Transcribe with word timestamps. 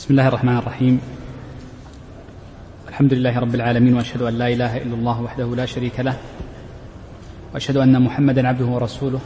بسم 0.00 0.10
الله 0.10 0.28
الرحمن 0.28 0.56
الرحيم. 0.56 1.00
الحمد 2.88 3.14
لله 3.14 3.38
رب 3.38 3.54
العالمين 3.54 3.94
وأشهد 3.94 4.22
أن 4.22 4.34
لا 4.38 4.48
إله 4.48 4.76
إلا 4.76 4.94
الله 4.94 5.20
وحده 5.20 5.56
لا 5.56 5.66
شريك 5.66 6.00
له 6.00 6.16
وأشهد 7.54 7.76
أن 7.76 8.02
محمدا 8.02 8.48
عبده 8.48 8.64
ورسوله 8.64 9.20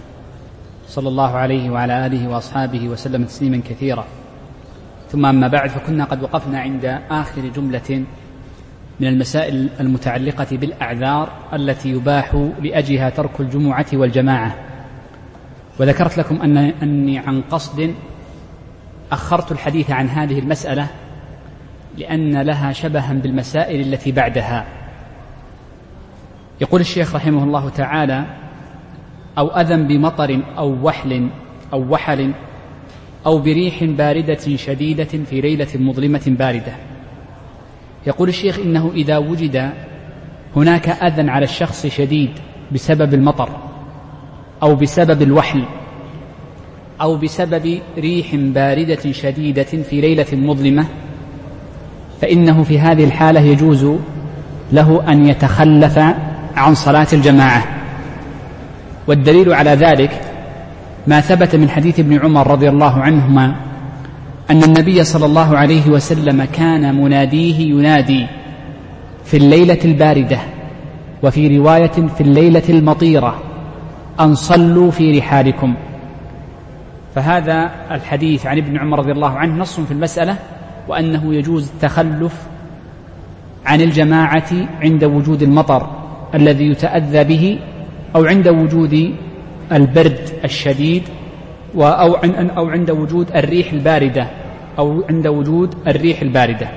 صلى 0.89 1.09
الله 1.09 1.31
عليه 1.31 1.71
وعلى 1.71 2.07
آله 2.07 2.29
وأصحابه 2.29 2.89
وسلم 2.89 3.25
تسليما 3.25 3.63
كثيرا. 3.69 4.05
ثم 5.13 5.27
أما 5.27 5.49
بعد 5.49 5.71
فكنا 5.71 6.05
قد 6.05 6.23
وقفنا 6.23 6.61
عند 6.61 6.85
آخر 7.11 7.43
جملة 7.55 8.05
من 9.01 9.07
المسائل 9.07 9.69
المتعلقة 9.81 10.57
بالأعذار 10.57 11.33
التي 11.53 11.89
يباح 11.91 12.51
لأجلها 12.63 13.11
ترك 13.11 13.41
الجمعة 13.41 13.87
والجماعة. 13.93 14.55
وذكرت 15.81 16.19
لكم 16.19 16.43
أن 16.43 16.57
أني 16.59 17.19
عن 17.19 17.43
قصد 17.43 17.95
أخرت 19.15 19.53
الحديث 19.53 19.91
عن 19.91 20.09
هذه 20.09 20.39
المسألة 20.39 20.87
لأن 21.99 22.43
لها 22.43 22.73
شبها 22.73 23.13
بالمسائل 23.13 23.81
التي 23.81 24.13
بعدها. 24.13 24.67
يقول 26.61 26.81
الشيخ 26.81 27.15
رحمه 27.15 27.45
الله 27.45 27.69
تعالى 27.69 28.25
أو 29.39 29.49
أذى 29.49 29.77
بمطر 29.77 30.41
أو 30.59 30.87
وحل 30.87 31.29
أو 31.73 31.93
وحل 31.93 32.33
أو 33.27 33.39
بريح 33.39 33.85
باردة 33.85 34.57
شديدة 34.57 35.05
في 35.05 35.41
ليلة 35.41 35.69
مظلمة 35.75 36.23
باردة. 36.27 36.73
يقول 38.07 38.29
الشيخ 38.29 38.59
إنه 38.59 38.93
إذا 38.95 39.19
وجد 39.19 39.73
هناك 40.57 40.89
أذى 40.89 41.31
على 41.31 41.45
الشخص 41.45 41.87
شديد 41.87 42.31
بسبب 42.73 43.15
المطر 43.15 43.49
أو 44.63 44.75
بسبب 44.75 45.23
الوحل 45.23 45.65
أو 47.05 47.17
بسبب 47.17 47.79
ريح 47.99 48.35
باردة 48.35 49.13
شديدة 49.13 49.63
في 49.63 50.01
ليلة 50.01 50.27
مظلمة 50.33 50.87
فإنه 52.21 52.63
في 52.63 52.79
هذه 52.79 53.05
الحالة 53.05 53.41
يجوز 53.41 53.87
له 54.73 55.05
أن 55.09 55.27
يتخلف 55.27 55.99
عن 56.57 56.75
صلاة 56.75 57.07
الجماعة. 57.13 57.65
والدليل 59.07 59.53
على 59.53 59.71
ذلك 59.71 60.21
ما 61.07 61.21
ثبت 61.21 61.57
من 61.57 61.71
حديث 61.71 62.01
ابن 62.01 62.19
عمر 62.21 62.51
رضي 62.51 62.69
الله 62.69 63.01
عنهما 63.01 63.55
أن 64.51 64.63
النبي 64.63 65.05
صلى 65.05 65.27
الله 65.27 65.59
عليه 65.59 65.89
وسلم 65.89 66.45
كان 66.45 67.03
مناديه 67.03 67.61
ينادي 67.61 68.27
في 69.25 69.37
الليلة 69.37 69.79
الباردة 69.85 70.39
وفي 71.23 71.59
رواية 71.59 72.09
في 72.17 72.21
الليلة 72.21 72.63
المطيرة 72.69 73.43
أن 74.21 74.35
صلوا 74.35 74.91
في 74.91 75.19
رحالكم. 75.19 75.75
فهذا 77.15 77.71
الحديث 77.91 78.47
عن 78.47 78.59
ابن 78.59 78.79
عمر 78.79 78.99
رضي 78.99 79.13
الله 79.13 79.31
عنه 79.31 79.55
نص 79.55 79.81
في 79.81 79.91
المسألة 79.91 80.37
وأنه 80.89 81.35
يجوز 81.35 81.71
التخلف 81.71 82.47
عن 83.67 83.81
الجماعة 83.81 84.51
عند 84.83 85.05
وجود 85.05 85.43
المطر 85.43 85.91
الذي 86.35 86.65
يتأذى 86.65 87.25
به 87.25 87.59
أو 88.17 88.25
عند 88.25 88.49
وجود 88.49 89.15
البرد 89.73 90.29
الشديد 90.45 91.03
أو 91.77 92.15
أو 92.57 92.69
عند 92.69 92.91
وجود 92.91 93.31
الريح 93.37 93.73
الباردة 93.73 94.27
أو 94.79 95.05
عند 95.09 95.27
وجود 95.27 95.75
الريح 95.87 96.23
الباردة. 96.23 96.69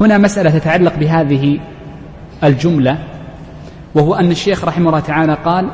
هنا 0.00 0.18
مسألة 0.18 0.58
تتعلق 0.58 0.96
بهذه 0.96 1.58
الجملة 2.44 2.98
وهو 3.94 4.14
أن 4.14 4.30
الشيخ 4.30 4.64
رحمه 4.64 4.88
الله 4.88 5.00
تعالى 5.00 5.36
قال 5.44 5.70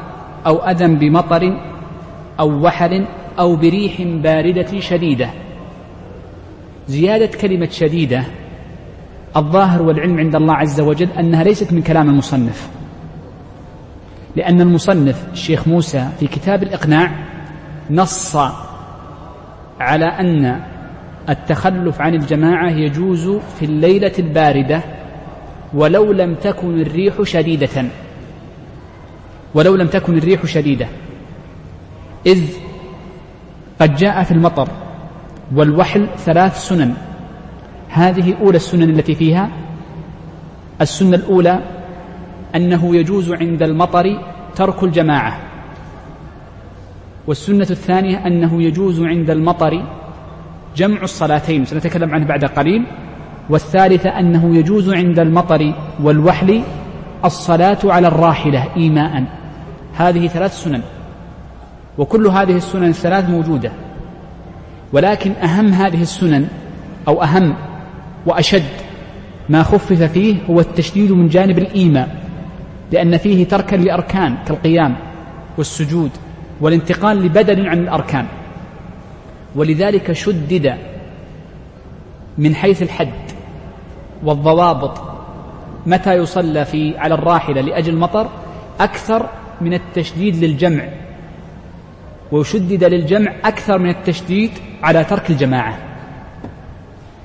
أو 0.46 0.56
أذى 0.56 0.86
بمطر 0.86 1.60
أو 2.40 2.66
وحل 2.66 3.06
أو 3.38 3.56
بريح 3.56 4.02
باردة 4.02 4.80
شديدة. 4.80 5.30
زيادة 6.88 7.38
كلمة 7.38 7.68
شديدة 7.68 8.24
الظاهر 9.36 9.82
والعلم 9.82 10.18
عند 10.18 10.34
الله 10.36 10.54
عز 10.54 10.80
وجل 10.80 11.08
أنها 11.10 11.44
ليست 11.44 11.72
من 11.72 11.82
كلام 11.82 12.10
المصنف. 12.10 12.70
لأن 14.36 14.60
المصنف 14.60 15.26
الشيخ 15.32 15.68
موسى 15.68 16.08
في 16.20 16.26
كتاب 16.26 16.62
الإقناع 16.62 17.10
نص 17.90 18.36
على 19.80 20.04
أن 20.04 20.60
التخلف 21.28 22.00
عن 22.00 22.14
الجماعة 22.14 22.70
يجوز 22.70 23.28
في 23.58 23.64
الليلة 23.64 24.12
الباردة 24.18 24.82
ولو 25.74 26.12
لم 26.12 26.34
تكن 26.34 26.80
الريح 26.80 27.22
شديدة. 27.22 27.84
ولو 29.54 29.74
لم 29.74 29.86
تكن 29.86 30.18
الريح 30.18 30.46
شديدة. 30.46 30.86
إذ 32.26 32.65
قد 33.80 33.94
جاء 33.94 34.22
في 34.22 34.32
المطر 34.32 34.68
والوحل 35.54 36.08
ثلاث 36.16 36.58
سنن. 36.58 36.94
هذه 37.88 38.34
أولى 38.40 38.56
السنن 38.56 38.90
التي 38.90 39.14
فيها. 39.14 39.48
السنة 40.80 41.16
الأولى 41.16 41.60
أنه 42.54 42.96
يجوز 42.96 43.32
عند 43.32 43.62
المطر 43.62 44.22
ترك 44.56 44.82
الجماعة. 44.82 45.38
والسنة 47.26 47.66
الثانية 47.70 48.26
أنه 48.26 48.62
يجوز 48.62 49.00
عند 49.00 49.30
المطر 49.30 49.82
جمع 50.76 51.02
الصلاتين. 51.02 51.64
سنتكلم 51.64 52.14
عنه 52.14 52.26
بعد 52.26 52.44
قليل. 52.44 52.86
والثالثة 53.50 54.10
أنه 54.10 54.56
يجوز 54.56 54.94
عند 54.94 55.18
المطر 55.18 55.74
والوحل 56.02 56.62
الصلاة 57.24 57.78
على 57.84 58.08
الراحلة 58.08 58.76
إيماء. 58.76 59.24
هذه 59.96 60.26
ثلاث 60.26 60.62
سنن. 60.62 60.82
وكل 61.98 62.26
هذه 62.26 62.56
السنن 62.56 62.88
الثلاث 62.88 63.30
موجودة. 63.30 63.72
ولكن 64.92 65.32
أهم 65.32 65.72
هذه 65.72 66.02
السنن 66.02 66.48
أو 67.08 67.22
أهم 67.22 67.54
وأشد 68.26 68.62
ما 69.48 69.62
خفف 69.62 70.02
فيه 70.02 70.36
هو 70.50 70.60
التشديد 70.60 71.12
من 71.12 71.28
جانب 71.28 71.58
الإيماء 71.58 72.16
لأن 72.92 73.16
فيه 73.16 73.48
تركا 73.48 73.76
لأركان 73.76 74.36
كالقيام 74.46 74.96
والسجود 75.58 76.10
والانتقال 76.60 77.22
لبدل 77.22 77.68
عن 77.68 77.78
الأركان. 77.78 78.26
ولذلك 79.56 80.12
شدد 80.12 80.74
من 82.38 82.54
حيث 82.54 82.82
الحد 82.82 83.12
والضوابط 84.24 85.00
متى 85.86 86.14
يصلى 86.14 86.64
في 86.64 86.98
على 86.98 87.14
الراحلة 87.14 87.60
لأجل 87.60 87.94
المطر 87.94 88.28
أكثر 88.80 89.28
من 89.60 89.74
التشديد 89.74 90.44
للجمع. 90.44 90.88
وشدد 92.32 92.84
للجمع 92.84 93.32
أكثر 93.44 93.78
من 93.78 93.90
التشديد 93.90 94.50
على 94.82 95.04
ترك 95.04 95.30
الجماعة. 95.30 95.78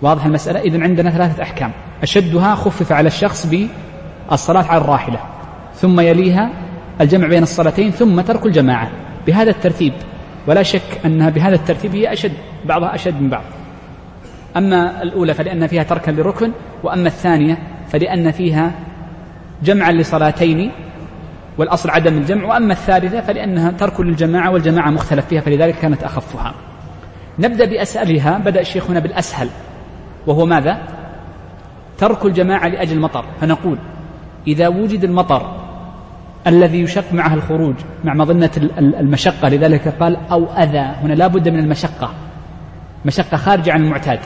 واضح 0.01 0.25
المسألة؟ 0.25 0.59
إذن 0.59 0.83
عندنا 0.83 1.11
ثلاثة 1.11 1.43
أحكام. 1.43 1.71
أشدها 2.03 2.55
خفف 2.55 2.91
على 2.91 3.07
الشخص 3.07 3.45
بالصلاة 3.45 4.63
على 4.63 4.81
الراحلة 4.81 5.19
ثم 5.75 5.99
يليها 5.99 6.49
الجمع 7.01 7.27
بين 7.27 7.43
الصلاتين 7.43 7.91
ثم 7.91 8.21
ترك 8.21 8.45
الجماعة. 8.45 8.89
بهذا 9.27 9.49
الترتيب 9.49 9.93
ولا 10.47 10.63
شك 10.63 10.99
أنها 11.05 11.29
بهذا 11.29 11.55
الترتيب 11.55 11.95
هي 11.95 12.13
أشد 12.13 12.33
بعضها 12.65 12.95
أشد 12.95 13.21
من 13.21 13.29
بعض. 13.29 13.43
أما 14.57 15.03
الأولى 15.03 15.33
فلأن 15.33 15.67
فيها 15.67 15.83
تركا 15.83 16.11
لركن 16.11 16.51
وأما 16.83 17.07
الثانية 17.07 17.57
فلأن 17.89 18.31
فيها 18.31 18.71
جمعا 19.63 19.91
لصلاتين 19.91 20.71
والأصل 21.61 21.89
عدم 21.89 22.17
الجمع 22.17 22.45
وأما 22.45 22.73
الثالثة 22.73 23.21
فلأنها 23.21 23.71
ترك 23.71 23.99
للجماعة 23.99 24.51
والجماعة 24.51 24.89
مختلف 24.89 25.25
فيها 25.27 25.41
فلذلك 25.41 25.75
كانت 25.75 26.03
أخفها. 26.03 26.53
نبدأ 27.39 27.65
بأسألها 27.65 28.37
بدأ 28.37 28.61
الشيخ 28.61 28.89
هنا 28.89 28.99
بالأسهل 28.99 29.49
وهو 30.27 30.45
ماذا؟ 30.45 30.77
ترك 31.97 32.25
الجماعة 32.25 32.67
لأجل 32.67 32.95
المطر. 32.95 33.25
فنقول 33.41 33.77
إذا 34.47 34.67
وجد 34.67 35.03
المطر 35.03 35.57
الذي 36.47 36.81
يشق 36.81 37.13
معه 37.13 37.33
الخروج 37.33 37.75
مع 38.03 38.13
مظنة 38.13 38.51
المشقة 38.77 39.49
لذلك 39.49 39.87
قال 39.87 40.17
أو 40.31 40.45
أذى. 40.45 40.79
هنا 41.03 41.13
لا 41.13 41.27
بد 41.27 41.49
من 41.49 41.59
المشقة. 41.59 42.13
مشقة 43.05 43.37
خارجة 43.37 43.73
عن 43.73 43.83
المعتاد. 43.83 44.19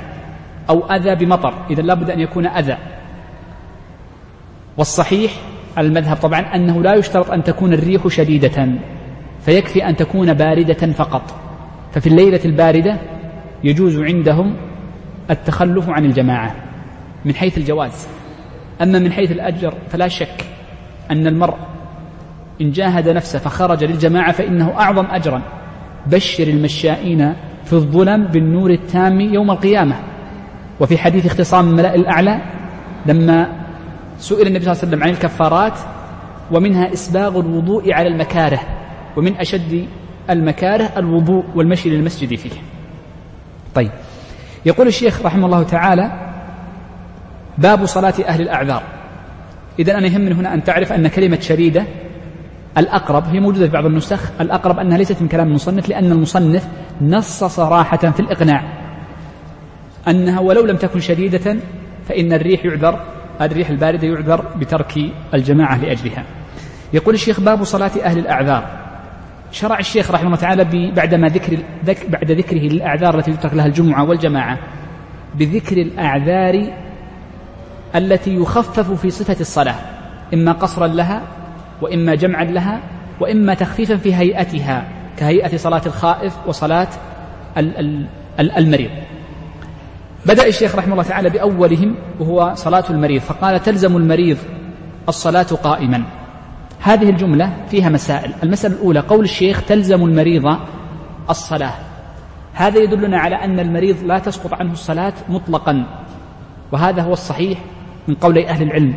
أو 0.70 0.92
أذى 0.92 1.16
بمطر. 1.16 1.54
إذا 1.70 1.82
لا 1.82 1.94
بد 1.94 2.10
أن 2.10 2.20
يكون 2.20 2.46
أذى. 2.46 2.78
والصحيح 4.78 5.32
المذهب 5.78 6.18
طبعا 6.18 6.40
أنه 6.40 6.84
لا 6.84 6.94
يشترط 6.94 7.32
أن 7.32 7.44
تكون 7.44 7.74
الريح 7.74 8.08
شديدة 8.08 8.68
فيكفي 9.42 9.86
أن 9.90 9.96
تكون 9.96 10.34
باردة 10.34 10.92
فقط. 10.92 11.36
ففي 11.92 12.08
الليلة 12.08 12.40
الباردة 12.46 12.98
يجوز 13.64 14.00
عندهم 14.00 14.56
التخلف 15.30 15.90
عن 15.90 16.06
الجماعة 16.06 16.56
من 17.26 17.36
حيث 17.36 17.58
الجواز. 17.58 18.08
أما 18.82 19.00
من 19.00 19.12
حيث 19.12 19.32
الأجر 19.32 19.74
فلا 19.90 20.08
شك 20.08 20.46
أن 21.12 21.28
المرء 21.28 21.58
إن 22.62 22.72
جاهد 22.72 23.10
نفسه 23.10 23.40
فخرج 23.40 23.84
للجماعة 23.84 24.32
فإنه 24.32 24.80
أعظم 24.80 25.06
أجرا. 25.06 25.42
بشر 26.08 26.48
المشائين 26.48 27.34
في 27.64 27.74
الظلم 27.74 28.28
بالنور 28.28 28.72
التام 28.72 29.22
يوم 29.22 29.52
القيامة. 29.52 29.96
وفي 30.80 30.98
حديث 30.98 31.26
اختصام 31.26 31.70
الملأ 31.70 31.96
الأعلى 31.96 32.42
لما 33.06 33.55
سئل 34.20 34.48
النبي 34.48 34.66
صلى 34.66 34.72
الله 34.74 34.82
عليه 34.82 34.88
وسلم 34.88 35.04
عن 35.04 35.10
الكفارات 35.10 35.80
ومنها 36.52 36.94
إسباغ 36.94 37.40
الوضوء 37.40 37.94
على 37.94 38.08
المكاره 38.08 38.60
ومن 39.18 39.36
أشد 39.36 39.88
المكاره 40.30 40.92
الوضوء 40.98 41.44
والمشي 41.56 41.90
للمسجد 41.90 42.36
فيه. 42.36 42.60
طيب. 43.76 43.92
يقول 44.66 44.88
الشيخ 44.88 45.22
رحمه 45.22 45.46
الله 45.46 45.64
تعالى 45.64 46.32
باب 47.58 47.86
صلاة 47.86 48.14
أهل 48.28 48.42
الأعذار. 48.42 48.84
إذا 49.80 49.98
أنا 49.98 50.08
يهمني 50.08 50.34
هنا 50.34 50.54
أن 50.54 50.64
تعرف 50.64 50.94
أن 50.94 51.08
كلمة 51.08 51.40
شديدة 51.40 51.86
الأقرب 52.78 53.24
هي 53.24 53.40
موجودة 53.40 53.66
في 53.66 53.72
بعض 53.72 53.86
النسخ. 53.86 54.32
الأقرب 54.42 54.80
أنها 54.80 54.98
ليست 54.98 55.22
من 55.22 55.28
كلام 55.28 55.48
المصنف 55.48 55.90
لأن 55.90 56.12
المصنف 56.12 56.68
نص 57.02 57.44
صراحة 57.44 57.98
في 57.98 58.20
الإقناع. 58.20 58.64
أنها 60.08 60.40
ولو 60.40 60.66
لم 60.66 60.78
تكن 60.78 61.00
شديدة 61.00 61.58
فإن 62.08 62.34
الريح 62.34 62.66
يعذر 62.66 63.15
الريح 63.42 63.70
الباردة 63.70 64.08
يعذر 64.08 64.46
بترك 64.56 64.94
الجماعة 65.34 65.78
لأجلها. 65.78 66.24
يقول 66.94 67.16
الشيخ 67.16 67.40
باب 67.40 67.64
صلاة 67.64 67.92
أهل 68.04 68.18
الأعذار. 68.18 68.86
شرع 69.52 69.80
الشيخ 69.80 70.12
رحمه 70.12 70.26
الله 70.26 70.38
تعالى 70.38 70.92
بعدما 70.92 71.28
ذكر 71.28 71.58
بعد 72.10 72.32
ذكره 72.32 72.60
للأعذار 72.60 73.18
التي 73.18 73.34
تترك 73.34 73.54
لها 73.54 73.66
الجمعة 73.66 74.04
والجماعة 74.10 74.58
بذكر 75.36 75.78
الأعذار 75.78 76.74
التي 77.96 78.36
يخفف 78.36 78.92
في 78.92 79.10
صفة 79.10 79.38
الصلاة. 79.42 79.76
إما 80.34 80.52
قصرا 80.52 80.88
لها 80.88 81.22
وإما 81.82 82.16
جمعا 82.16 82.44
لها 82.44 82.80
وإما 83.20 83.54
تخفيفا 83.54 83.96
في 83.98 84.16
هيئتها 84.16 84.88
كهيئة 85.18 85.58
صلاة 85.58 85.82
الخائف 85.86 86.34
وصلاة 86.48 86.88
المريض. 88.40 88.92
بدأ 90.26 90.48
الشيخ 90.48 90.76
رحمه 90.76 90.92
الله 90.92 91.04
تعالى 91.04 91.30
بأولهم 91.30 91.96
وهو 92.20 92.54
صلاة 92.56 92.84
المريض 92.90 93.22
فقال 93.22 93.64
تلزم 93.64 93.98
المريض 93.98 94.38
الصلاة 95.10 95.44
قائما. 95.44 96.04
هذه 96.80 97.10
الجملة 97.10 97.54
فيها 97.70 97.90
مسائل. 97.90 98.34
المسألة 98.44 98.76
الأولى 98.76 99.00
قول 99.00 99.24
الشيخ 99.24 99.62
تلزم 99.66 100.04
المريض 100.04 100.58
الصلاة. 101.30 101.74
هذا 102.54 102.80
يدلنا 102.80 103.18
على 103.18 103.36
أن 103.36 103.60
المريض 103.60 104.04
لا 104.04 104.20
تسقط 104.20 104.54
عنه 104.54 104.72
الصلاة 104.72 105.14
مطلقا. 105.30 105.86
وهذا 106.72 107.02
هو 107.02 107.14
الصحيح 107.14 107.60
من 108.08 108.16
قول 108.16 108.38
أهل 108.38 108.64
العلم 108.64 108.94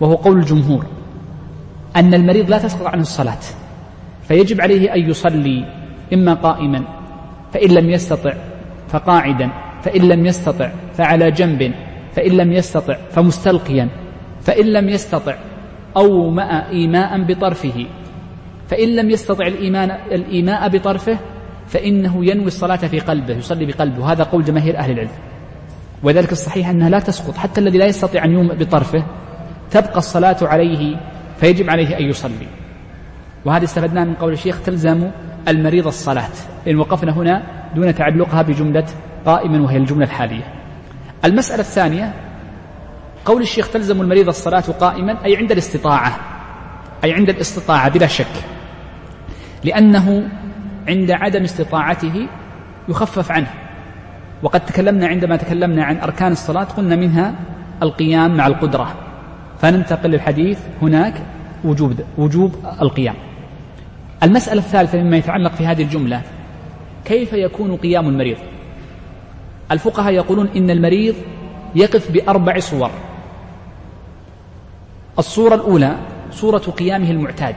وهو 0.00 0.14
قول 0.14 0.38
الجمهور 0.38 0.86
أن 1.96 2.14
المريض 2.14 2.50
لا 2.50 2.58
تسقط 2.58 2.86
عنه 2.86 3.02
الصلاة. 3.02 3.42
فيجب 4.28 4.60
عليه 4.60 4.94
أن 4.94 5.10
يصلي 5.10 5.64
إما 6.12 6.34
قائما 6.34 6.84
فإن 7.52 7.70
لم 7.70 7.90
يستطع 7.90 8.34
فقاعدا. 8.88 9.50
فإن 9.82 10.08
لم 10.08 10.26
يستطع 10.26 10.70
فعلى 10.94 11.30
جنب 11.30 11.74
فإن 12.12 12.32
لم 12.32 12.52
يستطع 12.52 12.96
فمستلقيا 13.10 13.88
فإن 14.40 14.66
لم 14.66 14.88
يستطع 14.88 15.34
أو 15.96 16.30
ماء 16.30 16.70
إيماء 16.70 17.22
بطرفه 17.22 17.86
فإن 18.68 18.96
لم 18.96 19.10
يستطع 19.10 19.46
الإيمان 19.46 19.90
الإيماء 19.90 20.68
بطرفه 20.68 21.18
فإنه 21.66 22.24
ينوي 22.24 22.46
الصلاة 22.46 22.76
في 22.76 23.00
قلبه 23.00 23.34
يصلي 23.34 23.66
بقلبه. 23.66 24.12
هذا 24.12 24.24
قول 24.24 24.44
جماهير 24.44 24.78
أهل 24.78 24.90
العلم. 24.90 25.10
وذلك 26.02 26.32
الصحيح 26.32 26.68
أنها 26.68 26.88
لا 26.88 26.98
تسقط. 26.98 27.36
حتى 27.36 27.60
الذي 27.60 27.78
لا 27.78 27.86
يستطيع 27.86 28.24
أن 28.24 28.32
يومئ 28.32 28.54
بطرفه 28.54 29.04
تبقى 29.70 29.98
الصلاة 29.98 30.36
عليه 30.42 30.96
فيجب 31.40 31.70
عليه 31.70 31.98
أن 31.98 32.04
يصلي. 32.04 32.46
وهذا 33.44 33.64
استفدناه 33.64 34.04
من 34.04 34.14
قول 34.14 34.32
الشيخ 34.32 34.62
تلزم 34.62 35.10
المريض 35.48 35.86
الصلاة. 35.86 36.30
إن 36.68 36.76
وقفنا 36.76 37.12
هنا 37.12 37.42
دون 37.74 37.94
تعلقها 37.94 38.42
بجملة 38.42 38.86
قائما 39.26 39.60
وهي 39.62 39.76
الجملة 39.76 40.04
الحالية. 40.04 40.54
المسألة 41.24 41.60
الثانية 41.60 42.14
قول 43.24 43.42
الشيخ 43.42 43.70
تلزم 43.70 44.00
المريض 44.00 44.28
الصلاة 44.28 44.60
قائما 44.60 45.24
أي 45.24 45.36
عند 45.36 45.52
الاستطاعة 45.52 46.16
أي 47.04 47.12
عند 47.12 47.28
الاستطاعة 47.28 47.88
بلا 47.88 48.06
شك. 48.06 48.26
لأنه 49.64 50.28
عند 50.88 51.10
عدم 51.10 51.42
استطاعته 51.42 52.26
يخفف 52.88 53.30
عنه. 53.32 53.50
وقد 54.42 54.64
تكلمنا 54.64 55.06
عندما 55.06 55.36
تكلمنا 55.36 55.84
عن 55.84 55.98
أركان 55.98 56.32
الصلاة 56.32 56.64
قلنا 56.64 56.96
منها 56.96 57.34
القيام 57.82 58.36
مع 58.36 58.46
القدرة. 58.46 58.94
فننتقل 59.58 60.10
للحديث 60.10 60.58
هناك 60.82 61.14
وجوب 61.64 62.00
وجوب 62.18 62.54
القيام. 62.82 63.14
المسألة 64.22 64.60
الثالثة 64.60 65.02
مما 65.02 65.16
يتعلق 65.16 65.52
في 65.52 65.66
هذه 65.66 65.82
الجملة 65.82 66.22
كيف 67.04 67.32
يكون 67.32 67.76
قيام 67.76 68.08
المريض؟ 68.08 68.36
الفقهاء 69.70 70.12
يقولون 70.12 70.48
إن 70.56 70.70
المريض 70.70 71.14
يقف 71.74 72.10
بأربع 72.10 72.58
صور. 72.58 72.90
الصورة 75.18 75.54
الأولى 75.54 75.96
صورة 76.30 76.58
قيامه 76.58 77.10
المعتاد 77.10 77.54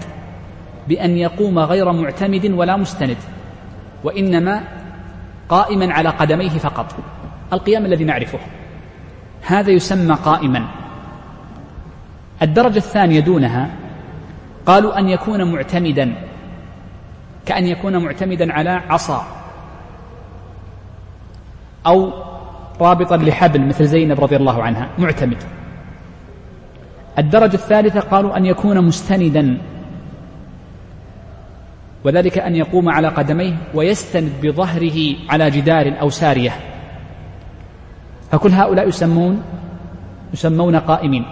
بأن 0.88 1.18
يقوم 1.18 1.60
غير 1.60 1.92
معتمد 1.92 2.51
ولا 2.51 2.77
مستند 2.77 3.18
وإنما 4.04 4.63
قائما 5.50 5.94
على 5.94 6.10
قدميه 6.10 6.50
فقط. 6.50 6.95
القيام 7.54 7.86
الذي 7.86 8.04
نعرفه. 8.04 8.39
هذا 9.42 9.71
يسمى 9.71 10.16
قائما. 10.16 10.68
الدرجة 12.42 12.77
الثانية 12.77 13.19
دونها 13.19 13.69
قالوا 14.66 15.00
أن 15.00 15.09
يكون 15.09 15.51
معتمدا 15.51 16.16
كأن 17.45 17.68
يكون 17.68 17.98
معتمدا 18.04 18.54
على 18.54 18.69
عصا. 18.69 19.43
أو 21.88 22.12
رابطا 22.81 23.18
لحبل 23.18 23.68
مثل 23.68 23.85
زينب 23.85 24.19
رضي 24.19 24.35
الله 24.35 24.63
عنها 24.63 24.89
معتمد. 24.97 25.44
الدرجة 27.19 27.53
الثالثة 27.53 28.00
قالوا 28.00 28.38
أن 28.38 28.45
يكون 28.45 28.85
مستندا 28.85 29.57
وذلك 32.03 32.38
أن 32.38 32.56
يقوم 32.56 32.89
على 32.89 33.07
قدميه 33.07 33.53
ويستند 33.74 34.31
بظهره 34.44 35.15
على 35.30 35.50
جدار 35.50 35.94
أو 36.01 36.09
سارية. 36.09 36.51
فكل 38.31 38.51
هؤلاء 38.51 38.88
يسمون 38.88 39.44
يسمون 40.33 40.75
قائمين. 40.75 41.25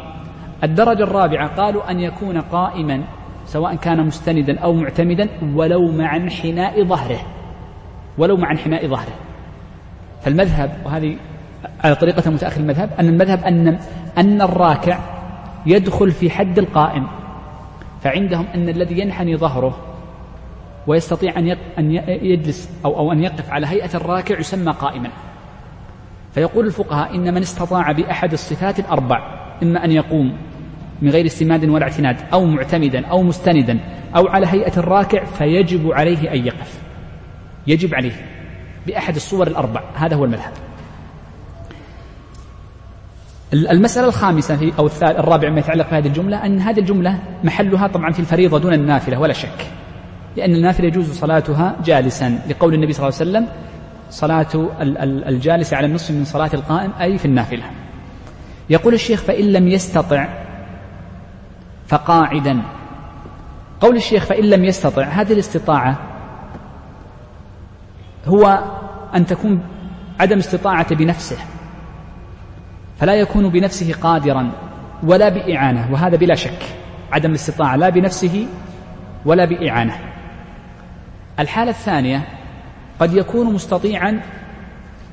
الدرجة 0.64 1.04
الرابعة 1.04 1.48
قالوا 1.48 1.92
أن 1.92 2.00
يكون 2.00 2.42
قائما 2.42 3.04
سواء 3.46 3.76
كان 3.76 4.06
مستندا 4.06 4.60
أو 4.60 4.74
معتمدا 4.74 5.30
ولو 5.56 5.92
مع 5.92 6.16
انحناء 6.16 6.84
ظهره 6.84 7.20
ولو 8.18 8.38
مع 8.38 8.52
انحناء 8.52 8.88
ظهره. 8.88 9.14
فالمذهب 10.24 10.78
وهذه 10.86 11.16
على 11.84 11.96
طريقة 11.96 12.32
متأخر 12.32 12.62
المذهب 12.62 12.90
أن 13.00 13.08
المذهب 13.08 13.44
أن 13.44 13.80
أن 14.18 14.42
الراكع 14.42 15.00
يدخل 15.66 16.12
في 16.12 16.30
حد 16.30 16.60
القائم 16.60 17.08
فعندهم 18.02 18.46
أن 18.56 18.70
الذي 18.70 19.00
ينحني 19.00 19.38
ظهره 19.38 19.78
ويستطيع 20.88 21.40
أن 21.40 21.58
أن 21.80 21.92
يجلس 22.08 22.70
أو 22.86 22.98
أو 23.00 23.12
أن 23.12 23.24
يقف 23.24 23.50
على 23.50 23.68
هيئة 23.68 23.96
الراكع 23.96 24.40
يسمى 24.40 24.72
قائما. 24.72 25.10
فيقول 26.34 26.66
الفقهاء 26.66 27.16
إن 27.16 27.34
من 27.34 27.42
استطاع 27.42 27.92
بأحد 27.92 28.34
الصفات 28.34 28.80
الأربع 28.80 29.42
إما 29.64 29.86
أن 29.86 29.92
يقوم 29.92 30.38
من 31.02 31.10
غير 31.10 31.26
استماد 31.26 31.70
ولا 31.70 31.84
اعتناد 31.84 32.18
أو 32.34 32.46
معتمدا 32.46 33.06
أو 33.06 33.24
مستندا 33.24 33.80
أو 34.16 34.28
على 34.28 34.48
هيئة 34.48 34.78
الراكع 34.78 35.24
فيجب 35.24 35.92
عليه 35.92 36.34
أن 36.34 36.46
يقف. 36.46 36.82
يجب 37.68 37.96
عليه. 37.96 38.31
بأحد 38.88 39.16
الصور 39.16 39.48
الأربع. 39.48 39.84
هذا 39.96 40.16
هو 40.16 40.26
المذهب. 40.26 40.52
المسألة 43.54 44.08
الخامسة 44.08 44.56
في 44.58 44.74
أو 44.80 44.90
الرابع 45.02 45.50
ما 45.50 45.60
يتعلق 45.60 45.90
بهذه 45.90 46.08
الجملة 46.08 46.46
أن 46.46 46.60
هذه 46.60 46.80
الجملة 46.80 47.20
محلها 47.44 47.88
طبعا 47.88 48.12
في 48.12 48.20
الفريضة 48.20 48.60
دون 48.60 48.74
النافلة 48.74 49.20
ولا 49.20 49.34
شك. 49.34 49.68
لأن 50.38 50.56
النافلة 50.56 50.88
يجوز 50.88 51.12
صلاتها 51.12 51.76
جالسا. 51.86 52.40
لقول 52.50 52.74
النبي 52.74 52.94
صلى 52.94 53.08
الله 53.08 53.20
عليه 53.20 53.30
وسلم 53.30 53.48
صلاة 54.10 54.48
الجالس 55.30 55.74
على 55.74 55.88
النصف 55.88 56.12
من 56.12 56.26
صلاة 56.26 56.50
القائم 56.54 56.92
أي 57.02 57.18
في 57.18 57.26
النافلة. 57.26 57.64
يقول 58.70 58.94
الشيخ 58.94 59.22
فإن 59.22 59.46
لم 59.46 59.68
يستطع 59.68 60.28
فقاعدا. 61.88 62.62
قول 63.82 63.96
الشيخ 63.96 64.26
فإن 64.26 64.44
لم 64.44 64.66
يستطع 64.66 65.04
هذه 65.04 65.34
الاستطاعة 65.34 66.11
هو 68.28 68.64
أن 69.16 69.26
تكون 69.26 69.62
عدم 70.20 70.38
استطاعة 70.38 70.96
بنفسه 70.96 71.38
فلا 73.00 73.16
يكون 73.16 73.50
بنفسه 73.50 73.94
قادرا 73.94 74.52
ولا 75.04 75.30
بإعانة 75.30 75.92
وهذا 75.92 76.18
بلا 76.18 76.36
شك 76.36 76.64
عدم 77.12 77.30
الاستطاعة 77.30 77.76
لا 77.76 77.90
بنفسه 77.90 78.48
ولا 79.26 79.46
بإعانة. 79.46 79.96
الحالة 81.40 81.72
الثانية 81.72 82.28
قد 83.00 83.14
يكون 83.14 83.54
مستطيعا 83.54 84.22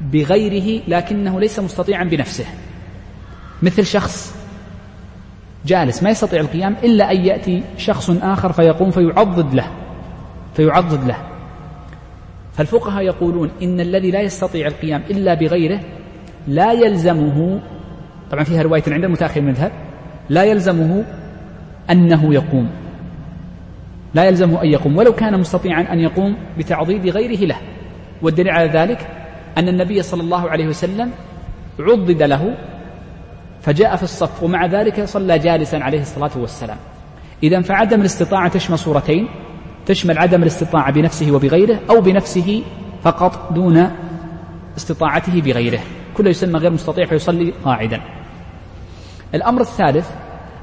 بغيره 0.01 0.83
لكنه 0.89 1.41
ليس 1.41 1.59
مستطيعا 1.59 2.05
بنفسه. 2.05 2.45
مثل 3.63 3.87
شخص 3.87 4.35
جالس 5.67 6.03
ما 6.03 6.11
يستطيع 6.11 6.41
القيام 6.41 6.77
إلا 6.85 7.13
أن 7.13 7.17
يأتي 7.17 7.63
شخص 7.77 8.11
آخر 8.11 8.53
فيقوم 8.53 8.91
فيعضد 8.91 9.55
له 9.55 9.71
فيعضد 10.55 11.05
له. 11.05 11.17
فالفقهاء 12.59 13.05
يقولون 13.05 13.51
إن 13.63 13.81
الذي 13.81 14.11
لا 14.11 14.21
يستطيع 14.21 14.67
القيام 14.67 15.03
إلا 15.11 15.35
بغيره 15.35 15.81
لا 16.49 16.73
يلزمه 16.73 17.61
طبعا 18.31 18.45
فيها 18.45 18.63
رواية 18.63 18.83
عند 18.89 19.05
المتأخر 19.05 19.41
المذهب 19.41 19.73
لا 20.29 20.45
يلزمه 20.45 21.05
أنه 21.91 22.35
يقوم. 22.35 22.71
لا 24.15 24.25
يلزمه 24.25 24.63
أن 24.63 24.69
يقوم 24.69 24.97
ولو 24.97 25.13
كان 25.13 25.41
مستطيعا 25.41 25.93
أن 25.93 25.99
يقوم 25.99 26.37
بتعضيد 26.59 27.07
غيره 27.07 27.47
له. 27.47 27.57
والدليل 28.23 28.53
على 28.53 28.69
ذلك 28.69 29.07
أن 29.59 29.69
النبي 29.69 30.03
صلى 30.03 30.23
الله 30.23 30.51
عليه 30.51 30.67
وسلم 30.67 31.11
عضد 31.81 32.23
له 32.23 32.55
فجاء 33.61 33.97
في 33.97 34.03
الصف 34.03 34.43
ومع 34.43 34.67
ذلك 34.67 35.05
صلى 35.05 35.39
جالسا 35.39 35.77
عليه 35.77 36.01
الصلاة 36.01 36.39
والسلام. 36.39 36.79
إذا 37.43 37.61
فعدم 37.61 38.01
الاستطاعة 38.01 38.49
تشمل 38.49 38.79
صورتين. 38.79 39.29
تشمل 39.89 40.19
عدم 40.19 40.43
الاستطاعة 40.43 40.93
بنفسه 40.93 41.33
وبغيره 41.33 41.81
أو 41.91 42.01
بنفسه 42.01 42.63
فقط 43.03 43.53
دون 43.53 43.91
استطاعته 44.77 45.41
بغيره. 45.41 45.81
كله 46.17 46.31
يسمى 46.31 46.59
غير 46.59 46.71
مستطيع 46.71 47.05
فيصلي 47.05 47.53
قاعدا. 47.65 48.01
الأمر 49.35 49.61
الثالث 49.61 50.11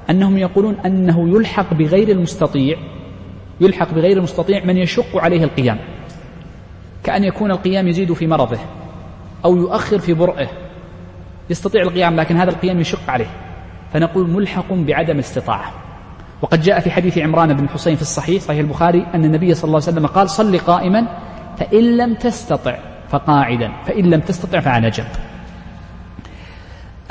أنهم 0.10 0.38
يقولون 0.38 0.76
أنه 0.86 1.30
يلحق 1.30 1.74
بغير 1.74 2.10
المستطيع 2.10 2.78
يلحق 3.62 3.94
بغير 3.94 4.18
المستطيع 4.18 4.64
من 4.66 4.78
يشق 4.78 5.18
عليه 5.18 5.44
القيام. 5.44 5.80
كأن 7.04 7.24
يكون 7.24 7.52
القيام 7.52 7.88
يزيد 7.88 8.14
في 8.14 8.28
مرضه 8.28 8.60
أو 9.46 9.56
يؤخر 9.58 10.00
في 10.00 10.14
برئه. 10.14 10.48
يستطيع 11.50 11.82
القيام 11.82 12.16
لكن 12.16 12.38
هذا 12.38 12.50
القيام 12.50 12.80
يشق 12.80 13.10
عليه. 13.10 13.30
فنقول 13.94 14.30
ملحق 14.30 14.74
بعدم 14.74 15.14
الاستطاعة. 15.14 15.85
وقد 16.42 16.62
جاء 16.62 16.80
في 16.80 16.92
حديث 16.92 17.18
عمران 17.18 17.54
بن 17.54 17.70
حسين 17.70 17.96
في 17.96 18.02
الصحيح 18.02 18.42
صحيح 18.42 18.60
البخاري 18.60 19.06
أن 19.14 19.26
النبي 19.26 19.54
صلى 19.54 19.64
الله 19.64 19.82
عليه 19.82 19.92
وسلم 19.92 20.08
قال 20.08 20.30
صل 20.30 20.58
قائما 20.58 21.08
فإن 21.58 21.98
لم 21.98 22.14
تستطع 22.14 22.78
فقاعدا 23.10 23.72
فإن 23.86 24.06
لم 24.06 24.20
تستطع 24.20 24.60
فعلى 24.60 24.90
جنب. 24.90 25.08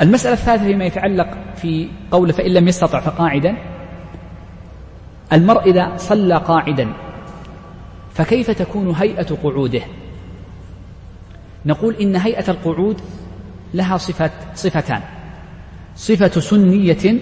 المسألة 0.01 0.33
الثالثة 0.33 0.65
فيما 0.65 0.85
يتعلق 0.85 1.27
في 1.55 1.89
قول 2.11 2.33
فإن 2.33 2.51
لم 2.51 2.67
يستطع 2.67 2.99
فقاعدا 2.99 3.57
المرء 5.33 5.69
إذا 5.69 5.97
صلى 5.97 6.37
قاعدا 6.37 6.93
فكيف 8.13 8.51
تكون 8.51 8.95
هيئة 8.95 9.35
قعوده؟ 9.43 9.81
نقول 11.65 11.95
إن 11.95 12.15
هيئة 12.15 12.51
القعود 12.51 13.01
لها 13.73 13.97
صفة 13.97 14.31
صفتان 14.55 15.01
صفة 15.95 16.41
سنية 16.41 17.19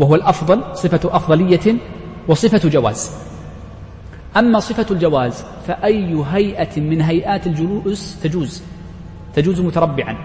وهو 0.00 0.14
الأفضل 0.14 0.64
صفة 0.74 1.16
أفضلية 1.16 1.76
وصفة 2.28 2.68
جواز. 2.68 3.10
أما 4.36 4.60
صفة 4.60 4.86
الجواز 4.90 5.44
فأي 5.66 6.24
هيئة 6.32 6.80
من 6.80 7.00
هيئات 7.00 7.46
الجلوس 7.46 8.20
تجوز 8.22 8.62
تجوز 9.34 9.60
متربعا 9.60 10.16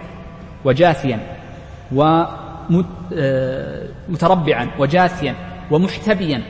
وجاثيا 0.65 1.37
ومتربعا 1.91 2.83
آه، 4.63 4.69
وجاثيا 4.79 5.35
ومحتبيا 5.71 6.41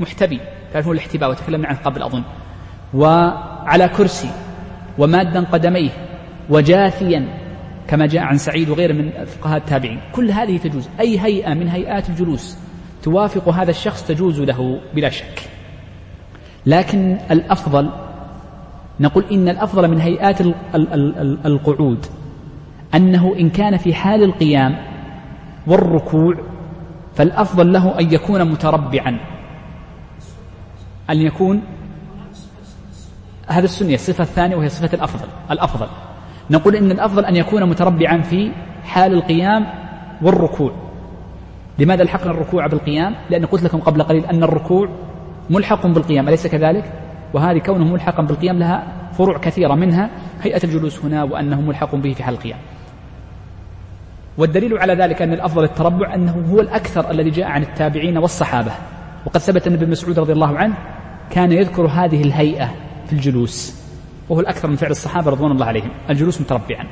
محتبي 0.00 0.40
تعرفون 0.72 0.92
الاحتباء 0.92 1.30
وتكلمنا 1.30 1.68
عنه 1.68 1.78
قبل 1.78 2.02
أظن. 2.02 2.22
وعلى 2.94 3.88
كرسي 3.88 4.30
ومادا 4.98 5.40
قدميه 5.40 5.90
وجاثيا 6.50 7.28
كما 7.88 8.06
جاء 8.06 8.22
عن 8.22 8.38
سعيد 8.38 8.70
وغيره 8.70 8.92
من 8.92 9.24
فقهاء 9.24 9.56
التابعين. 9.56 10.00
كل 10.12 10.30
هذه 10.30 10.56
تجوز. 10.56 10.88
أي 11.00 11.20
هيئة 11.20 11.54
من 11.54 11.68
هيئات 11.68 12.08
الجلوس 12.08 12.63
توافق 13.04 13.48
هذا 13.48 13.70
الشخص 13.70 14.06
تجوز 14.06 14.40
له 14.40 14.80
بلا 14.94 15.08
شك. 15.08 15.42
لكن 16.66 17.18
الأفضل 17.30 17.90
نقول 19.00 19.24
إن 19.32 19.48
الأفضل 19.48 19.90
من 19.90 20.00
هيئات 20.00 20.40
القعود 21.46 22.06
أنه 22.94 23.34
إن 23.38 23.50
كان 23.50 23.76
في 23.76 23.94
حال 23.94 24.22
القيام 24.22 24.76
والركوع 25.66 26.34
فالأفضل 27.14 27.72
له 27.72 28.00
أن 28.00 28.14
يكون 28.14 28.44
متربعا. 28.44 29.20
أن 31.10 31.16
يكون 31.16 31.62
هذا 33.46 33.64
السنية 33.64 33.94
الصفة 33.94 34.24
الثانية 34.24 34.56
وهي 34.56 34.68
صفة 34.68 34.94
الأفضل 34.94 35.28
الأفضل. 35.50 35.86
نقول 36.50 36.76
إن 36.76 36.90
الأفضل 36.90 37.24
أن 37.24 37.36
يكون 37.36 37.68
متربعا 37.68 38.22
في 38.22 38.52
حال 38.84 39.12
القيام 39.12 39.66
والركوع. 40.22 40.83
لماذا 41.78 42.02
الحقنا 42.02 42.30
الركوع 42.30 42.66
بالقيام؟ 42.66 43.14
لأن 43.30 43.46
قلت 43.46 43.62
لكم 43.62 43.78
قبل 43.78 44.02
قليل 44.02 44.26
أن 44.26 44.42
الركوع 44.42 44.88
ملحق 45.50 45.86
بالقيام 45.86 46.28
أليس 46.28 46.46
كذلك؟ 46.46 46.92
وهذه 47.34 47.58
كونه 47.58 47.84
ملحقا 47.84 48.22
بالقيام 48.22 48.58
لها 48.58 49.10
فروع 49.12 49.38
كثيرة 49.38 49.74
منها 49.74 50.10
هيئة 50.42 50.64
الجلوس 50.64 51.04
هنا 51.04 51.22
وأنه 51.22 51.60
ملحق 51.60 51.94
به 51.94 52.12
في 52.12 52.22
حال 52.22 52.34
القيام. 52.34 52.58
والدليل 54.38 54.78
على 54.78 54.94
ذلك 54.94 55.22
أن 55.22 55.32
الأفضل 55.32 55.64
التربع 55.64 56.14
أنه 56.14 56.46
هو 56.52 56.60
الأكثر 56.60 57.10
الذي 57.10 57.30
جاء 57.30 57.46
عن 57.46 57.62
التابعين 57.62 58.18
والصحابة. 58.18 58.72
وقد 59.26 59.40
ثبت 59.40 59.66
أن 59.66 59.72
ابن 59.72 59.90
مسعود 59.90 60.18
رضي 60.18 60.32
الله 60.32 60.58
عنه 60.58 60.74
كان 61.30 61.52
يذكر 61.52 61.86
هذه 61.86 62.22
الهيئة 62.22 62.74
في 63.06 63.12
الجلوس 63.12 63.84
وهو 64.28 64.40
الأكثر 64.40 64.68
من 64.68 64.76
فعل 64.76 64.90
الصحابة 64.90 65.30
رضوان 65.30 65.50
الله 65.50 65.66
عليهم 65.66 65.90
الجلوس 66.10 66.40
متربعا. 66.40 66.86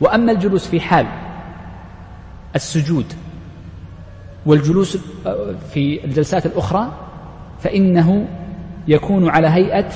وأما 0.00 0.32
الجلوس 0.32 0.68
في 0.68 0.80
حال 0.80 1.06
السجود 2.56 3.12
والجلوس 4.46 4.98
في 5.72 6.04
الجلسات 6.04 6.46
الأخرى 6.46 6.92
فإنه 7.60 8.28
يكون 8.88 9.28
على 9.28 9.48
هيئة 9.48 9.88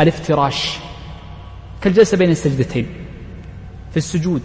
الافتراش 0.00 0.78
كالجلسة 1.80 2.16
بين 2.16 2.30
السجدتين. 2.30 2.86
في 3.90 3.96
السجود 3.96 4.42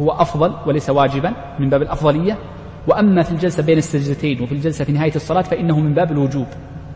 هو 0.00 0.10
أفضل 0.10 0.54
وليس 0.66 0.90
واجبا 0.90 1.32
من 1.58 1.70
باب 1.70 1.82
الأفضلية 1.82 2.38
وأما 2.86 3.22
في 3.22 3.30
الجلسة 3.30 3.62
بين 3.62 3.78
السجدتين 3.78 4.42
وفي 4.42 4.52
الجلسة 4.52 4.84
في 4.84 4.92
نهاية 4.92 5.14
الصلاة 5.16 5.42
فإنه 5.42 5.80
من 5.80 5.94
باب 5.94 6.12
الوجوب 6.12 6.46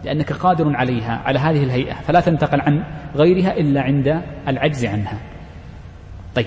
لأنك 0.04 0.32
قادر 0.32 0.76
عليها 0.76 1.22
على 1.24 1.38
هذه 1.38 1.64
الهيئة 1.64 1.94
فلا 1.94 2.20
تنتقل 2.20 2.60
عن 2.60 2.84
غيرها 3.16 3.56
إلا 3.56 3.80
عند 3.82 4.22
العجز 4.48 4.84
عنها. 4.84 5.18
طيب 6.34 6.46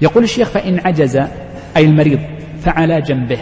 يقول 0.00 0.24
الشيخ 0.24 0.48
فإن 0.48 0.80
عجز 0.80 1.16
أي 1.76 1.84
المريض 1.84 2.20
فعلى 2.60 3.00
جنبه. 3.00 3.38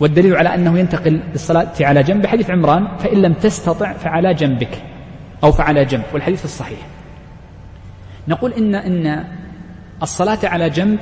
والدليل 0.00 0.36
على 0.36 0.54
أنه 0.54 0.78
ينتقل 0.78 1.20
بالصلاة 1.32 1.72
على 1.80 2.02
جنب 2.02 2.26
حديث 2.26 2.50
عمران 2.50 2.88
فإن 2.98 3.22
لم 3.22 3.32
تستطع 3.32 3.92
فعلى 3.92 4.34
جنبك 4.34 4.82
أو 5.44 5.52
فعلى 5.52 5.84
جنب 5.84 6.02
والحديث 6.12 6.44
الصحيح. 6.44 6.78
نقول 8.28 8.52
إن 8.52 8.74
إن 8.74 9.24
الصلاة 10.02 10.38
على 10.44 10.70
جنب 10.70 10.98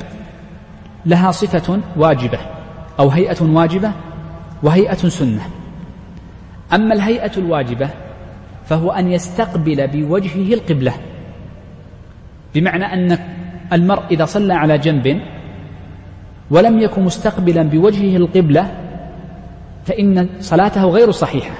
لها 1.07 1.31
صفة 1.31 1.81
واجبة 1.97 2.38
أو 2.99 3.09
هيئة 3.09 3.43
واجبة 3.43 3.93
وهيئة 4.62 5.09
سنة. 5.09 5.43
أما 6.73 6.95
الهيئة 6.95 7.33
الواجبة 7.37 7.88
فهو 8.67 8.91
أن 8.91 9.12
يستقبل 9.12 9.88
بوجهه 9.88 10.55
القبلة. 10.55 10.93
بمعنى 12.55 12.85
أن 12.85 13.19
المرء 13.73 14.03
إذا 14.11 14.25
صلى 14.25 14.55
على 14.55 14.79
جنب 14.79 15.21
ولم 16.50 16.81
يكن 16.81 17.03
مستقبلا 17.03 17.62
بوجهه 17.62 18.17
القبلة 18.17 18.86
فإن 19.87 20.28
صلاته 20.40 20.85
غير 20.85 21.11
صحيحة. 21.11 21.55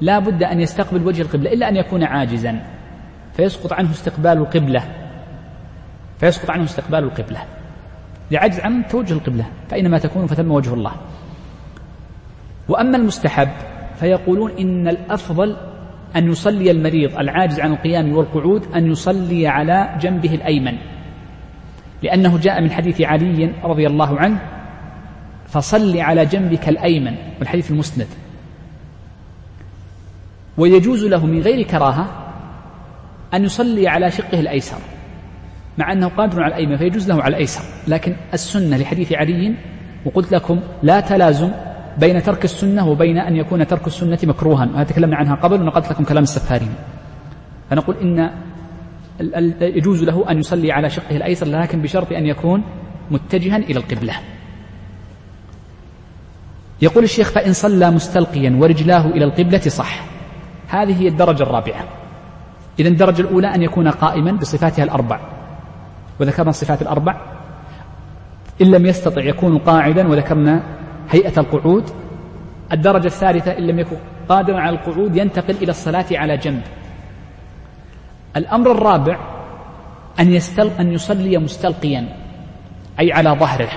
لا 0.00 0.18
بد 0.18 0.42
أن 0.42 0.60
يستقبل 0.60 1.06
وجه 1.06 1.22
القبلة 1.22 1.52
إلا 1.52 1.68
أن 1.68 1.76
يكون 1.76 2.04
عاجزا. 2.04 2.60
فيسقط 3.32 3.72
عنه 3.72 3.90
استقبال 3.90 4.32
القبلة. 4.32 4.82
فيسقط 6.20 6.50
عنه 6.50 6.64
استقبال 6.64 7.04
القبلة. 7.04 7.42
لعجز 8.30 8.60
عن 8.60 8.88
توجه 8.88 9.12
القبلة 9.12 9.44
فأينما 9.68 9.98
تكون 9.98 10.26
فثم 10.26 10.50
وجه 10.50 10.74
الله. 10.74 10.92
وأما 12.68 12.96
المستحب 12.96 13.48
فيقولون 13.96 14.50
إن 14.58 14.88
الأفضل 14.88 15.56
أن 16.16 16.30
يصلي 16.30 16.70
المريض 16.70 17.18
العاجز 17.18 17.60
عن 17.60 17.72
القيام 17.72 18.16
والقعود 18.16 18.66
أن 18.76 18.90
يصلي 18.90 19.46
على 19.46 19.98
جنبه 20.00 20.34
الأيمن. 20.34 20.74
لأنه 22.02 22.38
جاء 22.38 22.60
من 22.60 22.70
حديث 22.70 23.00
علي 23.00 23.52
رضي 23.64 23.86
الله 23.86 24.18
عنه 24.18 24.38
فصل 25.54 25.98
على 25.98 26.26
جنبك 26.26 26.68
الأيمن 26.68 27.14
والحديث 27.38 27.70
المسند. 27.70 28.06
ويجوز 30.58 31.04
له 31.04 31.26
من 31.26 31.40
غير 31.40 31.62
كراهة 31.62 32.06
أن 33.34 33.44
يصلي 33.44 33.88
على 33.88 34.10
شقه 34.10 34.40
الأيسر 34.40 34.78
مع 35.78 35.92
أنه 35.92 36.08
قادر 36.08 36.42
على 36.42 36.54
الأيمن 36.54 36.76
فيجوز 36.76 37.08
له 37.08 37.22
على 37.22 37.34
الأيسر. 37.34 37.62
لكن 37.88 38.16
السنة 38.34 38.76
لحديث 38.76 39.12
علي 39.12 39.54
وقلت 40.04 40.32
لكم 40.32 40.60
لا 40.82 41.00
تلازم 41.00 41.50
بين 41.98 42.22
ترك 42.22 42.44
السنة 42.44 42.88
وبين 42.88 43.18
أن 43.18 43.36
يكون 43.36 43.66
ترك 43.66 43.86
السنة 43.86 44.18
مكروها. 44.22 44.66
وهذا 44.66 44.84
تكلمنا 44.84 45.16
عنها 45.16 45.34
قبل 45.34 45.62
ونقلت 45.62 45.90
لكم 45.90 46.04
كلام 46.04 46.22
السفارين. 46.22 46.74
فنقول 47.70 47.96
إن 47.96 48.30
يجوز 49.60 50.02
له 50.02 50.30
أن 50.30 50.38
يصلي 50.38 50.72
على 50.72 50.90
شقه 50.90 51.16
الأيسر 51.16 51.46
لكن 51.46 51.82
بشرط 51.82 52.12
أن 52.12 52.26
يكون 52.26 52.62
متجها 53.10 53.56
إلى 53.56 53.78
القبلة. 53.78 54.14
يقول 56.82 57.04
الشيخ 57.04 57.30
فإن 57.30 57.52
صلى 57.52 57.90
مستلقيا 57.90 58.56
ورجلاه 58.60 59.06
إلى 59.06 59.24
القبلة 59.24 59.58
صح. 59.58 60.04
هذه 60.68 61.02
هي 61.02 61.08
الدرجة 61.08 61.42
الرابعة. 61.42 61.84
إذا 62.78 62.88
الدرجة 62.88 63.22
الأولى 63.22 63.54
أن 63.54 63.62
يكون 63.62 63.88
قائما 63.88 64.32
بصفاتها 64.32 64.84
الأربع. 64.84 65.20
وذكرنا 66.20 66.50
الصفات 66.50 66.82
الأربع. 66.82 67.16
إن 68.62 68.70
لم 68.70 68.86
يستطع 68.86 69.22
يكون 69.22 69.58
قاعدا 69.58 70.08
وذكرنا 70.08 70.62
هيئة 71.10 71.40
القعود. 71.40 71.90
الدرجة 72.72 73.06
الثالثة 73.06 73.58
إن 73.58 73.66
لم 73.66 73.78
يكن 73.78 73.96
قادرا 74.28 74.60
على 74.60 74.76
القعود 74.76 75.16
ينتقل 75.16 75.54
إلى 75.54 75.70
الصلاة 75.70 76.06
على 76.12 76.36
جنب. 76.36 76.62
الأمر 78.36 78.72
الرابع 78.72 79.18
أن, 80.20 80.32
يستل 80.32 80.70
أن 80.80 80.92
يصلي 80.92 81.38
مستلقيا 81.38 82.08
أي 83.00 83.12
على 83.12 83.30
ظهره. 83.30 83.68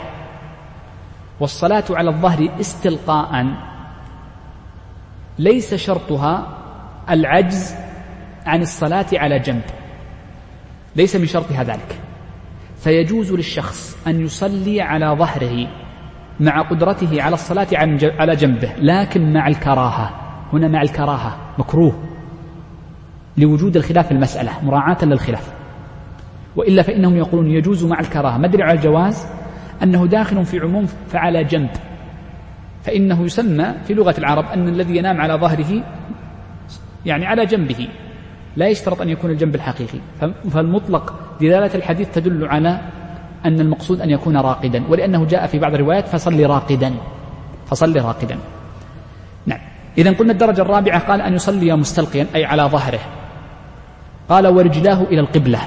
والصلاة 1.40 1.84
على 1.90 2.10
الظهر 2.10 2.50
استلقاء. 2.60 3.46
ليس 5.40 5.74
شرطها 5.74 6.58
العجز 7.10 7.76
عن 8.46 8.62
الصلاة 8.62 9.06
على 9.14 9.40
جنب. 9.40 9.64
ليس 10.96 11.16
من 11.16 11.26
شرطها 11.26 11.64
ذلك. 11.64 12.00
فيجوز 12.78 13.34
للشخص 13.34 13.98
أن 14.08 14.22
يصلي 14.22 14.82
على 14.82 15.16
ظهره 15.20 15.68
مع 16.40 16.62
قدرته 16.62 17.22
على 17.22 17.34
الصلاة 17.34 17.68
على 18.20 18.36
جنبه 18.36 18.74
لكن 18.78 19.34
مع 19.34 19.48
الكراهة. 19.48 20.12
هنا 20.54 20.68
مع 20.68 20.82
الكراهة 20.82 21.38
مكروه 21.58 22.04
لوجود 23.38 23.78
الخلاف 23.78 24.06
في 24.06 24.12
المسألة 24.12 24.52
مراعاة 24.64 25.06
للخلاف. 25.06 25.52
وإلا 26.56 26.82
فإنهم 26.82 27.16
يقولون 27.16 27.52
يجوز 27.52 27.86
مع 27.86 28.00
الكراهة. 28.00 28.38
مدري 28.38 28.64
على 28.64 28.74
الجواز؟ 28.74 29.28
أنه 29.84 30.06
داخل 30.06 30.46
في 30.46 30.60
عموم 30.60 30.86
فعلى 31.10 31.44
جنب. 31.44 31.70
فإنه 32.84 33.24
يسمى 33.24 33.74
في 33.88 33.94
لغة 33.94 34.16
العرب 34.18 34.46
أن 34.46 34.68
الذي 34.68 34.98
ينام 34.98 35.22
على 35.22 35.34
ظهره 35.34 35.84
يعني 37.06 37.26
على 37.26 37.46
جنبه. 37.46 37.88
لا 38.56 38.68
يشترط 38.68 39.02
أن 39.02 39.10
يكون 39.10 39.32
الجنب 39.32 39.56
الحقيقي. 39.56 40.00
فالمطلق 40.52 41.14
دلالة 41.42 41.76
الحديث 41.76 42.10
تدل 42.14 42.48
على 42.48 42.80
أن 43.46 43.60
المقصود 43.60 44.02
أن 44.02 44.10
يكون 44.10 44.38
راقدا. 44.38 44.84
ولأنه 44.90 45.26
جاء 45.26 45.48
في 45.48 45.60
بعض 45.60 45.74
الروايات 45.74 46.08
فصل 46.08 46.46
راقدا. 46.46 46.94
فصل 47.66 47.98
راقدا. 47.98 48.38
نعم. 49.46 49.60
إذا 49.98 50.12
قلنا 50.12 50.32
الدرجة 50.32 50.62
الرابعة 50.62 51.00
قال 51.08 51.22
أن 51.22 51.34
يصلي 51.34 51.76
مستلقيا 51.76 52.28
أي 52.36 52.46
على 52.46 52.64
ظهره. 52.64 53.00
قال 54.30 54.48
ورجلاه 54.48 55.04
إلى 55.04 55.20
القبلة. 55.20 55.60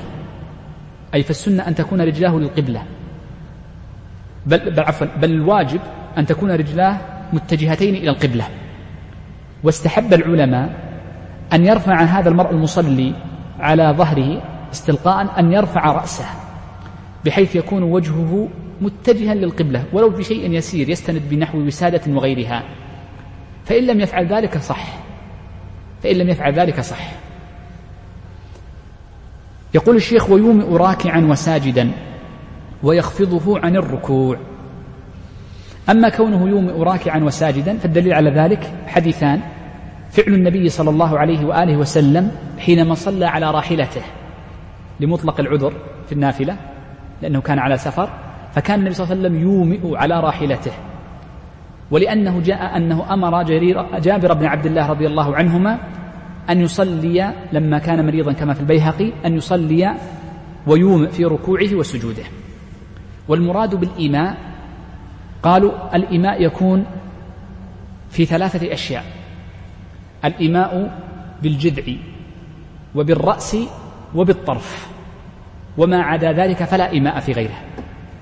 أي 1.14 1.22
فالسنة 1.22 1.68
أن 1.68 1.74
تكون 1.74 2.00
رجلاه 2.00 2.36
للقبلة. 2.36 2.82
بل, 4.46 4.70
بل 4.70 4.80
عفوا 4.80 5.06
بل 5.16 5.30
الواجب 5.30 5.80
أن 6.18 6.26
تكون 6.26 6.50
رجلاه 6.50 6.96
متجهتين 7.32 7.94
إلى 7.94 8.10
القبلة. 8.10 8.44
واستحب 9.64 10.14
العلماء 10.14 10.90
أن 11.52 11.66
يرفع 11.66 12.02
هذا 12.02 12.28
المرء 12.28 12.50
المصلي 12.50 13.14
على 13.60 13.94
ظهره 13.98 14.42
استلقاء 14.72 15.38
أن 15.38 15.52
يرفع 15.52 15.92
رأسه 15.92 16.24
بحيث 17.24 17.56
يكون 17.56 17.82
وجهه 17.82 18.48
متجها 18.80 19.34
للقبلة 19.34 19.84
ولو 19.92 20.10
بشيء 20.10 20.50
يسير 20.50 20.88
يستند 20.88 21.22
بنحو 21.30 21.58
وسادة 21.58 22.12
وغيرها. 22.14 22.62
فإن 23.64 23.86
لم 23.86 24.00
يفعل 24.00 24.26
ذلك 24.26 24.58
صح. 24.58 24.86
فإن 26.02 26.16
لم 26.16 26.28
يفعل 26.28 26.52
ذلك 26.52 26.80
صح. 26.80 27.12
يقول 29.74 29.96
الشيخ 29.96 30.30
ويومئ 30.30 30.76
راكعا 30.76 31.20
وساجدا 31.20 31.90
ويخفضه 32.82 33.58
عن 33.58 33.76
الركوع. 33.76 34.36
أما 35.90 36.08
كونه 36.08 36.48
يومئ 36.48 36.72
راكعا 36.72 37.18
وساجدا 37.18 37.78
فالدليل 37.78 38.12
على 38.12 38.30
ذلك 38.30 38.74
حديثان. 38.86 39.40
فعل 40.10 40.34
النبي 40.34 40.68
صلى 40.68 40.90
الله 40.90 41.18
عليه 41.18 41.46
وآله 41.46 41.76
وسلم 41.76 42.30
حينما 42.58 42.94
صلى 42.94 43.26
على 43.26 43.50
راحلته 43.50 44.02
لمطلق 45.00 45.40
العذر 45.40 45.72
في 46.06 46.12
النافلة 46.12 46.56
لأنه 47.22 47.40
كان 47.40 47.58
على 47.58 47.76
سفر 47.76 48.10
فكان 48.52 48.78
النبي 48.78 48.94
صلى 48.94 49.04
الله 49.04 49.16
عليه 49.16 49.28
وسلم 49.28 49.50
يومئ 49.50 49.96
على 49.96 50.20
راحلته. 50.20 50.72
ولأنه 51.90 52.40
جاء 52.40 52.76
أنه 52.76 53.14
أمر 53.14 53.42
جرير 53.42 53.98
جابر 53.98 54.34
بن 54.34 54.46
عبد 54.46 54.66
الله 54.66 54.86
رضي 54.86 55.06
الله 55.06 55.36
عنهما 55.36 55.78
أن 56.50 56.60
يصلي 56.60 57.34
لما 57.52 57.78
كان 57.78 58.06
مريضا 58.06 58.32
كما 58.32 58.54
في 58.54 58.60
البيهقي 58.60 59.12
أن 59.26 59.34
يصلي 59.36 59.94
ويومئ 60.66 61.08
في 61.08 61.24
ركوعه 61.24 61.74
وسجوده. 61.74 62.24
والمراد 63.30 63.74
بالإيماء 63.74 64.36
قالوا 65.42 65.96
الإيماء 65.96 66.42
يكون 66.42 66.86
في 68.10 68.24
ثلاثة 68.24 68.72
أشياء. 68.72 69.04
الإيماء 70.24 70.98
بالجذع 71.42 71.82
وبالرأس 72.94 73.56
وبالطرف 74.14 74.88
وما 75.78 76.02
عدا 76.02 76.32
ذلك 76.32 76.64
فلا 76.64 76.90
إيماء 76.90 77.20
في 77.20 77.32
غيره. 77.32 77.58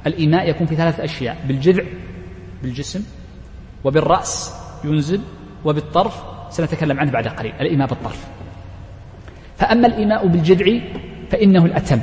الإيماء 0.06 0.50
يكون 0.50 0.66
في 0.66 0.76
ثلاثة 0.76 1.04
أشياء 1.04 1.37
بالجذع 1.48 1.85
بالجسم 2.62 3.02
وبالرأس 3.85 4.54
ينزل 4.85 5.20
وبالطرف 5.64 6.22
سنتكلم 6.50 7.00
عنه 7.00 7.11
بعد 7.11 7.28
قليل 7.28 7.52
الإيماء 7.61 7.88
بالطرف. 7.88 8.26
فأما 9.56 9.87
الإيماء 9.87 10.26
بالجذع 10.26 10.80
فإنه 11.30 11.64
الأتم. 11.64 12.00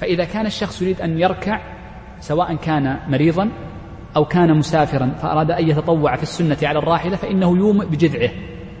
فإذا 0.00 0.24
كان 0.24 0.46
الشخص 0.46 0.82
يريد 0.82 1.00
أن 1.00 1.18
يركع 1.20 1.71
سواء 2.22 2.54
كان 2.54 2.98
مريضا 3.08 3.50
أو 4.16 4.24
كان 4.24 4.58
مسافرا 4.58 5.14
فأراد 5.22 5.50
أن 5.50 5.68
يتطوع 5.68 6.16
في 6.16 6.22
السنة 6.22 6.56
على 6.62 6.78
الراحلة 6.78 7.16
فإنه 7.16 7.56
يومئ 7.56 7.86
بجذعه 7.86 8.30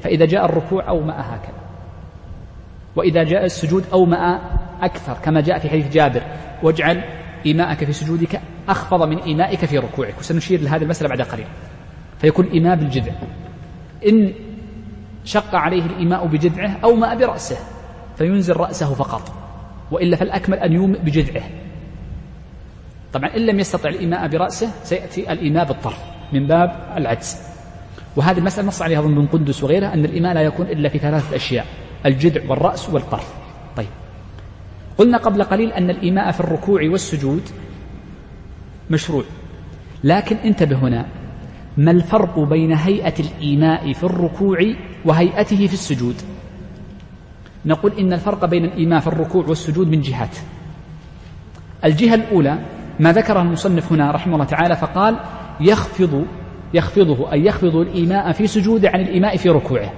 فإذا 0.02 0.24
جاء 0.24 0.44
الركوع 0.44 0.88
أومأ 0.88 1.20
هكذا. 1.20 1.62
وإذا 2.96 3.22
جاء 3.22 3.44
السجود 3.44 3.84
أومأ 3.92 4.40
أكثر 4.82 5.14
كما 5.24 5.40
جاء 5.40 5.58
في 5.58 5.68
حديث 5.68 5.92
جابر 5.92 6.22
واجعل 6.62 7.04
إيماءك 7.46 7.84
في 7.84 7.92
سجودك 7.92 8.40
أخفض 8.68 9.02
من 9.02 9.18
إيمائك 9.18 9.64
في 9.64 9.78
ركوعك. 9.78 10.18
وسنشير 10.18 10.60
لهذه 10.60 10.82
المسألة 10.82 11.08
بعد 11.08 11.22
قليل. 11.22 11.46
فيكون 12.18 12.46
إيماء 12.46 12.76
بالجذع. 12.76 13.12
إن 14.08 14.32
شق 15.24 15.54
عليه 15.54 15.86
الإيماء 15.86 16.26
بجذعه 16.26 16.78
أومأ 16.84 17.14
برأسه 17.14 17.56
فينزل 18.16 18.56
رأسه 18.56 18.94
فقط. 18.94 19.32
وإلا 19.90 20.16
فالأكمل 20.16 20.58
أن 20.58 20.72
يومئ 20.72 20.98
بجذعه. 20.98 21.61
طبعا 23.12 23.36
إن 23.36 23.46
لم 23.46 23.60
يستطع 23.60 23.88
الإيماء 23.88 24.28
برأسه 24.28 24.70
سيأتي 24.82 25.32
الإيماء 25.32 25.64
بالطرف 25.64 25.98
من 26.32 26.46
باب 26.46 26.94
العجز. 26.96 27.36
وهذه 28.16 28.38
المسألة 28.38 28.68
نص 28.68 28.82
عليها 28.82 28.98
ابن 28.98 29.26
قندس 29.26 29.62
وغيرها 29.62 29.94
أن 29.94 30.04
الإيماء 30.04 30.34
لا 30.34 30.42
يكون 30.42 30.66
إلا 30.66 30.88
في 30.88 30.98
ثلاثة 30.98 31.36
أشياء 31.36 31.66
الجذع 32.06 32.50
والرأس 32.50 32.90
والطرف. 32.90 33.34
طيب. 33.76 33.88
قلنا 34.98 35.18
قبل 35.18 35.42
قليل 35.42 35.72
أن 35.72 35.90
الإيماء 35.90 36.30
في 36.30 36.40
الركوع 36.40 36.82
والسجود 36.82 37.42
مشروع. 38.90 39.24
لكن 40.04 40.36
انتبه 40.36 40.76
هنا 40.76 41.06
ما 41.76 41.90
الفرق 41.90 42.38
بين 42.38 42.72
هيئة 42.72 43.14
الإيماء 43.20 43.92
في 43.92 44.04
الركوع 44.04 44.58
وهيئته 45.04 45.66
في 45.66 45.74
السجود؟ 45.74 46.16
نقول 47.66 47.92
إن 47.98 48.12
الفرق 48.12 48.44
بين 48.44 48.64
الإيماء 48.64 49.00
في 49.00 49.06
الركوع 49.06 49.46
والسجود 49.46 49.88
من 49.88 50.00
جهات. 50.00 50.36
الجهة 51.84 52.14
الأولى 52.14 52.58
ما 53.02 53.12
ذكره 53.12 53.42
المصنف 53.42 53.92
هنا 53.92 54.10
رحمه 54.10 54.34
الله 54.34 54.44
تعالى 54.44 54.76
فقال 54.76 55.16
يخفض 55.60 56.26
يخفضه 56.74 57.32
أي 57.32 57.44
يخفض 57.44 57.76
الإيماء 57.76 58.32
في 58.32 58.46
سجوده 58.46 58.90
عن 58.90 59.00
الإيماء 59.00 59.36
في 59.36 59.48
ركوعه. 59.48 59.92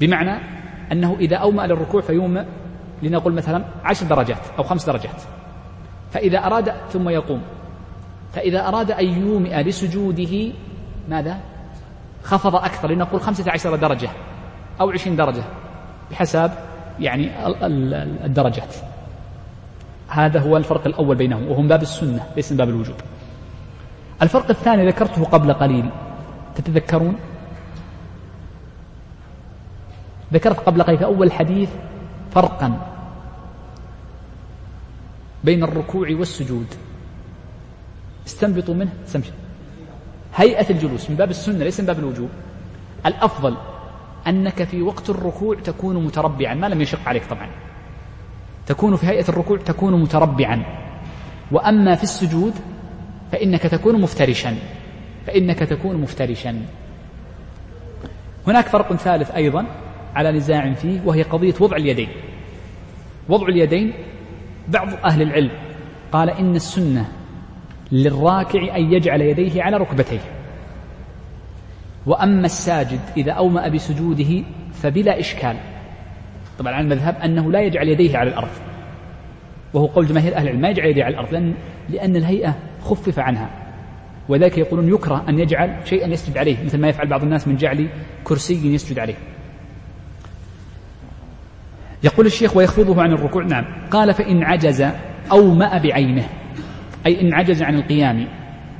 بمعنى 0.00 0.40
أنه 0.92 1.16
إذا 1.20 1.36
أومأ 1.36 1.66
للركوع 1.66 2.00
فيومئ 2.00 2.44
لنقول 3.02 3.32
مثلا 3.32 3.64
عشر 3.84 4.06
درجات 4.06 4.38
أو 4.58 4.64
خمس 4.64 4.86
درجات. 4.86 5.22
فإذا 6.10 6.38
أراد 6.38 6.72
ثم 6.90 7.08
يقوم. 7.08 7.42
فإذا 8.32 8.68
أراد 8.68 8.90
أن 8.90 9.06
يومئ 9.06 9.62
لسجوده 9.62 10.52
ماذا؟ 11.08 11.36
خفض 12.22 12.56
أكثر 12.56 12.90
لنقول 12.90 13.20
خمسة 13.20 13.52
عشر 13.52 13.76
درجة 13.76 14.08
أو 14.80 14.90
عشرين 14.90 15.16
درجة 15.16 15.42
بحسب 16.10 16.50
يعني 17.00 17.30
الدرجات. 18.24 18.74
هذا 20.08 20.40
هو 20.40 20.56
الفرق 20.56 20.86
الأول 20.86 21.16
بينهم 21.16 21.48
وهم 21.48 21.68
باب 21.68 21.82
السنة 21.82 22.26
ليس 22.36 22.52
من 22.52 22.58
باب 22.58 22.68
الوجوب. 22.68 22.96
الفرق 24.22 24.50
الثاني 24.50 24.86
ذكرته 24.86 25.24
قبل 25.24 25.52
قليل 25.52 25.90
تتذكرون؟ 26.54 27.16
ذكرت 30.32 30.58
قبل 30.60 30.82
قليل 30.82 30.98
في 30.98 31.04
أول 31.04 31.26
الحديث 31.26 31.70
فرقا 32.30 32.92
بين 35.44 35.64
الركوع 35.64 36.08
والسجود. 36.10 36.66
استنبطوا 38.26 38.74
منه 38.74 38.92
سمش 39.06 39.26
هيئة 40.34 40.70
الجلوس 40.70 41.10
من 41.10 41.16
باب 41.16 41.30
السنة 41.30 41.64
ليس 41.64 41.80
من 41.80 41.86
باب 41.86 41.98
الوجوب. 41.98 42.28
الأفضل 43.06 43.56
أنك 44.26 44.64
في 44.64 44.82
وقت 44.82 45.10
الركوع 45.10 45.56
تكون 45.64 46.04
متربعا 46.04 46.54
ما 46.54 46.66
لم 46.66 46.80
يشق 46.80 47.08
عليك 47.08 47.26
طبعا. 47.26 47.65
تكون 48.66 48.96
في 48.96 49.06
هيئة 49.06 49.28
الركوع 49.28 49.58
تكون 49.58 50.02
متربعا. 50.02 50.62
وأما 51.52 51.94
في 51.94 52.02
السجود 52.02 52.52
فإنك 53.32 53.62
تكون 53.62 54.00
مفترشا. 54.00 54.56
فإنك 55.26 55.58
تكون 55.58 55.96
مفترشا. 55.96 56.62
هناك 58.46 58.68
فرق 58.68 58.94
ثالث 58.94 59.30
أيضا 59.30 59.66
على 60.14 60.32
نزاع 60.32 60.72
فيه 60.72 61.00
وهي 61.04 61.22
قضية 61.22 61.54
وضع 61.60 61.76
اليدين. 61.76 62.08
وضع 63.28 63.46
اليدين 63.46 63.92
بعض 64.68 64.88
أهل 65.04 65.22
العلم 65.22 65.50
قال 66.12 66.30
إن 66.30 66.56
السنة 66.56 67.08
للراكع 67.92 68.76
أن 68.76 68.92
يجعل 68.92 69.20
يديه 69.20 69.62
على 69.62 69.76
ركبتيه. 69.76 70.20
وأما 72.06 72.46
الساجد 72.46 73.00
إذا 73.16 73.32
أومأ 73.32 73.68
بسجوده 73.68 74.42
فبلا 74.72 75.20
إشكال. 75.20 75.56
طبعا 76.58 76.72
على 76.72 76.84
المذهب 76.84 77.16
أنه 77.24 77.52
لا 77.52 77.60
يجعل 77.60 77.88
يديه 77.88 78.18
على 78.18 78.30
الأرض. 78.30 78.50
وهو 79.74 79.86
قول 79.86 80.06
جماهير 80.06 80.36
أهل 80.36 80.42
العلم 80.42 80.60
ما 80.60 80.68
يجعل 80.68 80.88
يديه 80.88 81.04
على 81.04 81.14
الأرض 81.14 81.32
لأن, 81.32 81.54
لأن 81.88 82.16
الهيئة 82.16 82.56
خفف 82.82 83.18
عنها. 83.18 83.50
وذلك 84.28 84.58
يقولون 84.58 84.88
يكره 84.94 85.24
أن 85.28 85.38
يجعل 85.38 85.76
شيئا 85.84 86.08
يسجد 86.08 86.38
عليه 86.38 86.64
مثل 86.64 86.78
ما 86.80 86.88
يفعل 86.88 87.08
بعض 87.08 87.22
الناس 87.22 87.48
من 87.48 87.56
جعل 87.56 87.88
كرسي 88.24 88.74
يسجد 88.74 88.98
عليه. 88.98 89.14
يقول 92.02 92.26
الشيخ 92.26 92.56
ويخفضه 92.56 93.02
عن 93.02 93.12
الركوع 93.12 93.44
نعم. 93.44 93.64
قال 93.90 94.14
فإن 94.14 94.42
عجز 94.42 94.86
أو 95.32 95.54
مأ 95.54 95.78
بعينه 95.78 96.28
أي 97.06 97.20
إن 97.20 97.34
عجز 97.34 97.62
عن 97.62 97.74
القيام 97.74 98.28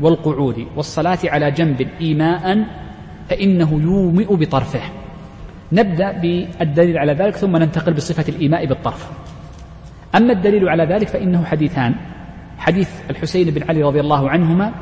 والقعود 0.01 0.67
والصلاة 0.77 1.19
على 1.25 1.51
جنب 1.51 1.89
إيماء 2.01 2.67
فإنه 3.29 3.81
يومئ 3.83 4.37
بطرفه. 4.37 4.81
نبدأ 5.73 6.13
بالدليل 6.13 6.99
على 6.99 7.13
ذلك 7.13 7.37
ثم 7.37 7.57
ننتقل 7.57 7.95
بصفة 7.95 8.25
الإيماء 8.29 8.67
بالطرف. 8.67 9.11
أما 10.15 10.33
الدليل 10.33 10.69
على 10.69 10.85
ذلك 10.85 11.09
فإنه 11.09 11.45
حديثان. 11.45 11.95
حديث 12.59 12.91
الحسين 13.11 13.51
بن 13.51 13.63
علي 13.63 13.83
رضي 13.83 14.01
الله 14.01 14.31
عنهما 14.31 14.73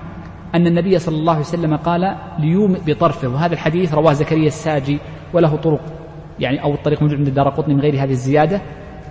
أن 0.55 0.67
النبي 0.67 0.99
صلى 0.99 1.17
الله 1.17 1.33
عليه 1.33 1.43
وسلم 1.43 1.77
قال 1.77 2.17
ليومئ 2.39 2.81
بطرفه. 2.87 3.29
وهذا 3.29 3.53
الحديث 3.53 3.95
رواه 3.95 4.13
زكريا 4.13 4.47
الساجي 4.47 4.99
وله 5.33 5.57
طرق 5.57 5.81
يعني 6.41 6.63
أو 6.63 6.75
الطريق 6.75 7.03
موجود 7.03 7.19
عند 7.19 7.29
الدار 7.29 7.49
قطني 7.49 7.75
من 7.75 7.81
غير 7.81 7.95
هذه 7.95 8.11
الزيادة 8.11 8.61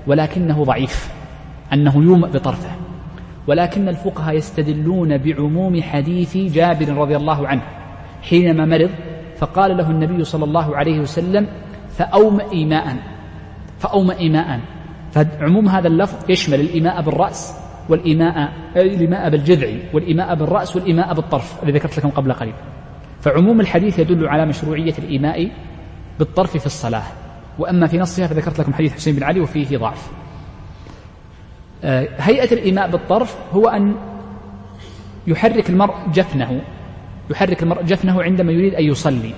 ولكنه 0.08 0.64
ضعيف 0.64 1.14
أنه 1.74 2.04
يومئ 2.04 2.28
بطرفه. 2.28 2.70
ولكن 3.48 3.90
الفقهاء 3.90 4.36
يستدلون 4.36 5.18
بعموم 5.18 5.82
حديث 5.82 6.38
جابر 6.38 6.90
رضي 6.90 7.16
الله 7.16 7.48
عنه 7.48 7.62
حينما 8.22 8.66
مرض 8.66 8.90
فقال 9.44 9.78
له 9.78 9.92
النبي 9.92 10.24
صلى 10.24 10.44
الله 10.44 10.78
عليه 10.78 11.00
وسلم 11.00 11.48
فأومئ 11.98 12.52
إيماء 12.52 12.98
فأومئ 13.80 14.18
إيماء 14.18 14.60
فعموم 15.12 15.70
هذا 15.70 15.88
اللفظ 15.88 16.30
يشمل 16.30 16.60
الإيماء 16.60 17.02
بالرأس 17.02 17.56
والإيماء 17.90 18.54
الإيماء 18.76 19.30
بالجذع 19.30 19.68
والإيماء 19.94 20.36
بالرأس 20.36 20.76
والإيماء 20.76 21.14
بالطرف 21.14 21.64
الذي 21.64 21.78
ذكرت 21.78 21.98
لكم 21.98 22.10
قبل 22.10 22.34
قليل. 22.34 22.54
فعموم 23.22 23.62
الحديث 23.62 24.00
يدل 24.00 24.28
على 24.28 24.46
مشروعية 24.46 24.94
الإيماء 24.98 25.52
بالطرف 26.20 26.58
في 26.58 26.66
الصلاة. 26.66 27.04
وأما 27.60 27.88
في 27.88 27.98
نصها 27.98 28.28
فذكرت 28.28 28.60
لكم 28.60 28.74
حديث 28.74 28.94
حسين 28.94 29.16
بن 29.16 29.24
علي 29.24 29.40
وفيه 29.40 29.78
ضعف. 29.78 30.12
آه، 31.84 32.08
هيئة 32.18 32.54
الإيماء 32.54 32.92
بالطرف 32.92 33.38
هو 33.54 33.68
أن 33.68 33.96
يحرك 35.28 35.70
المرء 35.70 35.96
جفنه 36.14 36.62
يحرك 37.34 37.64
المرء 37.64 37.84
جفنه 37.84 38.24
عندما 38.24 38.52
يريد 38.52 38.76
أن 38.76 38.84
يصلي. 38.84 39.34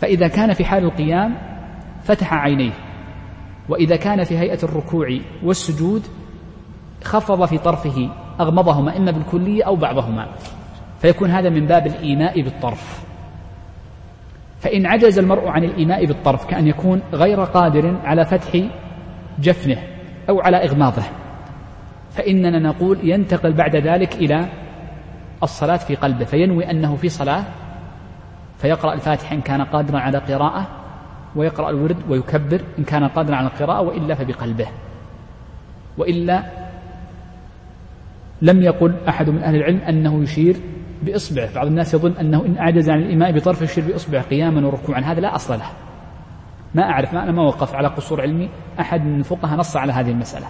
فإذا 0.00 0.28
كان 0.28 0.52
في 0.52 0.64
حال 0.64 0.84
القيام 0.84 1.34
فتح 2.02 2.34
عينيه. 2.34 2.72
وإذا 3.68 3.96
كان 3.96 4.24
في 4.24 4.38
هيئة 4.38 4.58
الركوع 4.62 5.18
والسجود 5.42 6.02
خفض 7.04 7.44
في 7.44 7.58
طرفه 7.58 8.10
أغمضهما 8.40 8.96
إما 8.96 9.10
بالكلية 9.10 9.64
أو 9.64 9.76
بعضهما. 9.76 10.28
فيكون 10.98 11.30
هذا 11.30 11.50
من 11.50 11.66
باب 11.66 11.86
الإيماء 11.86 12.42
بالطرف. 12.42 13.04
فإن 14.60 14.86
عجز 14.86 15.18
المرء 15.18 15.48
عن 15.48 15.64
الإيماء 15.64 16.06
بالطرف 16.06 16.46
كأن 16.46 16.66
يكون 16.66 17.02
غير 17.12 17.40
قادر 17.44 17.96
على 18.04 18.24
فتح 18.24 18.60
جفنه 19.38 19.82
أو 20.28 20.40
على 20.40 20.56
إغماضه. 20.56 21.02
فإننا 22.10 22.58
نقول 22.58 22.98
ينتقل 23.02 23.52
بعد 23.52 23.76
ذلك 23.76 24.14
إلى 24.14 24.48
الصلاة 25.42 25.76
في 25.76 25.94
قلبه 25.94 26.24
فينوي 26.24 26.70
أنه 26.70 26.96
في 26.96 27.08
صلاة 27.08 27.44
فيقرأ 28.58 28.94
الفاتحة 28.94 29.34
إن 29.34 29.40
كان 29.40 29.62
قادرا 29.62 29.98
على 29.98 30.18
قراءة 30.18 30.66
ويقرأ 31.36 31.70
الورد 31.70 31.96
ويكبر 32.08 32.60
إن 32.78 32.84
كان 32.84 33.04
قادرا 33.04 33.36
على 33.36 33.46
القراءة 33.46 33.80
وإلا 33.80 34.14
فبقلبه. 34.14 34.66
وإلا 35.98 36.42
لم 38.42 38.62
يقل 38.62 38.94
أحد 39.08 39.30
من 39.30 39.42
أهل 39.42 39.56
العلم 39.56 39.78
أنه 39.78 40.22
يشير 40.22 40.56
بإصبعه. 41.02 41.54
بعض 41.54 41.66
الناس 41.66 41.94
يظن 41.94 42.12
أنه 42.12 42.46
إن 42.46 42.58
أعجز 42.58 42.90
عن 42.90 42.98
الإيماء 42.98 43.32
بطرف 43.32 43.62
يشير 43.62 43.84
بإصبعه 43.84 44.22
قياما 44.22 44.66
وركوعا. 44.66 45.00
هذا 45.00 45.20
لا 45.20 45.34
أصل 45.34 45.58
له. 45.58 45.66
ما 46.74 46.82
أعرف 46.82 47.14
ما 47.14 47.22
أنا 47.22 47.32
ما 47.32 47.42
وقف 47.42 47.74
على 47.74 47.88
قصور 47.88 48.20
علمي 48.20 48.48
أحد 48.80 49.04
من 49.04 49.18
الفقهاء 49.18 49.58
نص 49.58 49.76
على 49.76 49.92
هذه 49.92 50.10
المسألة. 50.10 50.46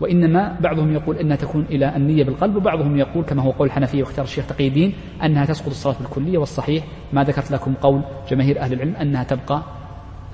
وإنما 0.00 0.56
بعضهم 0.60 0.92
يقول 0.92 1.18
أنها 1.18 1.36
تكون 1.36 1.66
إلى 1.70 1.96
النية 1.96 2.24
بالقلب 2.24 2.56
وبعضهم 2.56 2.96
يقول 2.96 3.24
كما 3.24 3.42
هو 3.42 3.50
قول 3.50 3.66
الحنفية 3.68 4.02
واختار 4.02 4.24
الشيخ 4.24 4.46
تقي 4.46 4.68
الدين 4.68 4.92
أنها 5.24 5.44
تسقط 5.44 5.68
الصلاة 5.68 5.96
بالكلية 6.00 6.38
والصحيح 6.38 6.84
ما 7.12 7.24
ذكرت 7.24 7.50
لكم 7.50 7.74
قول 7.74 8.02
جماهير 8.30 8.60
أهل 8.60 8.72
العلم 8.72 8.96
أنها 8.96 9.24
تبقى 9.24 9.62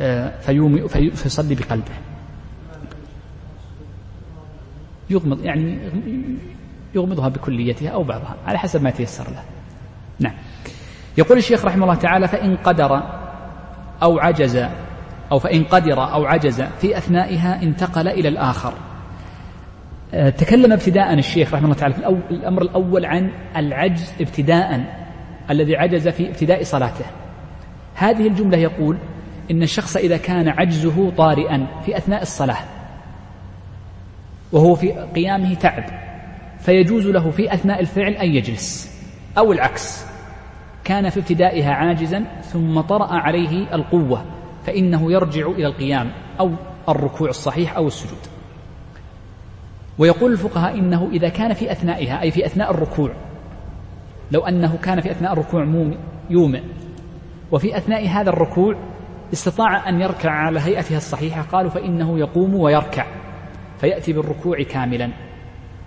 آه، 0.00 0.38
فيومي 0.40 0.88
فيصلي 0.88 1.54
بقلبه. 1.54 1.92
يغمض 5.10 5.44
يعني 5.44 5.78
يغمضها 6.94 7.28
بكليتها 7.28 7.88
أو 7.88 8.02
بعضها 8.02 8.36
على 8.46 8.58
حسب 8.58 8.82
ما 8.82 8.90
تيسر 8.90 9.24
له. 9.30 9.42
نعم. 10.20 10.34
يقول 11.18 11.38
الشيخ 11.38 11.64
رحمه 11.64 11.84
الله 11.84 11.94
تعالى 11.94 12.28
فإن 12.28 12.56
قدر 12.56 13.02
أو 14.02 14.18
عجز 14.18 14.66
أو 15.32 15.38
فإن 15.38 15.64
قدر 15.64 16.12
أو 16.12 16.24
عجز 16.24 16.62
في 16.62 16.98
أثنائها 16.98 17.62
انتقل 17.62 18.08
إلى 18.08 18.28
الآخر. 18.28 18.74
تكلم 20.12 20.72
ابتداء 20.72 21.14
الشيخ 21.14 21.54
رحمه 21.54 21.64
الله 21.64 21.76
تعالى 21.76 21.94
في 21.94 22.00
الأمر 22.30 22.62
الأول 22.62 23.04
عن 23.04 23.30
العجز 23.56 24.12
ابتداء 24.20 24.80
الذي 25.50 25.76
عجز 25.76 26.08
في 26.08 26.28
ابتداء 26.28 26.62
صلاته. 26.62 27.04
هذه 27.94 28.26
الجملة 28.26 28.58
يقول 28.58 28.98
إن 29.50 29.62
الشخص 29.62 29.96
إذا 29.96 30.16
كان 30.16 30.48
عجزه 30.48 31.10
طارئا 31.10 31.66
في 31.86 31.96
أثناء 31.96 32.22
الصلاة 32.22 32.58
وهو 34.52 34.74
في 34.74 34.92
قيامه 34.92 35.54
تعب 35.54 35.84
فيجوز 36.58 37.06
له 37.06 37.30
في 37.30 37.54
أثناء 37.54 37.80
الفعل 37.80 38.12
أن 38.12 38.34
يجلس 38.34 38.92
أو 39.38 39.52
العكس. 39.52 40.06
كان 40.84 41.10
في 41.10 41.20
ابتدائها 41.20 41.72
عاجزا 41.72 42.24
ثم 42.42 42.80
طرأ 42.80 43.12
عليه 43.12 43.74
القوة 43.74 44.24
فإنه 44.66 45.12
يرجع 45.12 45.46
إلى 45.46 45.66
القيام 45.66 46.10
أو 46.40 46.50
الركوع 46.88 47.28
الصحيح 47.28 47.76
أو 47.76 47.86
السجود. 47.86 48.31
ويقول 49.98 50.32
الفقهاء 50.32 50.78
إنه 50.78 51.08
إذا 51.12 51.28
كان 51.28 51.54
في 51.54 51.72
أثنائها 51.72 52.22
أي 52.22 52.30
في 52.30 52.46
أثناء 52.46 52.70
الركوع 52.70 53.12
لو 54.32 54.40
أنه 54.40 54.76
كان 54.82 55.00
في 55.00 55.10
أثناء 55.10 55.32
الركوع 55.32 55.64
يومئ 56.30 56.62
وفي 57.52 57.76
أثناء 57.76 58.08
هذا 58.08 58.30
الركوع 58.30 58.76
استطاع 59.32 59.88
أن 59.88 60.00
يركع 60.00 60.30
على 60.30 60.60
هيئتها 60.60 60.96
الصحيحة 60.96 61.42
قالوا 61.42 61.70
فإنه 61.70 62.18
يقوم 62.18 62.54
ويركع 62.54 63.06
فيأتي 63.78 64.12
بالركوع 64.12 64.62
كاملا 64.62 65.10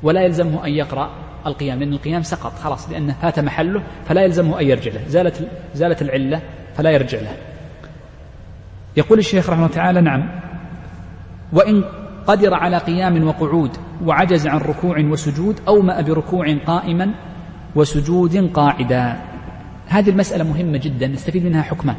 ولا 0.04 0.22
يلزمه 0.22 0.66
أن 0.66 0.72
يقرأ 0.72 1.10
القيام 1.46 1.80
لأن 1.80 1.94
القيام 1.94 2.22
سقط 2.22 2.54
خلاص 2.54 2.90
لأنه 2.90 3.14
فات 3.14 3.40
محله 3.40 3.84
فلا 4.06 4.22
يلزمه 4.22 4.60
أن 4.60 4.66
يرجع 4.66 4.92
له 4.92 5.08
زالت 5.08 5.50
زالت 5.74 6.02
العلة 6.02 6.42
فلا 6.76 6.92
يرجع 6.92 7.20
له. 7.20 7.38
يقول 8.98 9.20
الشيخ 9.20 9.50
رحمه 9.50 9.66
الله 9.66 9.76
تعالى 9.76 10.02
نعم. 10.02 10.40
وإن 11.54 11.84
قدر 12.28 12.54
على 12.54 12.78
قيام 12.78 13.28
وقعود 13.28 13.78
وعجز 14.06 14.48
عن 14.48 14.58
ركوع 14.58 15.00
وسجود 15.00 15.60
أومأ 15.68 16.02
بركوع 16.02 16.58
قائما 16.66 17.12
وسجود 17.76 18.52
قاعدا. 18.54 19.22
هذه 19.88 20.10
المسألة 20.10 20.44
مهمة 20.44 20.78
جدا 20.78 21.08
نستفيد 21.08 21.46
منها 21.46 21.62
حكمان 21.62 21.96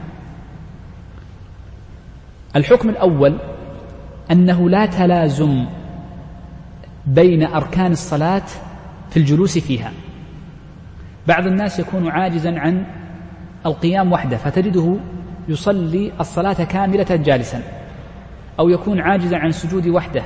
الحكم 2.57 2.89
الأول 2.89 3.39
أنه 4.31 4.71
لا 4.71 4.87
تلازم 4.87 5.67
بين 7.07 7.43
أركان 7.47 7.93
الصلاة 7.93 8.43
في 9.11 9.17
الجلوس 9.17 9.59
فيها. 9.59 9.93
بعض 11.27 11.47
الناس 11.47 11.79
يكون 11.79 12.09
عاجزا 12.09 12.59
عن 12.59 12.87
القيام 13.67 14.13
وحده 14.13 14.37
فتجده 14.37 14.97
يصلي 15.49 16.13
الصلاة 16.21 16.65
كاملة 16.65 17.17
جالسا. 17.17 17.76
أو 18.59 18.69
يكون 18.69 19.01
عاجزا 19.01 19.37
عن 19.37 19.49
السجود 19.49 19.89
وحده 19.89 20.23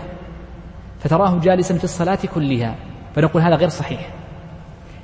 فتراه 1.01 1.41
جالسا 1.41 1.79
في 1.79 1.85
الصلاة 1.85 2.19
كلها 2.35 2.75
فنقول 3.15 3.43
هذا 3.43 3.55
غير 3.55 3.69
صحيح. 3.69 4.11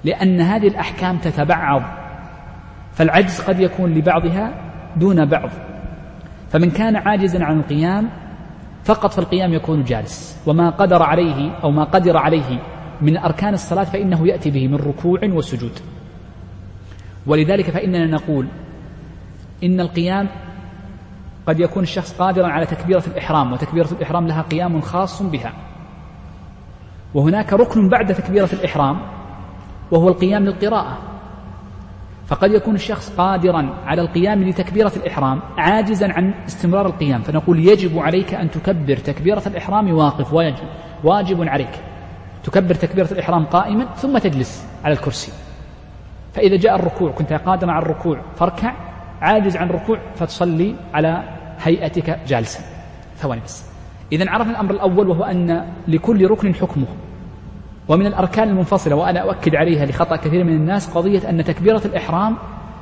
لأن 0.04 0.40
هذه 0.40 0.68
الأحكام 0.68 1.16
تتبعض 1.16 1.82
فالعجز 2.92 3.40
قد 3.40 3.60
يكون 3.60 3.94
لبعضها 3.94 4.72
دون 4.96 5.24
بعض. 5.24 5.50
فمن 6.50 6.70
كان 6.70 6.96
عاجزا 6.96 7.44
عن 7.44 7.58
القيام 7.58 8.10
فقط 8.84 9.12
في 9.12 9.18
القيام 9.18 9.52
يكون 9.52 9.84
جالس. 9.84 10.42
وما 10.46 10.70
قدر 10.70 11.02
عليه 11.02 11.50
أو 11.64 11.70
ما 11.70 11.84
قدر 11.84 12.16
عليه 12.16 12.58
من 13.00 13.16
أركان 13.16 13.54
الصلاة 13.54 13.84
فإنه 13.84 14.28
يأتي 14.28 14.50
به 14.50 14.68
من 14.68 14.76
ركوع 14.76 15.20
وسجود. 15.24 15.78
ولذلك 17.26 17.70
فإننا 17.70 18.06
نقول 18.06 18.46
إن 19.64 19.80
القيام 19.80 20.28
قد 21.46 21.60
يكون 21.60 21.82
الشخص 21.82 22.12
قادرا 22.12 22.46
على 22.46 22.66
تكبيرة 22.66 23.02
الإحرام 23.06 23.52
وتكبيرة 23.52 23.88
الإحرام 23.92 24.26
لها 24.26 24.42
قيام 24.42 24.80
خاص 24.80 25.22
بها. 25.22 25.52
وهناك 27.14 27.52
ركن 27.52 27.88
بعد 27.88 28.14
تكبيرة 28.14 28.48
الإحرام 28.52 29.00
وهو 29.90 30.08
القيام 30.08 30.44
للقراءة. 30.44 30.98
فقد 32.26 32.50
يكون 32.50 32.74
الشخص 32.74 33.10
قادرا 33.16 33.74
على 33.86 34.02
القيام 34.02 34.42
لتكبيرة 34.42 34.92
الإحرام 34.96 35.40
عاجزا 35.58 36.12
عن 36.12 36.34
استمرار 36.46 36.86
القيام. 36.86 37.22
فنقول 37.22 37.68
يجب 37.68 37.98
عليك 37.98 38.34
أن 38.34 38.50
تكبر 38.50 38.96
تكبيرة 38.96 39.42
الإحرام 39.46 39.92
واقف 39.92 40.32
واجب 41.04 41.48
عليك. 41.48 41.80
تكبر 42.44 42.74
تكبيرة 42.74 43.08
الإحرام 43.12 43.44
قائما 43.44 43.84
ثم 43.94 44.18
تجلس 44.18 44.68
على 44.84 44.94
الكرسي. 44.94 45.32
فإذا 46.34 46.56
جاء 46.56 46.76
الركوع 46.76 47.10
كنت 47.10 47.32
قادرا 47.32 47.72
على 47.72 47.82
الركوع 47.82 48.20
فاركع. 48.36 48.74
عاجز 49.20 49.56
عن 49.56 49.70
الركوع 49.70 49.98
فتصلي 50.14 50.74
على 50.94 51.22
هيئتك 51.62 52.20
جالسا. 52.26 52.60
ثواني 53.16 53.40
بس. 53.40 53.64
إذا 54.12 54.30
عرفنا 54.30 54.52
الأمر 54.52 54.70
الأول 54.70 55.08
وهو 55.08 55.24
أن 55.24 55.66
لكل 55.88 56.26
ركن 56.26 56.54
حكمه. 56.54 56.86
ومن 57.88 58.06
الأركان 58.06 58.48
المنفصلة 58.48 58.96
وأنا 58.96 59.20
أؤكد 59.20 59.54
عليها 59.54 59.86
لخطأ 59.86 60.16
كثير 60.16 60.44
من 60.44 60.52
الناس 60.52 60.90
قضية 60.90 61.30
أن 61.30 61.44
تكبيرة 61.44 61.82
الإحرام 61.84 62.36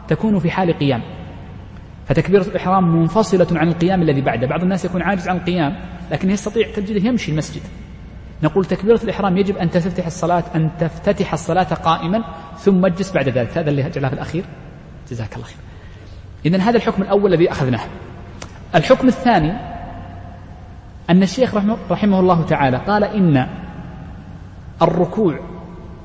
تكون 0.09 0.38
في 0.38 0.51
حال 0.51 0.79
قيام. 0.79 1.03
فتكبيرة 2.07 2.42
الإحرام 2.42 2.97
منفصلة 2.97 3.47
عن 3.59 3.68
القيام 3.68 4.03
الذي 4.03 4.20
بعده. 4.20 4.47
بعض 4.47 4.62
الناس 4.62 4.85
يكون 4.85 5.03
عاجز 5.03 5.29
عن 5.29 5.37
القيام 5.37 5.77
لكن 6.11 6.31
يستطيع 6.31 6.68
تجده 6.77 7.09
يمشي 7.09 7.33
المسجد. 7.33 7.62
نقول 8.42 8.64
تكبيرة 8.64 9.01
الإحرام 9.05 9.37
يجب 9.37 9.57
أن 9.57 9.70
تفتتح 9.70 10.07
الصلاة 10.07 10.44
أن 10.55 10.70
تفتتح 10.79 11.33
الصلاة 11.33 11.75
قائما 11.75 12.25
ثم 12.59 12.87
اجلس 12.87 13.12
بعد 13.12 13.29
ذلك. 13.29 13.59
هذا 13.59 13.70
اللي 13.70 13.83
جعلها 13.83 14.09
في 14.09 14.14
الأخير. 14.14 14.44
جزاك 15.11 15.35
الله 15.35 15.44
خير. 15.44 15.57
إذا 16.46 16.59
هذا 16.59 16.76
الحكم 16.76 17.02
الأول 17.02 17.35
الذي 17.35 17.50
أخذناه. 17.50 17.80
الحكم 18.74 19.09
الثاني 19.09 19.52
أن 21.11 21.22
الشيخ 21.22 21.54
رحمه, 21.90 22.20
الله 22.20 22.42
تعالى 22.42 22.76
قال 22.76 23.04
إن 23.04 23.46
الركوع 24.83 25.40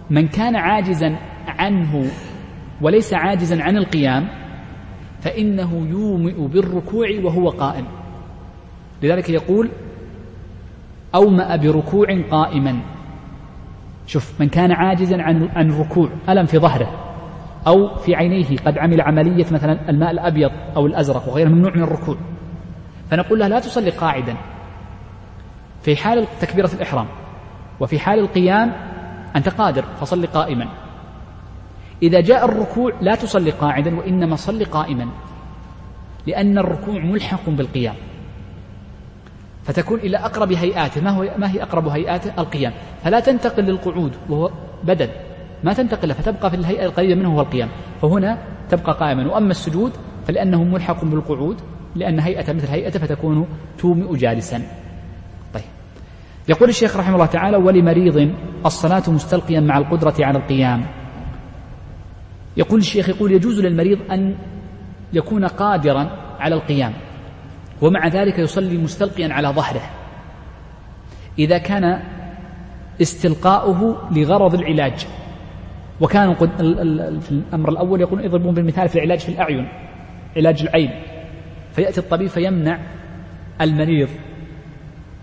من 0.10 0.28
كان 0.28 0.56
عاجزا 0.56 1.16
عنه 1.48 2.12
وليس 2.82 3.14
عاجزا 3.14 3.64
عن 3.64 3.78
القيام 3.78 4.28
فإنه 5.22 5.88
يومئ 5.90 6.48
بالركوع 6.48 7.08
وهو 7.24 7.50
قائم. 7.50 7.86
لذلك 9.04 9.30
يقول 9.30 9.70
أومأ 11.16 11.56
بركوع 11.56 12.22
قائما. 12.32 12.80
شوف 14.08 14.42
من 14.42 14.50
كان 14.50 14.72
عاجزا 14.72 15.22
عن 15.22 15.50
عن 15.56 15.70
الركوع 15.70 16.10
ألم 16.30 16.46
في 16.46 16.58
ظهره؟ 16.58 17.09
أو 17.68 17.96
في 17.96 18.16
عينيه 18.16 18.58
قد 18.58 18.78
عمل 18.78 19.02
عملية 19.02 19.46
مثلا 19.52 19.90
الماء 19.90 20.12
الأبيض 20.12 20.52
أو 20.76 20.86
الأزرق 20.86 21.28
وغيره 21.30 21.50
ممنوع 21.50 21.72
من 21.76 21.84
الركوع 21.84 22.18
فنقول 23.12 23.40
له 23.40 23.48
لا 23.48 23.60
تصلي 23.60 23.90
قاعدا. 23.90 24.36
في 25.82 25.96
حال 25.96 26.28
تكبيرة 26.42 26.70
الإحرام 26.74 27.08
وفي 27.80 28.00
حال 28.00 28.20
القيام 28.20 28.74
أنت 29.36 29.50
قادر 29.50 29.82
فصل 29.82 30.26
قائما. 30.26 30.68
إذا 32.04 32.22
جاء 32.22 32.46
الركوع 32.46 32.94
لا 33.02 33.16
تصلي 33.16 33.52
قاعدا 33.52 33.98
وإنما 33.98 34.36
صل 34.36 34.66
قائما 34.66 35.08
لأن 36.28 36.58
الركوع 36.58 37.00
ملحق 37.00 37.50
بالقيام. 37.50 37.96
فتكون 39.64 40.00
إلى 40.00 40.18
أقرب 40.18 40.52
هيئاته. 40.52 41.02
ما, 41.02 41.10
هو 41.10 41.30
ما 41.38 41.52
هي 41.52 41.64
أقرب 41.64 41.88
هيئاته؟ 41.88 42.32
القيام. 42.38 42.74
فلا 43.04 43.20
تنتقل 43.20 43.64
للقعود 43.64 44.16
وهو 44.30 44.52
بدل 44.84 45.10
ما 45.64 45.74
تنتقل 45.74 46.14
فتبقى 46.14 46.50
في 46.50 46.56
الهيئة 46.56 46.86
القريبة 46.86 47.16
منه 47.16 47.36
هو 47.36 47.42
القيام. 47.42 47.70
فهنا 48.02 48.38
تبقى 48.70 48.94
قائما. 48.94 49.32
وأما 49.34 49.52
السجود 49.52 49.92
فلأنه 50.28 50.64
ملحق 50.64 51.06
بالقعود 51.06 51.58
لأن 51.96 52.20
هيئة 52.20 52.54
مثل 52.54 52.68
هيئته 52.68 53.00
فتكون 53.00 53.48
تومئ 53.78 54.18
جالسا. 54.18 54.62
طيب. 55.54 55.64
يقول 56.50 56.70
الشيخ 56.70 56.98
رحمه 56.98 57.14
الله 57.14 57.26
تعالى 57.26 57.58
ولمريض 57.58 58.32
الصلاة 58.66 59.04
مستلقيا 59.08 59.60
مع 59.60 59.78
القدرة 59.78 60.16
على 60.20 60.38
القيام. 60.38 60.86
يقول 62.58 62.80
الشيخ 62.80 63.10
يقول 63.10 63.32
يجوز 63.32 63.60
للمريض 63.60 64.00
أن 64.12 64.36
يكون 65.14 65.46
قادرا 65.46 66.10
على 66.40 66.56
القيام 66.56 66.94
ومع 67.82 68.08
ذلك 68.08 68.40
يصلي 68.40 68.78
مستلقيا 68.78 69.34
على 69.34 69.48
ظهره 69.48 69.82
إذا 71.40 71.58
كان 71.58 72.02
استلقاؤه 73.02 74.10
لغرض 74.12 74.56
العلاج. 74.56 75.08
وكان 76.02 76.36
في 77.20 77.32
الأمر 77.32 77.70
الأول 77.70 78.02
يقول 78.02 78.26
يضربون 78.26 78.54
بالمثال 78.54 78.90
في 78.90 78.96
العلاج 78.96 79.20
في 79.20 79.30
الأعين 79.30 79.68
علاج 80.38 80.62
العين. 80.62 80.90
فيأتي 81.72 82.00
الطبيب 82.00 82.28
فيمنع 82.28 82.80
المريض 83.62 84.08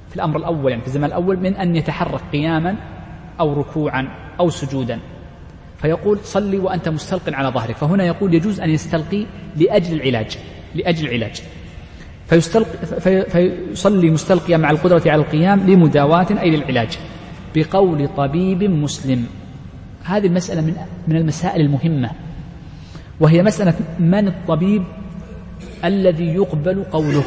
في 0.09 0.17
الأمر 0.17 0.37
الأول 0.37 0.71
يعني 0.71 0.83
في 0.83 0.89
الزمان 0.89 1.11
الأول 1.11 1.37
من 1.37 1.55
أن 1.55 1.77
يتحرك 1.77 2.21
قياما 2.33 2.77
أو 3.41 3.53
ركوعا 3.53 4.09
أو 4.41 4.51
سجودا. 4.51 4.99
فيقول 5.79 6.19
صلي 6.19 6.59
وأنت 6.59 6.89
مستلق 6.89 7.23
على 7.29 7.49
ظهرك. 7.49 7.77
فهنا 7.77 8.05
يقول 8.05 8.35
يجوز 8.35 8.61
أن 8.61 8.71
يستلقي 8.71 9.27
لأجل 9.57 10.01
العلاج 10.01 10.39
لأجل 10.75 11.09
العلاج. 11.09 11.43
فيستلق 12.27 12.67
فيصلي 13.29 14.11
مستلقيا 14.11 14.57
مع 14.57 14.71
القدرة 14.71 15.03
على 15.07 15.23
القيام 15.23 15.61
لمداواة 15.71 16.27
أي 16.41 16.51
للعلاج 16.51 16.99
بقول 17.55 18.09
طبيب 18.09 18.63
مسلم. 18.63 19.27
هذه 20.07 20.27
المسألة 20.27 20.61
من 20.61 20.77
من 21.09 21.17
المسائل 21.17 21.61
المهمة. 21.61 22.11
وهي 23.21 23.43
مسألة 23.43 23.75
من 23.99 24.29
الطبيب 24.29 24.85
الذي 25.85 26.35
يقبل 26.35 26.85
قوله. 26.85 27.25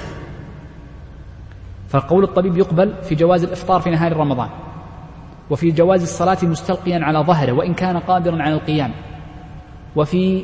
فقول 1.89 2.23
الطبيب 2.23 2.57
يقبل 2.57 2.93
في 3.03 3.15
جواز 3.15 3.43
الإفطار 3.43 3.81
في 3.81 3.89
نهار 3.89 4.17
رمضان 4.17 4.49
وفي 5.49 5.71
جواز 5.71 6.01
الصلاة 6.01 6.37
مستلقيا 6.43 6.99
على 6.99 7.19
ظهره 7.19 7.51
وإن 7.51 7.73
كان 7.73 7.97
قادرا 7.97 8.41
على 8.43 8.53
القيام 8.53 8.91
وفي 9.95 10.43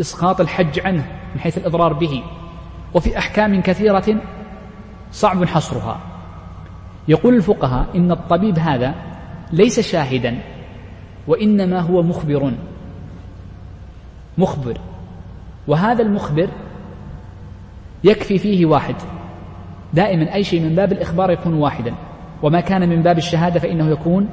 إسقاط 0.00 0.40
الحج 0.40 0.80
عنه 0.80 1.06
من 1.34 1.40
حيث 1.40 1.58
الإضرار 1.58 1.92
به 1.92 2.22
وفي 2.94 3.18
أحكام 3.18 3.60
كثيرة 3.60 4.16
صعب 5.12 5.44
حصرها. 5.44 6.00
يقول 7.08 7.34
الفقهاء 7.34 7.86
إن 7.94 8.12
الطبيب 8.12 8.58
هذا 8.58 8.94
ليس 9.52 9.80
شاهدا 9.80 10.38
وإنما 11.26 11.80
هو 11.80 12.02
مخبر. 12.02 12.52
مخبر. 14.38 14.78
وهذا 15.68 16.02
المخبر 16.02 16.48
يكفي 18.04 18.38
فيه 18.38 18.66
واحد. 18.66 18.94
دائما 19.94 20.34
أي 20.34 20.44
شيء 20.44 20.60
من 20.60 20.74
باب 20.74 20.92
الإخبار 20.92 21.30
يكون 21.30 21.54
واحدا. 21.54 21.94
وما 22.42 22.60
كان 22.60 22.88
من 22.88 23.02
باب 23.02 23.18
الشهادة 23.18 23.60
فإنه 23.60 23.90
يكون 23.90 24.28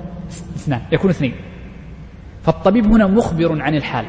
اثنان 0.56 0.82
يكون 0.92 1.10
اثنين. 1.10 1.36
فالطبيب 2.42 2.86
هنا 2.86 3.08
مخبر 3.08 3.62
عن 3.62 3.76
الحال. 3.76 4.06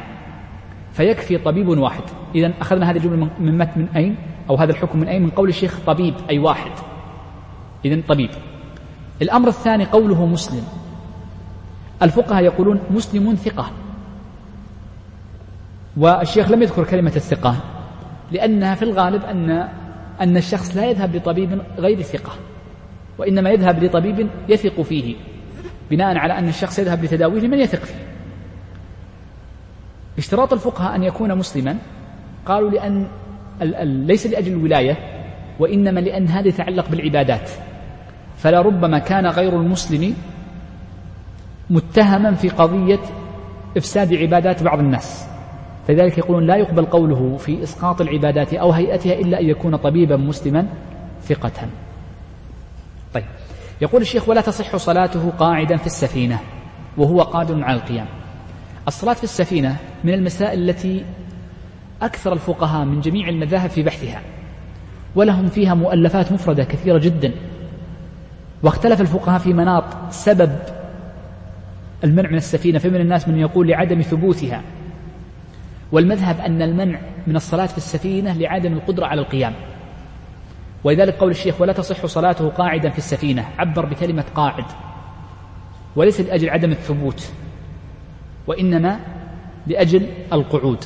فيكفي 0.91 1.37
طبيب 1.37 1.67
واحد. 1.67 2.03
إذا 2.35 2.53
أخذنا 2.61 2.91
هذه 2.91 2.97
الجملة 2.97 3.29
من 3.39 3.57
مت 3.57 3.77
من 3.77 3.87
أين؟ 3.95 4.15
أو 4.49 4.55
هذا 4.55 4.71
الحكم 4.71 4.99
من 4.99 5.07
أين؟ 5.07 5.23
من 5.23 5.29
قول 5.29 5.49
الشيخ 5.49 5.79
طبيب 5.85 6.13
أي 6.29 6.39
واحد. 6.39 6.71
إذا 7.85 8.01
طبيب. 8.07 8.29
الأمر 9.21 9.47
الثاني 9.47 9.85
قوله 9.85 10.25
مسلم. 10.25 10.63
الفقهاء 12.03 12.43
يقولون 12.43 12.79
مسلم 12.91 13.35
ثقة. 13.35 13.71
والشيخ 15.97 16.51
لم 16.51 16.61
يذكر 16.61 16.83
كلمة 16.83 17.13
الثقة 17.15 17.55
لأنها 18.31 18.75
في 18.75 18.83
الغالب 18.83 19.23
أن 19.23 19.49
أن 20.21 20.37
الشخص 20.37 20.77
لا 20.77 20.85
يذهب 20.85 21.15
لطبيب 21.15 21.61
غير 21.77 22.01
ثقة 22.01 22.31
وإنما 23.17 23.49
يذهب 23.49 23.83
لطبيب 23.83 24.29
يثق 24.49 24.81
فيه 24.81 25.15
بناء 25.91 26.17
على 26.17 26.37
أن 26.37 26.47
الشخص 26.47 26.79
يذهب 26.79 27.03
لتداويه 27.03 27.41
لمن 27.41 27.59
يثق 27.59 27.79
فيه. 27.79 28.05
اشتراط 30.17 30.53
الفقهاء 30.53 30.95
أن 30.95 31.03
يكون 31.03 31.37
مسلما 31.37 31.77
قالوا 32.45 32.69
لأن 32.69 33.07
ليس 34.07 34.27
لأجل 34.27 34.51
الولاية 34.51 34.97
وإنما 35.59 35.99
لأن 35.99 36.27
هذا 36.27 36.47
يتعلق 36.47 36.89
بالعبادات. 36.89 37.49
فلا 38.37 38.61
ربما 38.61 38.99
كان 38.99 39.27
غير 39.27 39.59
المسلم 39.59 40.15
متهما 41.71 42.33
في 42.33 42.49
قضية 42.49 42.99
إفساد 43.77 44.13
عبادات 44.13 44.63
بعض 44.63 44.79
الناس. 44.79 45.27
فلذلك 45.87 46.17
يقولون 46.17 46.47
لا 46.47 46.55
يقبل 46.55 46.85
قوله 46.85 47.37
في 47.37 47.63
إسقاط 47.63 48.01
العبادات 48.01 48.53
أو 48.53 48.71
هيئتها 48.71 49.13
إلا 49.13 49.39
أن 49.39 49.49
يكون 49.49 49.75
طبيبا 49.75 50.17
مسلما 50.17 50.67
ثقة. 51.23 51.51
طيب. 53.13 53.23
يقول 53.81 54.01
الشيخ 54.01 54.29
ولا 54.29 54.41
تصح 54.41 54.75
صلاته 54.75 55.29
قاعدا 55.39 55.77
في 55.77 55.85
السفينة 55.85 56.39
وهو 56.97 57.21
قادر 57.21 57.63
على 57.63 57.77
القيام. 57.77 58.07
الصلاة 58.87 59.13
في 59.13 59.23
السفينة 59.23 59.75
من 60.03 60.13
المسائل 60.13 60.69
التي 60.69 61.05
أكثر 62.01 62.33
الفقهاء 62.33 62.85
من 62.85 63.01
جميع 63.01 63.29
المذاهب 63.29 63.69
في 63.69 63.83
بحثها. 63.83 64.21
ولهم 65.15 65.47
فيها 65.47 65.73
مؤلفات 65.73 66.31
مفردة 66.31 66.63
كثيرة 66.63 66.97
جدا. 66.97 67.31
واختلف 68.63 69.01
الفقهاء 69.01 69.39
في 69.39 69.53
مناط 69.53 69.83
سبب 70.09 70.51
المنع 72.03 72.29
من 72.29 72.37
السفينة 72.37 72.79
فمن 72.79 73.01
الناس 73.01 73.27
من 73.27 73.39
يقول 73.39 73.67
لعدم 73.67 74.01
ثبوتها. 74.01 74.61
والمذهب 75.91 76.39
أن 76.39 76.61
المنع 76.61 76.99
من 77.27 77.35
الصلاة 77.35 77.65
في 77.65 77.77
السفينة 77.77 78.33
لعدم 78.33 78.73
القدرة 78.73 79.05
على 79.05 79.21
القيام. 79.21 79.53
ولذلك 80.83 81.15
قول 81.15 81.31
الشيخ 81.31 81.61
ولا 81.61 81.73
تصح 81.73 82.05
صلاته 82.05 82.49
قاعدا 82.49 82.89
في 82.89 82.97
السفينة. 82.97 83.45
عبر 83.57 83.85
بكلمة 83.85 84.23
قاعد. 84.35 84.65
وليس 85.95 86.21
لأجل 86.21 86.49
عدم 86.49 86.71
الثبوت 86.71 87.31
وإنما 88.47 88.99
لأجل 89.67 90.07
القعود. 90.33 90.83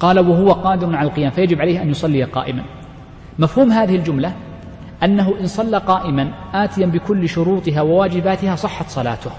قال 0.00 0.18
وهو 0.18 0.52
قادر 0.52 0.96
على 0.96 1.08
القيام. 1.08 1.30
فيجب 1.30 1.60
عليه 1.60 1.82
أن 1.82 1.90
يصلي 1.90 2.24
قائما. 2.24 2.64
مفهوم 3.38 3.72
هذه 3.72 3.96
الجملة؟ 3.96 4.32
أنه 5.02 5.34
إن 5.40 5.46
صلى 5.46 5.78
قائما 5.78 6.32
آتيا 6.54 6.86
بكل 6.86 7.28
شروطها 7.28 7.82
وواجباتها 7.82 8.56
صحت 8.56 8.88
صلاته. 8.88 9.30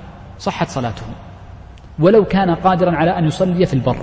صحت 0.43 0.69
صلاته. 0.69 1.05
ولو 1.99 2.25
كان 2.25 2.55
قادرا 2.55 2.91
على 2.91 3.17
أن 3.19 3.25
يصلي 3.25 3.65
في 3.65 3.73
البر. 3.73 3.97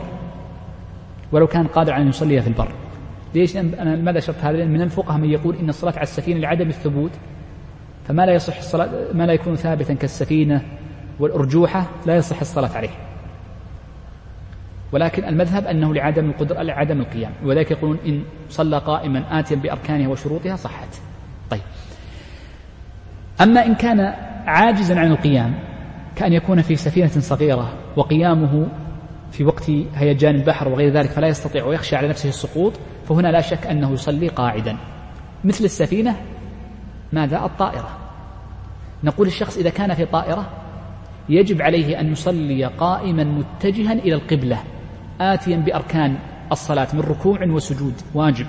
ولو 1.33 1.47
كان 1.47 1.67
قادرا 1.67 1.95
على 1.95 2.03
أن 2.03 2.09
يصلي 2.09 2.43
في 2.43 2.49
البر. 2.49 2.73
ليش؟ 3.35 3.57
أنا 3.57 3.97
ماذا 3.97 4.21
شرط 4.21 4.37
هذا؟ 4.43 4.65
من 4.65 4.83
الفقهاء 4.83 5.19
من 5.19 5.31
يقول 5.31 5.57
إن 5.57 5.69
الصلاة 5.69 5.93
على 5.93 6.03
السفينة 6.03 6.41
لعدم 6.41 6.69
الثبوت 6.69 7.11
فما 8.09 8.27
لا 8.27 8.33
يصح 8.33 8.57
الصلاة 8.57 8.89
ما 9.15 9.27
لا 9.27 9.33
يكون 9.33 9.57
ثابتا 9.57 9.95
كالسفينة 9.95 10.63
والأرجوحة 11.19 11.87
لا 12.07 12.17
يصح 12.17 12.41
الصلاة 12.41 12.71
عليه. 12.77 12.95
ولكن 14.93 15.25
المذهب 15.25 15.67
أنه 15.67 15.95
لعدم 15.95 16.31
القدرة 16.31 16.63
لعدم 16.63 17.01
القيام. 17.01 17.33
وذلك 17.45 17.71
يقولون 17.71 17.99
إن 18.07 18.25
صلى 18.49 18.79
قائما 18.79 19.41
آتيا 19.41 19.57
بأركانها 19.57 20.09
وشروطها 20.09 20.57
صحت. 20.57 20.89
طيب. 21.51 21.61
أما 23.41 23.67
إن 23.67 23.75
كان 23.75 24.01
عاجزا 24.47 25.01
عن 25.01 25.11
القيام 25.11 25.70
كأن 26.17 26.33
يكون 26.33 26.63
في 26.63 26.77
سفينة 26.77 27.09
صغيرة 27.09 27.73
وقيامه 27.97 28.67
في 29.31 29.45
وقت 29.45 29.71
هيجان 29.95 30.35
البحر 30.35 30.69
وغير 30.69 30.93
ذلك 30.93 31.11
فلا 31.11 31.29
يستطيع 31.29 31.65
ويخشى 31.65 31.97
على 31.97 32.09
نفسه 32.09 32.29
السقوط 32.29 32.73
فهنا 33.09 33.29
لا 33.29 33.41
شك 33.41 33.67
أنه 33.67 33.93
يصلي 33.93 34.29
قاعدا. 34.29 34.77
مثل 35.45 35.65
السفينة 35.65 36.17
ماذا؟ 37.13 37.45
الطائرة. 37.45 37.99
نقول 39.05 39.27
الشخص 39.27 39.57
إذا 39.57 39.71
كان 39.71 39.95
في 39.95 40.05
طائرة 40.05 40.51
يجب 41.29 41.63
عليه 41.63 42.01
أن 42.01 42.13
يصلي 42.13 42.65
قائما 42.65 43.25
متجها 43.25 43.93
إلى 43.93 44.15
القبلة 44.15 44.59
آتيا 45.21 45.57
بأركان 45.57 46.19
الصلاة 46.53 46.89
من 46.95 47.01
ركوع 47.01 47.39
وسجود 47.47 47.95
واجب. 48.15 48.47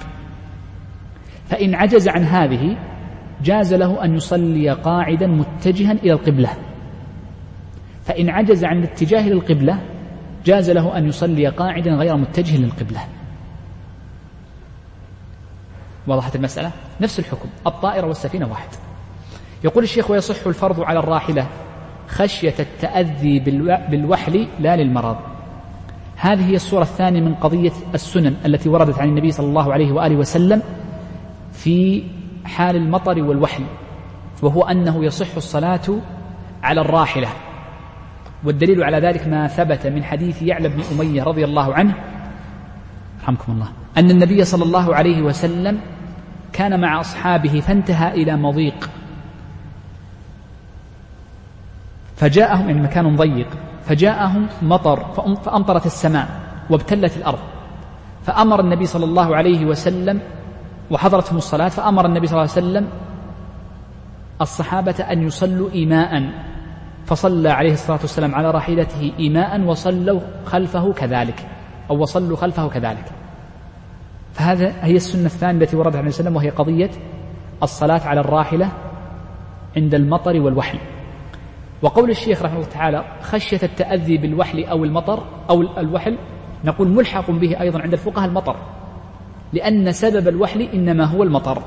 فإن 1.46 1.76
عجز 1.76 2.08
عن 2.08 2.24
هذه 2.24 2.78
جاز 3.44 3.74
له 3.74 4.04
أن 4.04 4.16
يصلي 4.16 4.70
قاعدا 4.70 5.28
متجها 5.28 5.92
إلى 5.92 6.14
القبلة. 6.14 6.50
فإن 8.06 8.30
عجز 8.30 8.66
عن 8.66 8.78
الاتجاه 8.78 9.30
للقبلة 9.30 9.80
جاز 10.46 10.70
له 10.70 10.98
أن 10.98 11.08
يصلي 11.08 11.48
قاعدا 11.48 11.92
غير 11.92 12.18
متجه 12.18 12.58
للقبلة. 12.58 13.00
وضحت 16.08 16.36
المسألة؟ 16.36 16.72
نفس 17.02 17.20
الحكم 17.20 17.50
الطائرة 17.68 18.08
والسفينة 18.08 18.48
واحد. 18.48 18.70
يقول 19.64 19.84
الشيخ 19.84 20.12
ويصح 20.12 20.48
الفرض 20.48 20.82
على 20.82 21.00
الراحلة 21.00 21.48
خشية 22.08 22.56
التأذي 22.60 23.40
بالوحل 23.90 24.48
لا 24.60 24.76
للمرض. 24.76 25.18
هذه 26.16 26.50
هي 26.50 26.56
الصورة 26.56 26.82
الثانية 26.84 27.22
من 27.22 27.36
قضية 27.36 27.72
السنن 27.94 28.36
التي 28.46 28.70
وردت 28.70 29.00
عن 29.00 29.10
النبي 29.10 29.32
صلى 29.32 29.48
الله 29.48 29.74
عليه 29.74 29.92
وآله 29.92 30.16
وسلم 30.16 30.62
في 31.52 32.04
حال 32.46 32.76
المطر 32.76 33.24
والوحل 33.24 33.64
وهو 34.42 34.64
أنه 34.64 35.06
يصح 35.06 35.36
الصلاة 35.36 35.82
على 36.64 36.82
الراحلة. 36.82 37.28
والدليل 38.44 38.84
على 38.84 38.98
ذلك 39.00 39.28
ما 39.28 39.48
ثبت 39.48 39.88
من 39.88 40.04
حديث 40.04 40.42
يعلى 40.42 40.70
بن 40.70 40.82
أمية 40.92 41.24
رضي 41.24 41.46
الله 41.46 41.74
عنه 41.74 41.94
رحمكم 43.24 43.52
الله 43.54 43.68
أن 43.98 44.12
النبي 44.12 44.44
صلى 44.44 44.64
الله 44.64 44.96
عليه 44.96 45.22
وسلم 45.22 45.80
كان 46.54 46.82
مع 46.82 47.00
أصحابه 47.00 47.60
فانتهى 47.60 48.14
إلى 48.14 48.36
مضيق. 48.36 48.90
فجاءهم 52.16 52.70
يعني 52.70 52.82
مكان 52.82 53.16
ضيق 53.16 53.48
فجاءهم 53.86 54.48
مطر 54.62 55.06
فأمطرت 55.46 55.86
السماء 55.86 56.28
وابتلت 56.70 57.18
الأرض. 57.18 57.40
فأمر 58.26 58.60
النبي 58.60 58.86
صلى 58.86 59.06
الله 59.06 59.36
عليه 59.36 59.66
وسلم 59.66 60.20
وحضرتهم 60.92 61.38
الصلاة 61.38 61.70
فأمر 61.70 62.06
النبي 62.06 62.28
صلى 62.28 62.42
الله 62.42 62.52
عليه 62.52 62.68
وسلم 62.68 62.88
الصحابة 64.42 64.96
أن 65.12 65.24
يصلوا 65.24 65.72
إيماء. 65.72 66.32
فصلى 67.12 67.50
عليه 67.50 67.74
الصلاة 67.74 68.00
والسلام 68.02 68.36
على 68.36 68.52
راحلته 68.52 69.12
إيماء 69.20 69.62
وصلوا 69.62 70.20
خلفه 70.46 70.94
كذلك 70.94 71.48
أو 71.90 72.02
وصلوا 72.02 72.38
خلفه 72.38 72.70
كذلك. 72.70 73.06
فهذا 74.34 74.74
هي 74.82 74.96
السنة 74.96 75.26
الثانية 75.26 75.62
التي 75.62 75.76
وردها 75.76 76.00
عليه 76.00 76.10
وسلم 76.10 76.36
وهي 76.36 76.50
قضية 76.50 76.90
الصلاة 77.64 78.02
على 78.08 78.20
الراحلة 78.20 78.72
عند 79.78 79.96
المطر 79.96 80.42
والوحل. 80.42 80.78
وقول 81.82 82.10
الشيخ 82.10 82.42
رحمه 82.42 82.58
الله 82.58 82.70
تعالى 82.70 83.06
خشية 83.22 83.60
التأذي 83.64 84.18
بالوحل 84.18 84.64
أو 84.64 84.84
المطر 84.84 85.24
أو 85.50 85.62
الوحل 85.62 86.18
نقول 86.66 86.88
ملحق 86.88 87.32
به 87.32 87.62
أيضا 87.62 87.82
عند 87.82 87.94
الفقهاء 87.94 88.28
المطر 88.28 88.56
لأن 89.54 89.92
سبب 89.92 90.28
الوحل 90.28 90.62
إنما 90.62 91.06
هو 91.06 91.24
المطر 91.24 91.64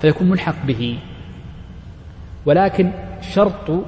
فيكون 0.00 0.28
ملحق 0.28 0.66
به. 0.66 0.98
ولكن 2.46 2.92
شرط 3.20 3.84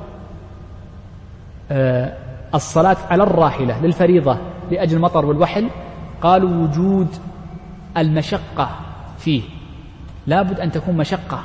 الصلاة 2.54 2.96
على 3.10 3.22
الراحلة 3.22 3.80
للفريضة 3.82 4.38
لأجل 4.70 4.96
المطر 4.96 5.26
والوحل 5.26 5.68
قالوا 6.22 6.50
وجود 6.50 7.08
المشقة 7.96 8.70
فيه. 9.18 9.42
لابد 10.26 10.60
أن 10.60 10.70
تكون 10.70 10.96
مشقة 10.96 11.42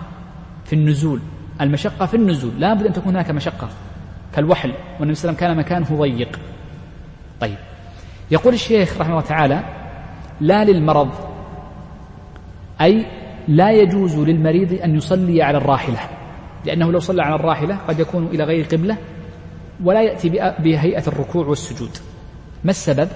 في 0.65 0.73
النزول. 0.73 1.19
المشقة 1.61 2.05
في 2.05 2.13
النزول 2.13 2.51
لابد 2.59 2.85
أن 2.85 2.93
تكون 2.93 3.13
هناك 3.13 3.31
مشقة 3.31 3.69
كالوحل. 4.35 4.73
والنبي 4.99 5.15
صلى 5.15 5.29
الله 5.29 5.41
عليه 5.43 5.51
وسلم 5.53 5.65
كان 5.65 5.81
مكانه 5.85 6.01
ضيق 6.01 6.39
طيب. 7.41 7.57
يقول 8.31 8.53
الشيخ 8.53 8.97
رحمه 9.01 9.11
الله 9.11 9.21
تعالى 9.25 9.59
لا 10.41 10.63
للمرض 10.63 11.09
أي 12.81 13.05
لا 13.47 13.71
يجوز 13.71 14.17
للمريض 14.17 14.79
أن 14.83 14.95
يصلي 14.95 15.43
على 15.43 15.57
الراحلة 15.57 15.99
لأنه 16.65 16.91
لو 16.91 16.99
صلى 16.99 17.23
على 17.23 17.35
الراحلة 17.35 17.77
قد 17.87 17.99
يكون 17.99 18.27
إلى 18.27 18.43
غير 18.43 18.65
قبلة 18.65 18.97
ولا 19.83 20.01
يأتي 20.01 20.29
بهيئة 20.59 21.07
الركوع 21.07 21.45
والسجود. 21.45 21.91
ما 22.63 22.71
السبب؟ 22.71 23.09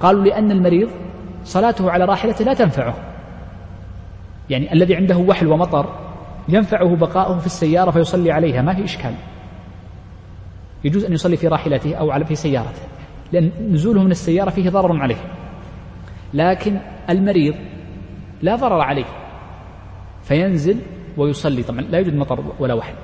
قالوا 0.00 0.24
لأن 0.24 0.50
المريض 0.50 0.90
صلاته 1.44 1.90
على 1.90 2.04
راحلته 2.04 2.44
لا 2.44 2.54
تنفعه. 2.54 2.94
يعني 4.50 4.72
الذي 4.72 4.96
عنده 4.96 5.16
وحل 5.16 5.46
ومطر 5.46 5.98
ينفعه 6.48 6.96
بقاؤه 6.96 7.38
في 7.38 7.46
السيارة 7.46 7.90
فيصلي 7.90 8.32
عليها. 8.32 8.62
ما 8.62 8.74
في 8.74 8.84
إشكال. 8.84 9.14
يجوز 10.84 11.04
أن 11.04 11.12
يصلي 11.12 11.36
في 11.36 11.48
راحلته 11.48 11.94
أو 11.94 12.24
في 12.24 12.34
سيارته 12.34 12.82
لأن 13.32 13.50
نزوله 13.70 14.02
من 14.02 14.10
السيارة 14.10 14.50
فيه 14.50 14.70
ضرر 14.70 15.02
عليه. 15.02 15.16
لكن 16.34 16.78
المريض 17.10 17.54
لا 18.42 18.56
ضرر 18.56 18.80
عليه 18.80 19.06
فينزل 20.22 20.78
ويصلي. 21.16 21.62
طبعا 21.62 21.80
لا 21.80 21.98
يوجد 21.98 22.14
مطر 22.14 22.44
ولا 22.58 22.74
وحل. 22.74 22.94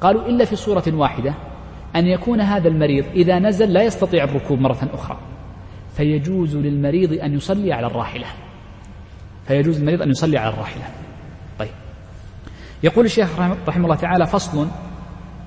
قالوا 0.00 0.26
إلا 0.26 0.44
في 0.44 0.56
صورة 0.56 0.84
واحدة 0.88 1.34
أن 1.96 2.06
يكون 2.06 2.40
هذا 2.40 2.68
المريض 2.68 3.04
إذا 3.14 3.38
نزل 3.38 3.72
لا 3.72 3.82
يستطيع 3.82 4.24
الركوب 4.24 4.60
مرة 4.60 4.88
أخرى. 4.94 5.18
فيجوز 5.96 6.56
للمريض 6.56 7.12
أن 7.12 7.34
يصلي 7.34 7.72
على 7.72 7.86
الراحلة. 7.86 8.26
فيجوز 9.46 9.78
للمريض 9.78 10.02
أن 10.02 10.10
يصلي 10.10 10.38
على 10.38 10.54
الراحلة. 10.54 10.84
طيب. 11.58 11.70
يقول 12.82 13.04
الشيخ 13.04 13.28
رحمه 13.68 13.84
الله 13.84 13.96
تعالى 13.96 14.26
فصل 14.26 14.68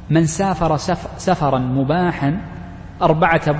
من 0.09 0.25
سافر 0.25 0.77
سفرا 1.17 1.59
مباحا 1.59 2.41
أربعة 3.01 3.51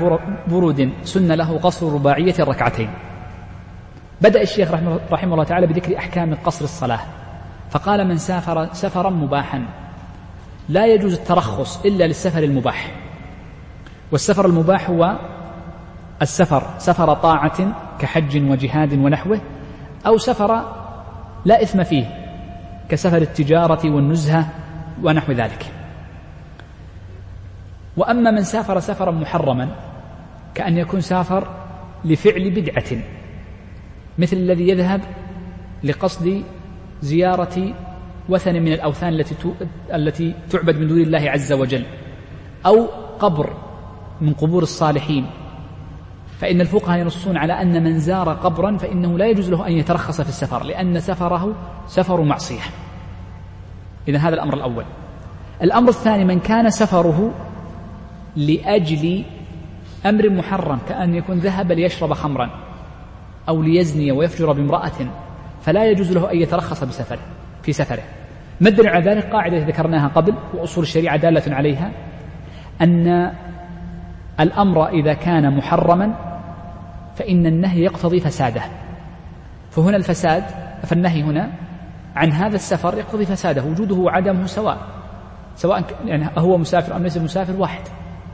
برود 0.48 0.90
سن 1.04 1.32
له 1.32 1.58
قصر 1.58 1.94
رباعية 1.94 2.36
ركعتين. 2.40 2.90
بدأ 4.22 4.42
الشيخ 4.42 4.72
رحمه 5.12 5.34
الله 5.34 5.44
تعالى 5.44 5.68
بذكر 5.68 5.98
أحكام 5.98 6.36
قصر 6.36 6.66
الصلاة. 6.66 7.00
فقال 7.70 8.08
من 8.08 8.18
سافر 8.18 8.74
سفرا 8.74 9.10
مباحا 9.10 9.66
لا 10.70 10.86
يجوز 10.86 11.14
الترخص 11.14 11.86
إلا 11.86 12.04
للسفر 12.04 12.44
المباح. 12.44 12.92
والسفر 14.12 14.46
المباح 14.46 14.90
هو 14.90 15.20
السفر 16.22 16.64
سفر 16.78 17.14
طاعة 17.14 17.76
كحج 18.00 18.52
وجهاد 18.52 18.94
ونحوه 18.94 19.42
أو 20.08 20.18
سفر 20.18 20.62
لا 21.46 21.64
إثم 21.64 21.84
فيه 21.84 22.06
كسفر 22.90 23.18
التجارة 23.18 23.92
والنزهة 23.92 24.48
ونحو 25.04 25.32
ذلك. 25.32 25.66
وأما 27.98 28.32
من 28.32 28.44
سافر 28.44 28.80
سفرا 28.80 29.12
محرما 29.12 29.70
كأن 30.56 30.78
يكون 30.78 31.02
سافر 31.02 31.48
لفعل 32.06 32.50
بدعة 32.50 33.02
مثل 34.18 34.38
الذي 34.38 34.70
يذهب 34.70 35.02
لقصد 35.84 36.44
زيارة 37.02 37.74
وثن 38.30 38.54
من 38.54 38.74
الأوثان 38.74 39.14
التي 39.14 39.36
التي 39.94 40.36
تعبد 40.50 40.78
من 40.78 40.88
دون 40.88 41.02
الله 41.02 41.30
عز 41.30 41.54
وجل 41.54 41.86
أو 42.66 42.88
قبر 43.20 43.54
من 44.22 44.34
قبور 44.34 44.64
الصالحين. 44.64 45.26
فإن 46.40 46.62
الفقهاء 46.62 47.00
ينصون 47.00 47.38
على 47.38 47.54
أن 47.62 47.84
من 47.84 48.00
زار 48.00 48.30
قبرا 48.30 48.78
فإنه 48.78 49.18
لا 49.18 49.28
يجوز 49.28 49.50
له 49.50 49.68
أن 49.68 49.72
يترخص 49.72 50.22
في 50.22 50.30
السفر 50.30 50.64
لأن 50.64 51.00
سفره 51.00 51.54
سفر 51.88 52.22
معصية. 52.22 52.62
إذا 54.08 54.18
هذا 54.18 54.34
الأمر 54.34 54.54
الأول. 54.54 54.86
الأمر 55.62 55.90
الثاني 55.90 56.26
من 56.26 56.40
كان 56.40 56.70
سفره 56.70 57.32
لأجل 58.36 59.24
أمر 60.06 60.30
محرم 60.30 60.80
كأن 60.90 61.16
يكون 61.16 61.40
ذهب 61.40 61.72
ليشرب 61.72 62.14
خمرا 62.14 62.50
أو 63.50 63.62
ليزني 63.62 64.12
ويفجر 64.12 64.52
بامرأة 64.52 65.08
فلا 65.62 65.92
يجوز 65.92 66.12
له 66.12 66.32
أن 66.32 66.38
يترخص 66.38 66.84
بسفره. 66.84 67.20
في 67.66 67.74
سفره. 67.74 68.04
ما 68.62 68.70
الدليل 68.70 68.90
على 68.90 69.12
ذلك 69.12 69.24
قاعدة 69.34 69.58
ذكرناها 69.58 70.08
قبل 70.08 70.34
وأصول 70.54 70.84
الشريعة 70.84 71.18
دالة 71.18 71.56
عليها 71.56 71.92
أن 72.82 73.32
الأمر 74.40 74.90
إذا 74.90 75.14
كان 75.14 75.58
محرما 75.58 76.16
فإن 77.16 77.46
النهي 77.46 77.84
يقتضي 77.84 78.20
فساده. 78.20 78.62
فهنا 79.72 79.98
الفساد 79.98 80.44
فالنهي 80.84 81.24
هنا 81.24 81.52
عن 82.16 82.32
هذا 82.32 82.56
السفر 82.56 82.98
يقتضي 82.98 83.26
فساده 83.26 83.64
وجوده 83.64 83.96
وعدمه 83.96 84.46
سواء. 84.46 84.78
سواء 85.56 85.84
يعني 86.06 86.30
هو 86.38 86.58
مسافر 86.58 86.96
أم 86.96 87.04
ليس 87.04 87.18
مسافر 87.18 87.54
واحد. 87.62 87.82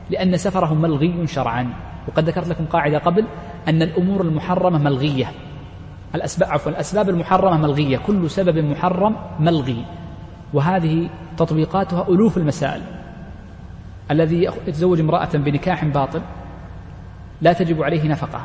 لأن 0.10 0.38
سفره 0.38 0.74
ملغي 0.74 1.28
شرعا. 1.28 1.74
وقد 2.08 2.30
ذكرت 2.30 2.48
لكم 2.48 2.66
قاعدة 2.66 2.98
قبل 2.98 3.28
أن 3.68 3.82
الأمور 3.82 4.22
المحرمة 4.22 4.80
ملغية. 4.80 5.32
الأسباب 6.16 6.50
عفوا 6.52 6.72
الأسباب 6.72 7.10
المحرمة 7.10 7.58
ملغية. 7.58 7.98
كل 7.98 8.30
سبب 8.30 8.58
محرم 8.58 9.16
ملغي. 9.40 9.86
وهذه 10.54 11.10
تطبيقاتها 11.38 12.08
ألوف 12.10 12.38
المسائل. 12.38 12.82
الذي 14.12 14.44
يتزوج 14.68 15.00
امرأة 15.00 15.30
بنكاح 15.34 15.86
باطل 15.86 16.22
لا 17.42 17.54
تجب 17.54 17.84
عليه 17.84 18.08
نفقة 18.08 18.42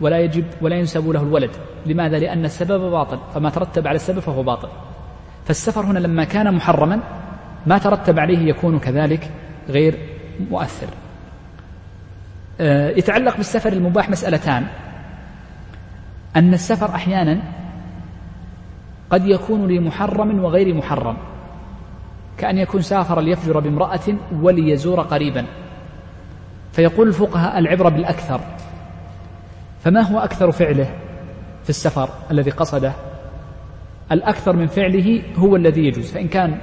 ولا 0.00 0.18
يجب 0.18 0.44
ولا 0.60 0.76
ينسب 0.76 1.08
له 1.10 1.22
الولد. 1.22 1.50
لماذا؟ 1.86 2.18
لأن 2.18 2.44
السبب 2.44 2.90
باطل. 2.90 3.18
فما 3.34 3.50
ترتب 3.50 3.86
على 3.86 3.96
السبب 3.96 4.18
فهو 4.18 4.42
باطل. 4.42 4.68
فالسفر 5.44 5.80
هنا 5.80 5.98
لما 5.98 6.24
كان 6.24 6.54
محرما 6.54 7.00
ما 7.66 7.78
ترتب 7.78 8.18
عليه 8.18 8.48
يكون 8.48 8.78
كذلك 8.78 9.30
غير 9.68 9.98
مؤثر. 10.50 10.88
آه، 12.60 12.90
يتعلق 12.90 13.36
بالسفر 13.36 13.72
المباح 13.72 14.10
مسألتان. 14.10 14.66
أن 16.36 16.54
السفر 16.54 16.94
أحيانا 16.94 17.42
قد 19.10 19.26
يكون 19.26 19.68
لمحرم 19.68 20.44
وغير 20.44 20.74
محرم. 20.74 21.16
كأن 22.38 22.58
يكون 22.58 22.82
سافر 22.82 23.20
ليفجر 23.20 23.60
بامرأة 23.60 24.00
وليزور 24.42 25.00
قريبا. 25.00 25.46
فيقول 26.72 27.08
الفقهاء 27.08 27.58
العبرة 27.58 27.88
بالأكثر. 27.88 28.40
فما 29.80 30.00
هو 30.00 30.18
أكثر 30.18 30.50
فعله 30.52 30.90
في 31.62 31.70
السفر 31.70 32.08
الذي 32.30 32.50
قصده؟ 32.50 32.92
الأكثر 34.12 34.56
من 34.56 34.66
فعله 34.66 35.22
هو 35.36 35.56
الذي 35.56 35.86
يجوز. 35.86 36.12
فإن 36.12 36.28
كان 36.28 36.58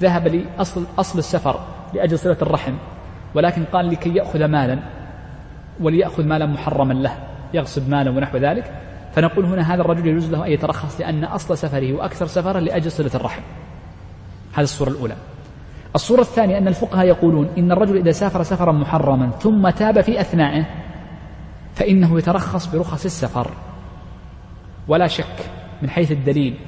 ذهب 0.00 0.28
لأصل 0.28 0.84
أصل 0.98 1.18
السفر 1.18 1.60
لأجل 1.94 2.18
صلة 2.18 2.36
الرحم 2.42 2.74
ولكن 3.34 3.64
قال 3.64 3.90
لكي 3.90 4.14
يأخذ 4.14 4.44
مالا 4.44 4.78
وليأخذ 5.80 6.26
مالا 6.26 6.46
محرما 6.46 6.92
له 6.92 7.18
يغصب 7.54 7.88
مالا 7.88 8.10
ونحو 8.10 8.38
ذلك 8.38 8.72
فنقول 9.12 9.44
هنا 9.44 9.74
هذا 9.74 9.80
الرجل 9.80 10.06
يجوز 10.06 10.30
له 10.30 10.46
أن 10.46 10.52
يترخص 10.52 11.00
لأن 11.00 11.24
أصل 11.24 11.58
سفره 11.58 11.92
وأكثر 11.92 12.26
سفره 12.26 12.58
لأجل 12.58 12.92
صلة 12.92 13.10
الرحم. 13.14 13.42
هذه 14.52 14.62
الصورة 14.62 14.90
الأولى. 14.90 15.16
الصورة 15.94 16.20
الثانية 16.20 16.58
أن 16.58 16.68
الفقهاء 16.68 17.06
يقولون 17.06 17.48
إن 17.58 17.72
الرجل 17.72 17.96
إذا 17.96 18.10
سافر 18.10 18.42
سفرا 18.42 18.72
محرما 18.72 19.30
ثم 19.30 19.70
تاب 19.70 20.00
في 20.00 20.20
أثنائه 20.20 20.66
فإنه 21.74 22.18
يترخص 22.18 22.66
برخص 22.66 23.04
السفر. 23.04 23.50
ولا 24.88 25.06
شك 25.06 25.50
من 25.82 25.90
حيث 25.90 26.12
الدليل 26.12 26.58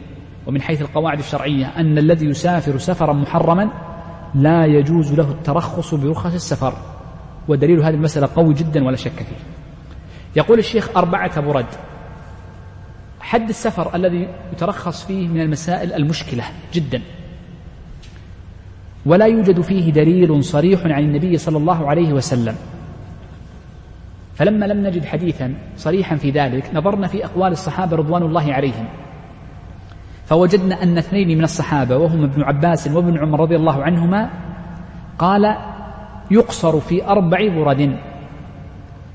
ومن 0.46 0.62
حيث 0.62 0.82
القواعد 0.82 1.18
الشرعية 1.18 1.66
أن 1.66 1.98
الذي 1.98 2.26
يسافر 2.26 2.78
سفرا 2.78 3.12
محرما 3.12 3.70
لا 4.34 4.66
يجوز 4.66 5.12
له 5.12 5.30
الترخص 5.30 5.94
برخص 5.94 6.34
السفر. 6.34 6.74
ودليل 7.48 7.80
هذه 7.82 7.94
المسألة 7.94 8.28
قوي 8.36 8.54
جدا 8.54 8.84
ولا 8.84 8.96
شك 8.96 9.12
فيه. 9.12 9.36
يقول 10.36 10.58
الشيخ 10.58 10.96
أربعة 10.96 11.40
برد. 11.40 11.66
حد 13.22 13.48
السفر 13.48 13.94
الذي 13.94 14.28
يترخص 14.52 15.04
فيه 15.04 15.28
من 15.28 15.40
المسائل 15.40 15.92
المشكلة 15.92 16.44
جدا. 16.74 17.02
ولا 19.06 19.26
يوجد 19.26 19.60
فيه 19.60 19.92
دليل 19.92 20.44
صريح 20.44 20.80
عن 20.84 21.02
النبي 21.02 21.38
صلى 21.38 21.58
الله 21.58 21.88
عليه 21.88 22.12
وسلم. 22.12 22.54
فلما 24.34 24.66
لم 24.66 24.86
نجد 24.86 25.04
حديثا 25.04 25.54
صريحا 25.76 26.16
في 26.16 26.30
ذلك 26.30 26.70
نظرنا 26.74 27.06
في 27.06 27.24
أقوال 27.24 27.52
الصحابة 27.52 27.96
رضوان 27.96 28.22
الله 28.22 28.52
عليهم. 28.52 28.88
فوجدنا 30.26 30.82
أن 30.82 30.98
اثنين 30.98 31.38
من 31.38 31.44
الصحابة 31.44 31.96
وهم 31.96 32.24
ابن 32.24 32.42
عباس 32.42 32.88
وابن 32.88 33.18
عمر 33.18 33.40
رضي 33.40 33.56
الله 33.56 33.82
عنهما 33.82 34.30
قال 35.18 35.56
يقصر 36.30 36.80
في 36.80 37.06
أربع 37.06 37.48
برد 37.48 37.98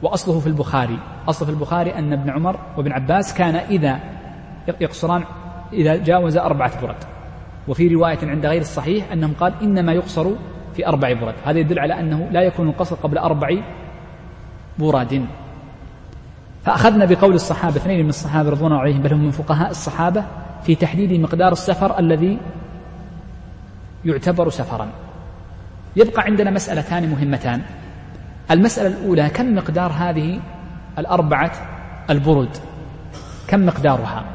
وأصله 0.01 0.39
في 0.39 0.47
البخاري. 0.47 0.99
أصل 1.30 1.46
في 1.46 1.52
البخاري 1.52 1.96
أن 1.96 2.14
ابن 2.14 2.30
عمر 2.30 2.60
وابن 2.78 2.92
عباس 2.92 3.34
كان 3.34 3.56
إذا 3.56 4.00
يقصران 4.82 5.24
إذا 5.74 5.96
جاوز 5.96 6.38
أربعة 6.38 6.82
برد. 6.82 7.04
وفي 7.68 7.88
رواية 7.88 8.18
عند 8.24 8.46
غير 8.46 8.62
الصحيح 8.62 9.12
أنهم 9.12 9.34
قال 9.40 9.54
إنما 9.62 9.94
يقصر 9.94 10.28
في 10.74 10.88
أربع 10.88 11.14
برد. 11.14 11.36
هذا 11.46 11.60
يدل 11.60 11.80
على 11.80 12.00
أنه 12.00 12.28
لا 12.32 12.42
يكون 12.42 12.70
القصر 12.70 12.96
قبل 12.96 13.18
أربع 13.18 13.50
براد 14.80 15.26
فأخذنا 16.64 17.06
بقول 17.06 17.34
الصحابة 17.34 17.76
اثنين 17.76 18.04
من 18.04 18.10
الصحابة 18.10 18.50
رضوان 18.50 18.72
الله 18.72 18.82
عليهم 18.82 19.02
بل 19.02 19.14
هم 19.14 19.20
من 19.20 19.32
فقهاء 19.32 19.70
الصحابة 19.70 20.24
في 20.64 20.76
تحديد 20.76 21.20
مقدار 21.22 21.52
السفر 21.52 22.00
الذي 22.00 22.40
يعتبر 24.06 24.50
سفرا. 24.50 24.88
يبقى 25.96 26.24
عندنا 26.24 26.52
مسألتان 26.52 27.10
مهمتان. 27.10 27.62
المسألة 28.52 28.88
الأولى 28.88 29.30
كم 29.30 29.56
مقدار 29.56 29.92
هذه 29.92 30.40
الأربعة 30.98 31.52
البرد. 32.10 32.58
كم 33.48 33.66
مقدارها؟ 33.66 34.26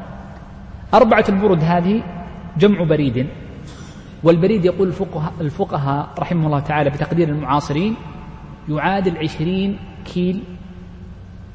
أربعة 0.93 1.25
البرد 1.29 1.63
هذه 1.63 2.03
جمع 2.57 2.83
بريد. 2.83 3.27
والبريد 4.23 4.65
يقول 4.65 4.87
الفقهاء, 4.87 5.33
الفقهاء 5.41 6.09
رحمه 6.19 6.45
الله 6.47 6.59
تعالى 6.59 6.89
بتقدير 6.89 7.29
المعاصرين 7.29 7.95
يعادل 8.69 9.17
عشرين 9.17 9.79
كيل 10.05 10.43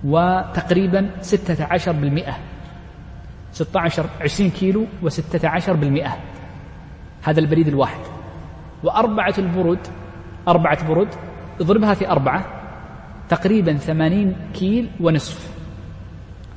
وتقريبا 0.04 1.10
ستة 1.20 1.64
عشر 1.64 1.92
بالمئة. 1.92 2.36
ستة 3.52 3.80
عشر 3.80 4.06
عشرين 4.20 4.50
كيلو 4.50 4.86
وستة 5.02 5.48
عشر 5.48 5.72
بالمئة. 5.72 6.16
هذا 7.22 7.40
البريد 7.40 7.68
الواحد. 7.68 8.00
وأربعة 8.84 9.34
البرد 9.38 9.86
أربعة 10.48 10.88
برد 10.88 11.14
اضربها 11.60 11.94
في 11.94 12.10
أربعة. 12.10 12.57
تقريبا 13.28 13.76
ثمانين 13.76 14.36
كيل 14.54 14.88
ونصف. 15.00 15.50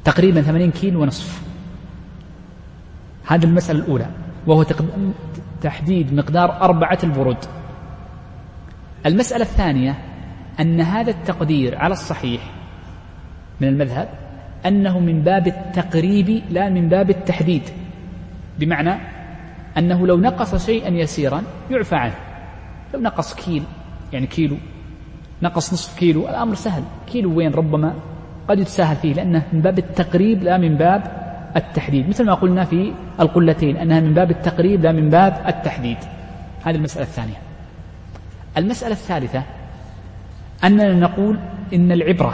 تقريبا 0.03 0.41
ثمانين 0.41 0.71
كيل 0.71 0.97
ونصف. 0.97 1.41
هذه 3.27 3.43
المسألة 3.43 3.79
الأولى 3.79 4.07
وهو 4.47 4.65
تحديد 5.61 6.13
مقدار 6.13 6.61
أربعة 6.61 6.97
البرود 7.03 7.37
المسألة 9.05 9.41
الثانية 9.41 9.95
أن 10.59 10.81
هذا 10.81 11.11
التقدير 11.11 11.77
على 11.77 11.93
الصحيح 11.93 12.41
من 13.61 13.67
المذهب 13.67 14.09
أنه 14.65 14.99
من 14.99 15.21
باب 15.21 15.47
التقريب 15.47 16.41
لا 16.49 16.69
من 16.69 16.89
باب 16.89 17.09
التحديد. 17.09 17.63
بمعنى 18.59 18.95
أنه 19.77 20.07
لو 20.07 20.17
نقص 20.17 20.65
شيئا 20.65 20.89
يسيرا 20.89 21.43
يعفى 21.71 21.95
عنه. 21.95 22.15
لو 22.93 22.99
نقص 22.99 23.33
كيل 23.33 23.63
يعني 24.13 24.27
كيلو 24.27 24.57
نقص 25.43 25.73
نصف 25.73 25.99
كيلو. 25.99 26.29
الأمر 26.29 26.55
سهل. 26.55 26.83
كيلو 27.07 27.37
وين؟ 27.37 27.53
ربما 27.53 27.93
قد 28.47 28.59
يتساهل 28.59 28.95
فيه 28.95 29.13
لأنه 29.13 29.43
من 29.53 29.61
باب 29.61 29.79
التقريب 29.79 30.43
لا 30.43 30.57
من 30.57 30.75
باب 30.75 31.03
التحديد. 31.55 32.09
مثل 32.09 32.25
ما 32.25 32.33
قلنا 32.33 32.63
في 32.63 32.93
القلتين 33.19 33.77
أنها 33.77 33.99
من 33.99 34.13
باب 34.13 34.31
التقريب 34.31 34.83
لا 34.83 34.91
من 34.91 35.09
باب 35.09 35.43
التحديد. 35.47 35.97
هذه 36.63 36.75
المسألة 36.75 37.05
الثانية. 37.05 37.37
المسألة 38.57 38.91
الثالثة 38.91 39.43
أننا 40.63 40.93
نقول 40.93 41.39
إن 41.73 41.91
العبرة 41.91 42.33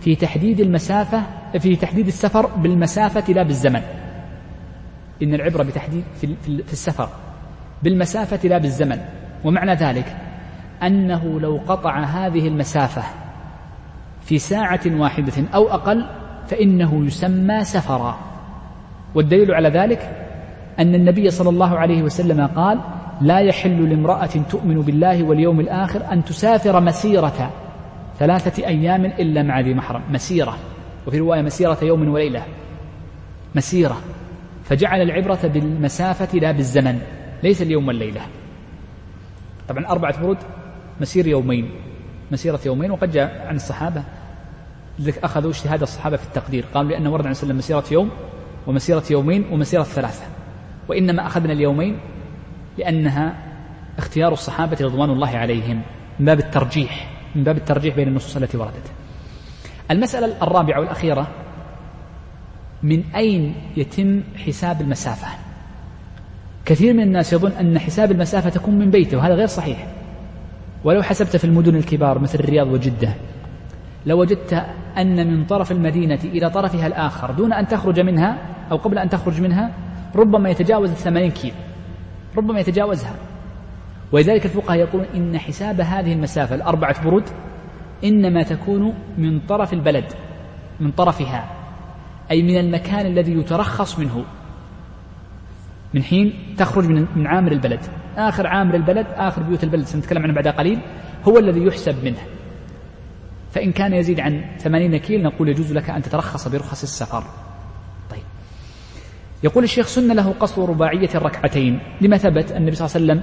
في 0.00 0.14
تحديد 0.16 0.60
المسافة 0.60 1.22
في 1.58 1.76
تحديد 1.76 2.06
السفر 2.06 2.46
بالمسافة 2.46 3.32
لا 3.32 3.42
بالزمن. 3.42 3.82
إن 5.22 5.34
العبرة 5.34 5.62
بتحديد 5.62 6.04
في, 6.20 6.36
السفر 6.72 7.08
بالمسافة 7.82 8.48
لا 8.48 8.58
بالزمن. 8.58 8.98
ومعنى 9.44 9.74
ذلك 9.74 10.16
أنه 10.82 11.40
لو 11.40 11.60
قطع 11.68 12.00
هذه 12.00 12.48
المسافة 12.48 13.02
في 14.22 14.38
ساعة 14.38 14.80
واحدة 14.86 15.32
أو 15.54 15.68
أقل 15.68 16.06
فإنه 16.48 17.06
يسمى 17.06 17.64
سفرا. 17.64 18.18
والدليل 19.14 19.54
على 19.54 19.68
ذلك 19.68 20.26
أن 20.78 20.94
النبي 20.94 21.30
صلى 21.30 21.48
الله 21.48 21.78
عليه 21.78 22.02
وسلم 22.02 22.46
قال 22.46 22.80
لا 23.20 23.38
يحل 23.38 23.90
لامرأة 23.90 24.26
تؤمن 24.50 24.80
بالله 24.80 25.22
واليوم 25.22 25.60
الآخر 25.60 26.12
أن 26.12 26.24
تسافر 26.24 26.80
مسيرة 26.80 27.50
ثلاثة 28.18 28.66
أيام 28.66 29.04
إلا 29.04 29.42
مع 29.42 29.60
ذي 29.60 29.74
محرم. 29.74 30.02
مسيرة. 30.10 30.58
وفي 31.06 31.18
رواية 31.18 31.42
مسيرة 31.42 31.78
يوم 31.82 32.08
وليلة. 32.08 32.42
مسيرة. 33.54 33.96
فجعل 34.64 35.02
العبرة 35.02 35.38
بالمسافة 35.44 36.38
لا 36.38 36.52
بالزمن 36.52 37.00
ليس 37.42 37.62
اليوم 37.62 37.88
والليلة. 37.88 38.20
طبعا 39.68 39.86
أربعة 39.86 40.20
برود 40.20 40.38
مسير 41.00 41.26
يومين. 41.26 41.70
مسيرة 42.32 42.60
يومين 42.66 42.90
وقد 42.90 43.10
جاء 43.10 43.46
عن 43.46 43.56
الصحابة. 43.56 44.02
أخذوا 45.24 45.50
اجتهاد 45.50 45.82
الصحابة 45.82 46.16
في 46.16 46.24
التقدير. 46.24 46.64
قالوا 46.74 46.90
لأن 46.90 47.06
ورد 47.06 47.24
عن 47.24 47.30
وسلم 47.30 47.56
مسيرة 47.56 47.84
يوم 47.90 48.10
ومسيرة 48.66 49.04
يومين 49.10 49.44
ومسيرة 49.50 49.82
ثلاثة. 49.82 50.26
وإنما 50.88 51.26
أخذنا 51.26 51.52
اليومين 51.52 51.98
لأنها 52.78 53.36
اختيار 53.98 54.32
الصحابة 54.32 54.76
رضوان 54.80 55.10
الله 55.10 55.36
عليهم 55.36 55.82
من 56.18 56.26
باب 56.26 56.38
الترجيح 56.38 57.10
من 57.34 57.44
باب 57.44 57.56
الترجيح 57.56 57.96
بين 57.96 58.08
النصوص 58.08 58.36
التي 58.36 58.56
وردت. 58.56 58.92
المسألة 59.90 60.42
الرابعة 60.42 60.80
والأخيرة 60.80 61.28
من 62.82 63.04
أين 63.16 63.54
يتم 63.76 64.22
حساب 64.46 64.80
المسافة؟ 64.80 65.26
كثير 66.64 66.94
من 66.94 67.02
الناس 67.02 67.32
يظن 67.32 67.52
أن 67.52 67.78
حساب 67.78 68.12
المسافة 68.12 68.50
تكون 68.50 68.78
من 68.78 68.90
بيته 68.90 69.16
وهذا 69.16 69.34
غير 69.34 69.46
صحيح. 69.46 69.86
ولو 70.84 71.02
حسبت 71.02 71.36
في 71.36 71.44
المدن 71.44 71.76
الكبار 71.76 72.18
مثل 72.18 72.38
الرياض 72.38 72.66
وجدة 72.66 73.14
لوجدت 74.06 74.52
لو 74.52 74.60
أن 74.98 75.26
من 75.26 75.44
طرف 75.44 75.72
المدينة 75.72 76.18
إلى 76.24 76.50
طرفها 76.50 76.86
الآخر 76.86 77.30
دون 77.30 77.52
أن 77.52 77.66
تخرج 77.68 78.00
منها 78.00 78.38
أو 78.70 78.76
قبل 78.76 78.98
أن 78.98 79.08
تخرج 79.08 79.40
منها 79.40 79.70
ربما 80.16 80.50
يتجاوز 80.50 80.90
الثمانين 80.90 81.30
كيلو 81.30 81.54
ربما 82.36 82.60
يتجاوزها. 82.60 83.14
ولذلك 84.12 84.44
الفقهاء 84.46 84.78
يقولون 84.78 85.06
إن 85.14 85.38
حساب 85.38 85.80
هذه 85.80 86.12
المسافة 86.12 86.54
الأربعة 86.54 87.04
برود 87.04 87.24
إنما 88.04 88.42
تكون 88.42 88.94
من 89.18 89.40
طرف 89.40 89.72
البلد 89.72 90.04
من 90.80 90.90
طرفها 90.90 91.50
أي 92.30 92.42
من 92.42 92.58
المكان 92.58 93.06
الذي 93.06 93.32
يترخص 93.32 93.98
منه 93.98 94.24
من 95.94 96.02
حين 96.02 96.54
تخرج 96.56 96.86
من 96.88 97.06
من 97.16 97.26
عامر 97.26 97.52
البلد. 97.52 97.80
آخر 98.18 98.46
عامر 98.46 98.74
البلد 98.74 99.06
آخر 99.16 99.42
بيوت 99.42 99.64
البلد 99.64 99.84
سنتكلم 99.84 100.22
عنه 100.22 100.32
بعد 100.32 100.48
قليل 100.48 100.80
هو 101.28 101.38
الذي 101.38 101.64
يحسب 101.64 102.04
منه. 102.04 102.18
فإن 103.52 103.72
كان 103.72 103.92
يزيد 103.94 104.20
عن 104.20 104.44
ثمانين 104.58 104.96
كيل 104.96 105.22
نقول 105.22 105.48
يجوز 105.48 105.72
لك 105.72 105.90
أن 105.90 106.02
تترخص 106.02 106.48
برخص 106.48 106.82
السفر. 106.82 107.24
طيب. 108.10 108.22
يقول 109.42 109.64
الشيخ 109.64 109.86
سن 109.86 110.12
له 110.12 110.34
قصر 110.40 110.68
رباعية 110.68 111.08
الركعتين. 111.14 111.80
لما 112.00 112.16
ثبت 112.16 112.52
النبي 112.52 112.76
صلى 112.76 112.86
الله 112.86 113.12
عليه 113.12 113.22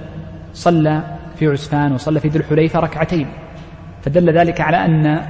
صلى 0.54 1.16
في 1.36 1.46
عسفان 1.46 1.92
وصلى 1.92 2.20
في 2.20 2.28
ذي 2.28 2.38
الحليفة 2.38 2.80
ركعتين. 2.80 3.28
فدل 4.02 4.38
ذلك 4.38 4.60
على 4.60 4.84
أن 4.84 5.26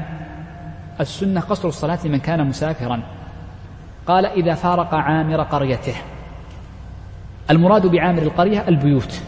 السنة 1.01 1.41
قصر 1.41 1.69
الصلاة 1.69 1.99
لمن 2.05 2.19
كان 2.19 2.47
مسافرا. 2.47 3.03
قال 4.07 4.27
إذا 4.27 4.55
فارق 4.55 4.95
عامر 4.95 5.43
قريته. 5.43 5.95
المراد 7.51 7.87
بعامر 7.87 8.23
القرية 8.23 8.69
البيوت. 8.69 9.23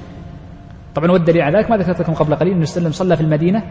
طبعا 0.98 1.10
والدليل 1.10 1.42
على 1.42 1.58
ذلك. 1.58 1.70
ما 1.70 1.76
ذكرت 1.76 2.00
لكم 2.00 2.14
قبل 2.14 2.34
قليل 2.34 2.52
أن 2.52 2.62
وسلم 2.62 2.92
صلى 2.92 3.16
في 3.16 3.22
المدينة 3.22 3.62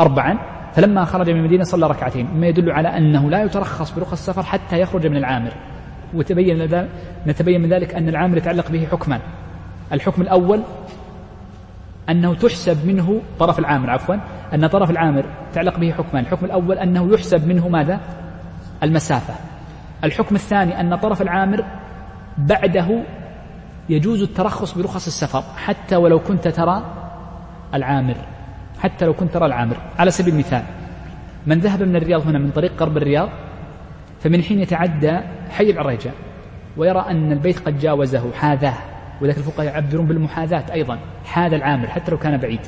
أربعا 0.00 0.38
فلما 0.72 1.04
خرج 1.04 1.30
من 1.30 1.36
المدينة 1.36 1.64
صلى 1.64 1.86
ركعتين. 1.86 2.26
مما 2.34 2.46
يدل 2.46 2.70
على 2.70 2.88
أنه 2.88 3.30
لا 3.30 3.42
يترخص 3.42 3.90
برخص 3.90 4.12
السفر 4.12 4.42
حتى 4.42 4.80
يخرج 4.80 5.06
من 5.06 5.16
العامر. 5.16 5.52
وتبين 6.14 6.68
نتبين 7.26 7.60
من 7.60 7.68
ذلك 7.68 7.94
أن 7.94 8.08
العامر 8.08 8.36
يتعلق 8.36 8.70
به 8.70 8.86
حكمان 8.92 9.20
الحكم 9.92 10.22
الأول 10.22 10.62
أنه 12.08 12.34
تحسب 12.34 12.86
منه 12.86 13.20
طرف 13.38 13.58
العامر 13.58 13.90
عفوا 13.90 14.14
أن 14.54 14.66
طرف 14.66 14.90
العامر 14.90 15.24
تعلق 15.52 15.78
به 15.78 15.92
حكمان 15.92 16.22
الحكم 16.24 16.46
الأول 16.46 16.78
أنه 16.78 17.14
يحسب 17.14 17.48
منه 17.48 17.68
ماذا؟ 17.68 18.00
المسافة. 18.82 19.34
الحكم 20.04 20.34
الثاني 20.34 20.80
أن 20.80 20.96
طرف 20.96 21.22
العامر 21.22 21.64
بعده 22.38 23.02
يجوز 23.92 24.22
الترخص 24.22 24.78
برخص 24.78 25.06
السفر 25.06 25.42
حتى 25.56 25.96
ولو 25.96 26.18
كنت 26.18 26.48
ترى 26.48 26.82
العامر 27.74 28.16
حتى 28.78 29.04
لو 29.04 29.14
كنت 29.14 29.34
ترى 29.34 29.46
العامر. 29.46 29.76
على 29.98 30.10
سبيل 30.10 30.34
المثال 30.34 30.62
من 31.46 31.58
ذهب 31.58 31.82
من 31.82 31.96
الرياض 31.96 32.26
هنا 32.26 32.38
من 32.38 32.50
طريق 32.50 32.72
قرب 32.76 32.96
الرياض 32.96 33.28
فمن 34.20 34.42
حين 34.42 34.60
يتعدى 34.60 35.18
حي 35.50 35.70
العريجة 35.70 36.10
ويرى 36.76 37.04
أن 37.10 37.32
البيت 37.32 37.58
قد 37.58 37.78
جاوزه 37.78 38.32
حاذاه 38.32 38.74
ولكن 39.20 39.40
الفقهاء 39.40 39.66
يعبرون 39.66 40.06
بالمحاذاة 40.06 40.64
أيضا 40.72 40.98
حاذا 41.24 41.56
العامر 41.56 41.86
حتى 41.86 42.10
لو 42.10 42.18
كان 42.18 42.36
بعيد. 42.36 42.60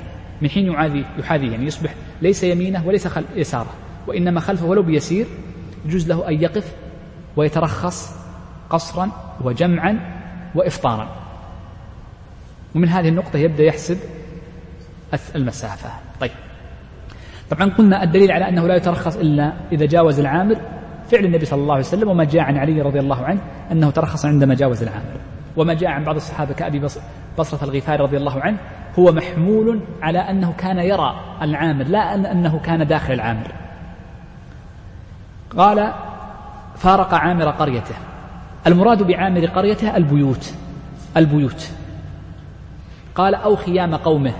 من 0.42 0.50
حين 0.50 0.72
يعاذي 0.72 1.04
يحاذيه 1.18 1.50
يعني 1.50 1.66
يصبح 1.66 1.94
ليس 2.22 2.44
يمينه 2.44 2.86
وليس 2.86 3.06
خل 3.06 3.24
يساره 3.36 3.70
وإنما 4.06 4.40
خلفه 4.40 4.66
ولو 4.66 4.82
بيسير 4.82 5.26
يجوز 5.86 6.08
له 6.08 6.28
أن 6.28 6.42
يقف 6.42 6.74
ويترخص 7.36 8.14
قصرا 8.70 9.10
وجمعا 9.44 10.13
وإفطارا. 10.54 11.08
ومن 12.74 12.88
هذه 12.88 13.08
النقطة 13.08 13.38
يبدأ 13.38 13.64
يحسب 13.64 13.98
المسافة. 15.34 15.90
طيب. 16.20 16.30
طبعا 17.50 17.70
قلنا 17.70 18.02
الدليل 18.02 18.32
على 18.32 18.48
أنه 18.48 18.66
لا 18.66 18.76
يترخص 18.76 19.16
إلا 19.16 19.52
إذا 19.72 19.86
جاوز 19.86 20.20
العامر. 20.20 20.56
فعل 21.10 21.24
النبي 21.24 21.44
صلى 21.44 21.60
الله 21.62 21.74
عليه 21.74 21.84
وسلم 21.84 22.08
وما 22.08 22.24
جاء 22.24 22.42
عن 22.42 22.56
علي 22.56 22.80
رضي 22.82 22.98
الله 22.98 23.24
عنه 23.24 23.40
أنه 23.72 23.90
ترخص 23.90 24.26
عندما 24.26 24.54
جاوز 24.54 24.82
العامر. 24.82 25.20
وما 25.56 25.74
جاء 25.74 25.90
عن 25.90 26.04
بعض 26.04 26.16
الصحابة 26.16 26.54
كأبي 26.54 26.80
بصرة 27.38 27.64
الغفاري 27.64 28.02
رضي 28.02 28.16
الله 28.16 28.40
عنه 28.40 28.58
هو 28.98 29.12
محمول 29.12 29.80
على 30.02 30.18
أنه 30.18 30.52
كان 30.52 30.78
يرى 30.78 31.20
العامر 31.42 31.84
لا 31.84 32.14
أن 32.14 32.26
أنه 32.26 32.58
كان 32.58 32.86
داخل 32.86 33.14
العامر. 33.14 33.52
قال 35.56 35.92
فارق 36.76 37.14
عامر 37.14 37.50
قريته. 37.50 37.94
المراد 38.66 39.02
بعامر 39.02 39.46
قريته 39.46 39.96
البيوت 39.96 40.54
البيوت. 41.16 41.70
قال 43.14 43.34
أو 43.34 43.56
خيام 43.56 43.94
قومه 43.94 44.32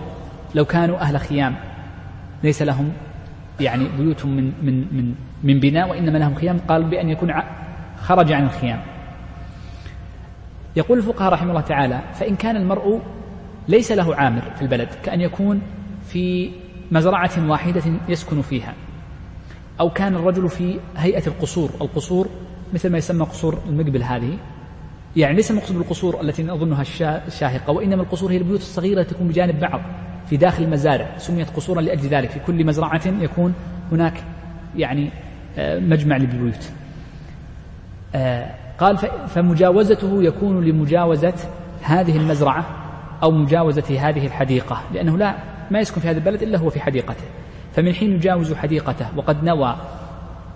لو 0.54 0.64
كانوا 0.64 0.98
أهل 0.98 1.20
خيام. 1.20 1.56
ليس 2.42 2.62
لهم 2.62 2.92
يعني 3.60 3.88
بيوت 3.98 4.24
من 4.24 4.52
من 4.62 4.78
من 4.92 5.14
من 5.42 5.60
بناء 5.60 5.90
وإنما 5.90 6.18
لهم 6.18 6.34
خيام. 6.34 6.58
قال 6.68 6.84
بأن 6.84 7.08
يكون 7.08 7.32
خرج 8.00 8.32
عن 8.32 8.44
الخيام. 8.44 8.80
يقول 10.76 10.98
الفقهاء 10.98 11.32
رحمه 11.32 11.50
الله 11.50 11.60
تعالى 11.60 12.00
فإن 12.14 12.36
كان 12.36 12.56
المرء 12.56 13.00
ليس 13.68 13.92
له 13.92 14.16
عامر 14.16 14.42
في 14.56 14.62
البلد 14.62 14.88
كأن 15.04 15.20
يكون 15.20 15.62
في 16.06 16.50
مزرعة 16.92 17.50
واحدة 17.50 17.82
يسكن 18.08 18.42
فيها 18.42 18.74
أو 19.80 19.90
كان 19.90 20.14
الرجل 20.14 20.48
في 20.48 20.78
هيئة 20.96 21.26
القصور 21.26 21.70
القصور 21.80 22.28
مثل 22.72 22.90
ما 22.90 22.98
يسمى 22.98 23.24
قصور 23.24 23.58
المقبل 23.68 24.02
هذه. 24.02 24.38
يعني 25.16 25.36
ليس 25.36 25.50
المقصود 25.50 25.76
بالقصور 25.76 26.20
التي 26.20 26.42
نظنها 26.42 26.82
الشاهقة 27.26 27.72
وإنما 27.72 28.02
القصور 28.02 28.32
هي 28.32 28.36
البيوت 28.36 28.60
الصغيرة 28.60 29.02
تكون 29.02 29.28
بجانب 29.28 29.60
بعض 29.60 29.80
في 30.26 30.36
داخل 30.36 30.62
المزارع 30.62 31.18
سميت 31.18 31.50
قصورا 31.50 31.80
لأجل 31.80 32.08
ذلك. 32.08 32.30
في 32.30 32.40
كل 32.46 32.64
مزرعة 32.64 33.02
يكون 33.06 33.54
هناك 33.92 34.24
يعني 34.76 35.10
آه، 35.58 35.78
مجمع 35.78 36.16
للبيوت. 36.16 36.70
آه، 38.14 38.50
قال 38.78 38.98
فمجاوزته 39.28 40.22
يكون 40.22 40.64
لمجاوزة 40.64 41.34
هذه 41.82 42.16
المزرعة 42.16 42.66
أو 43.22 43.30
مجاوزة 43.30 44.08
هذه 44.08 44.26
الحديقة 44.26 44.82
لأنه 44.94 45.18
لا 45.18 45.34
ما 45.70 45.80
يسكن 45.80 46.00
في 46.00 46.08
هذا 46.08 46.18
البلد 46.18 46.42
إلا 46.42 46.58
هو 46.58 46.70
في 46.70 46.80
حديقته. 46.80 47.24
فمن 47.72 47.94
حين 47.94 48.12
يجاوز 48.12 48.52
حديقته 48.52 49.06
وقد 49.16 49.44
نوى 49.44 49.76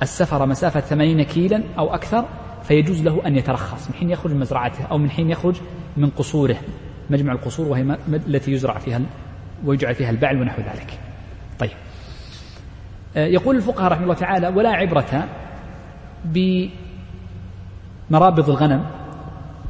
السفر 0.02 0.46
مسافة 0.46 0.80
ثمانين 0.80 1.22
كيلا 1.22 1.62
أو 1.78 1.94
أكثر 1.94 2.24
فيجوز 2.62 3.02
له 3.02 3.26
أن 3.26 3.36
يترخص 3.36 3.88
من 3.88 3.94
حين 3.94 4.10
يخرج 4.10 4.32
من 4.32 4.40
مزرعته 4.40 4.84
أو 4.84 4.98
من 4.98 5.10
حين 5.10 5.30
يخرج 5.30 5.56
من 5.96 6.10
قصوره. 6.10 6.56
مجمع 7.10 7.32
القصور 7.32 7.68
وهي 7.68 7.96
التي 8.08 8.52
يزرع 8.52 8.78
فيها 8.78 9.00
ويجعل 9.64 9.94
فيها 9.94 10.10
البعل 10.10 10.40
ونحو 10.40 10.62
ذلك. 10.62 10.98
طيب. 11.58 11.70
آه، 13.16 13.26
يقول 13.26 13.56
الفقهاء 13.56 13.92
رحمه 13.92 14.02
الله 14.02 14.14
تعالى 14.14 14.48
ولا 14.48 14.70
عبرة 14.70 15.28
بمرابض 18.10 18.48
الغنم. 18.48 18.84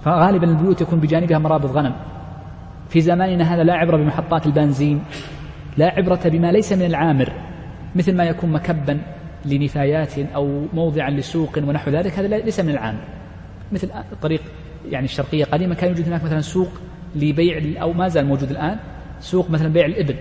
فغالبا 0.04 0.50
البيوت 0.50 0.80
يكون 0.80 1.00
بجانبها 1.00 1.38
مرابض 1.38 1.76
غنم. 1.76 1.94
في 2.88 3.00
زماننا 3.00 3.54
هذا 3.54 3.62
لا 3.62 3.74
عبرة 3.74 3.96
بمحطات 3.96 4.46
البنزين 4.46 5.04
لا 5.76 5.86
عبرة 5.86 6.20
بما 6.24 6.52
ليس 6.52 6.72
من 6.72 6.86
العامر 6.86 7.32
مثل 7.96 8.16
ما 8.16 8.24
يكون 8.24 8.52
مكبا 8.52 9.00
لنفايات 9.44 10.18
أو 10.18 10.66
موضعا 10.72 11.10
لسوق 11.10 11.58
ونحو 11.58 11.90
ذلك 11.90 12.18
هذا 12.18 12.38
ليس 12.38 12.60
من 12.60 12.70
العام. 12.70 12.98
مثل 13.72 13.90
الطريق 14.12 14.42
يعني 14.88 15.04
الشرقية 15.04 15.44
قديما 15.44 15.74
كان 15.74 15.90
يوجد 15.90 16.06
هناك 16.06 16.24
مثلا 16.24 16.40
سوق 16.40 16.68
لبيع 17.16 17.82
أو 17.82 17.92
ما 17.92 18.08
زال 18.08 18.26
موجود 18.26 18.50
الآن 18.50 18.78
سوق 19.20 19.50
مثلا 19.50 19.68
بيع 19.68 19.86
الإبل 19.86 20.14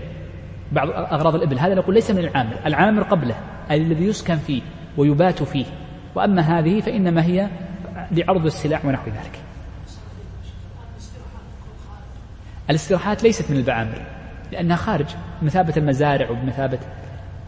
بعض 0.72 0.90
أغراض 0.90 1.34
الإبل. 1.34 1.58
هذا 1.58 1.74
نقول 1.74 1.94
ليس 1.94 2.10
من 2.10 2.18
العامر 2.18 2.56
العامر 2.66 3.02
قبله 3.02 3.34
الذي 3.70 4.04
يسكن 4.04 4.36
فيه 4.36 4.62
ويبات 4.96 5.42
فيه. 5.42 5.66
وأما 6.14 6.42
هذه 6.42 6.80
فإنما 6.80 7.24
هي 7.24 7.48
لعرض 8.12 8.46
السلع 8.46 8.80
ونحو 8.84 9.06
ذلك. 9.06 9.38
الاستراحات 12.70 13.22
ليست 13.22 13.50
من 13.50 13.56
البعامر 13.56 14.02
لأنها 14.52 14.76
خارج 14.76 15.06
بمثابة 15.42 15.74
المزارع 15.76 16.30
وبمثابة 16.30 16.78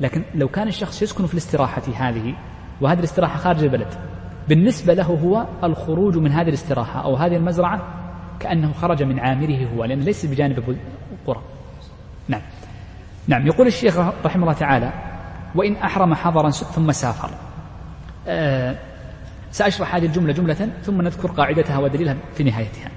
لكن 0.01 0.25
لو 0.35 0.49
كان 0.49 0.69
الشخص 0.69 1.03
يسكن 1.03 1.27
في 1.27 1.35
الاستراحة 1.35 1.83
هذه 1.97 2.35
وهذه 2.81 2.99
الاستراحة 2.99 3.39
خارج 3.39 3.63
البلد 3.63 3.89
بالنسبة 4.49 4.95
له 4.95 5.05
هو 5.05 5.47
الخروج 5.65 6.17
من 6.17 6.33
هذه 6.33 6.49
الاستراحة 6.49 7.05
أو 7.05 7.17
هذه 7.17 7.37
المزرعة 7.37 7.81
كأنه 8.41 8.73
خرج 8.73 9.03
من 9.03 9.21
عامره 9.21 9.67
هو 9.77 9.85
لأنه 9.85 10.05
ليس 10.05 10.27
بجانب 10.27 10.77
القرى. 11.13 11.43
نعم. 12.29 12.43
نعم 13.29 13.47
يقول 13.47 13.67
الشيخ 13.67 13.99
رحمه 14.25 14.43
الله 14.43 14.53
تعالى 14.53 14.93
وإن 15.55 15.77
أحرم 15.77 16.15
حضرا 16.15 16.51
ثم 16.51 16.93
سافر. 16.93 17.31
أه 18.29 18.77
سأشرح 19.51 19.95
هذه 19.95 20.07
الجملة 20.07 20.33
جملة 20.33 20.71
ثم 20.83 21.03
نذكر 21.03 21.31
قاعدتها 21.31 21.79
ودليلها 21.79 22.17
في 22.35 22.45
نهايتها. 22.45 22.91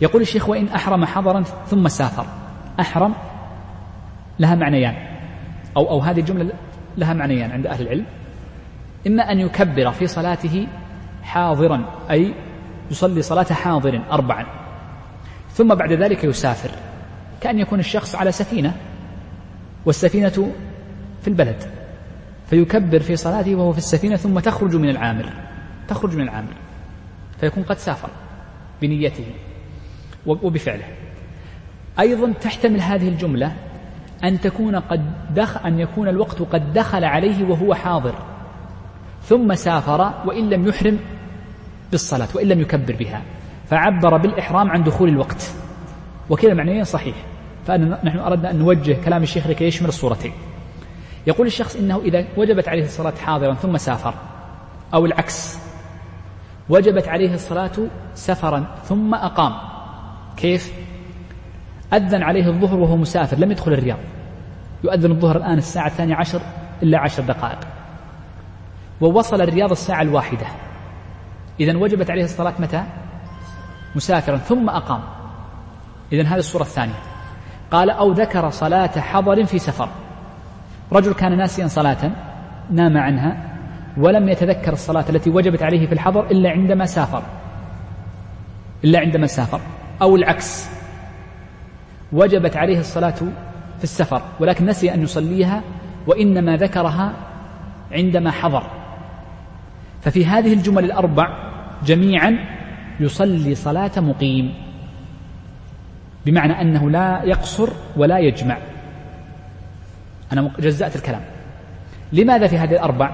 يقول 0.00 0.22
الشيخ 0.22 0.48
وإن 0.48 0.68
أحرم 0.68 1.04
حضرا 1.04 1.42
ثم 1.42 1.88
سافر. 1.88 2.26
أحرم 2.80 3.14
لها 4.38 4.54
معنيان. 4.54 5.11
أو 5.76 5.90
أو 5.90 5.98
هذه 6.00 6.20
الجملة 6.20 6.52
لها 6.96 7.14
معنيان 7.14 7.50
عند 7.50 7.66
أهل 7.66 7.82
العلم. 7.82 8.06
إما 9.06 9.32
أن 9.32 9.40
يكبر 9.40 9.92
في 9.92 10.06
صلاته 10.06 10.66
حاضرا 11.22 11.84
أي 12.10 12.34
يصلي 12.90 13.22
صلاة 13.22 13.44
حاضر 13.44 14.02
أربعا. 14.10 14.46
ثم 15.52 15.74
بعد 15.74 15.92
ذلك 15.92 16.24
يسافر. 16.24 16.70
كأن 17.40 17.58
يكون 17.58 17.78
الشخص 17.78 18.14
على 18.14 18.32
سفينة 18.32 18.76
والسفينة 19.86 20.52
في 21.22 21.28
البلد. 21.28 21.62
فيكبر 22.50 23.00
في 23.00 23.16
صلاته 23.16 23.54
وهو 23.54 23.72
في 23.72 23.78
السفينة 23.78 24.16
ثم 24.16 24.38
تخرج 24.38 24.76
من 24.76 24.88
العامر. 24.88 25.32
تخرج 25.88 26.16
من 26.16 26.22
العامر. 26.22 26.52
فيكون 27.40 27.62
قد 27.62 27.78
سافر 27.78 28.08
بنيته 28.82 29.26
وبفعله. 30.26 30.84
أيضا 32.00 32.32
تحتمل 32.32 32.80
هذه 32.80 33.08
الجملة 33.08 33.52
أن 34.24 34.40
تكون 34.40 34.76
قد 34.76 35.12
دخل 35.34 35.60
أن 35.66 35.78
يكون 35.78 36.08
الوقت 36.08 36.42
قد 36.42 36.72
دخل 36.72 37.04
عليه 37.04 37.44
وهو 37.48 37.74
حاضر. 37.74 38.14
ثم 39.22 39.54
سافر 39.54 40.12
وإن 40.26 40.50
لم 40.50 40.68
يحرم 40.68 40.98
بالصلاة 41.90 42.28
وإن 42.34 42.48
لم 42.48 42.60
يكبر 42.60 42.96
بها. 42.96 43.22
فعبر 43.66 44.16
بالإحرام 44.16 44.70
عن 44.70 44.82
دخول 44.82 45.08
الوقت. 45.08 45.52
وكلا 46.30 46.54
معنيين 46.54 46.84
صحيح. 46.84 47.16
فنحن 47.66 48.18
أردنا 48.18 48.50
أن 48.50 48.58
نوجه 48.58 48.96
كلام 49.04 49.22
الشيخ 49.22 49.46
لكي 49.46 49.64
يشمل 49.64 49.88
الصورتين. 49.88 50.32
يقول 51.26 51.46
الشخص 51.46 51.76
إنه 51.76 51.98
إذا 51.98 52.26
وجبت 52.36 52.68
عليه 52.68 52.84
الصلاة 52.84 53.14
حاضرا 53.14 53.54
ثم 53.54 53.76
سافر 53.76 54.14
أو 54.94 55.06
العكس. 55.06 55.58
وجبت 56.68 57.08
عليه 57.08 57.34
الصلاة 57.34 57.72
سفرا 58.14 58.64
ثم 58.84 59.14
أقام. 59.14 59.52
كيف؟ 60.36 60.81
أذن 61.94 62.22
عليه 62.22 62.46
الظهر 62.46 62.80
وهو 62.80 62.96
مسافر 62.96 63.36
لم 63.38 63.50
يدخل 63.50 63.72
الرياض. 63.72 63.98
يؤذن 64.84 65.10
الظهر 65.10 65.36
الآن 65.36 65.58
الساعة 65.58 65.86
الثانية 65.86 66.14
عشر 66.14 66.40
إلا 66.82 66.98
عشر 66.98 67.22
دقائق. 67.22 67.58
ووصل 69.00 69.40
الرياض 69.40 69.70
الساعة 69.70 70.02
الواحدة. 70.02 70.46
إذا 71.60 71.76
وجبت 71.76 72.10
عليه 72.10 72.24
الصلاة 72.24 72.54
متى؟ 72.58 72.84
مسافرا 73.96 74.36
ثم 74.36 74.68
أقام. 74.68 75.00
إذا 76.12 76.22
هذه 76.22 76.38
الصورة 76.38 76.62
الثانية. 76.62 76.94
قال 77.70 77.90
أو 77.90 78.12
ذكر 78.12 78.50
صلاة 78.50 79.00
حضر 79.00 79.44
في 79.44 79.58
سفر. 79.58 79.88
رجل 80.92 81.14
كان 81.14 81.36
ناسيا 81.36 81.66
صلاة 81.66 82.10
نام 82.70 82.98
عنها 82.98 83.36
ولم 83.96 84.28
يتذكر 84.28 84.72
الصلاة 84.72 85.04
التي 85.08 85.30
وجبت 85.30 85.62
عليه 85.62 85.86
في 85.86 85.92
الحضر 85.92 86.26
إلا 86.30 86.50
عندما 86.50 86.86
سافر. 86.86 87.22
إلا 88.84 88.98
عندما 88.98 89.26
سافر. 89.26 89.60
أو 90.02 90.16
العكس. 90.16 90.81
وجبت 92.12 92.56
عليه 92.56 92.80
الصلاة 92.80 93.14
في 93.78 93.84
السفر 93.84 94.22
ولكن 94.40 94.66
نسي 94.66 94.94
أن 94.94 95.02
يصليها 95.02 95.62
وإنما 96.06 96.56
ذكرها 96.56 97.12
عندما 97.92 98.30
حضر. 98.30 98.62
ففي 100.02 100.26
هذه 100.26 100.52
الجمل 100.52 100.84
الأربع 100.84 101.52
جميعا 101.84 102.38
يصلي 103.00 103.54
صلاة 103.54 103.90
مقيم 103.96 104.54
بمعنى 106.26 106.60
أنه 106.60 106.90
لا 106.90 107.22
يقصر 107.24 107.68
ولا 107.96 108.18
يجمع. 108.18 108.58
أنا 110.32 110.50
جزأت 110.58 110.96
الكلام. 110.96 111.22
لماذا 112.12 112.46
في 112.46 112.58
هذه 112.58 112.72
الأربع؟ 112.72 113.10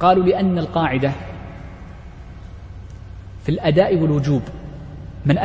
قالوا 0.00 0.24
لأن 0.24 0.58
القاعدة 0.58 1.12
في 3.44 3.48
الأداء 3.48 3.96
والوجوب 3.96 4.42
من, 5.26 5.36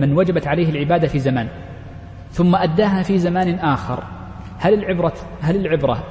من 0.00 0.12
وجبت 0.12 0.46
عليه 0.46 0.70
العبادة 0.70 1.08
في 1.08 1.18
زمان. 1.18 1.48
ثم 2.30 2.56
أداها 2.56 3.02
في 3.02 3.18
زمان 3.18 3.54
آخر. 3.54 4.04
هل 4.58 4.74
العبرة 4.74 5.14
هل 5.40 5.56
العبرة 5.56 6.04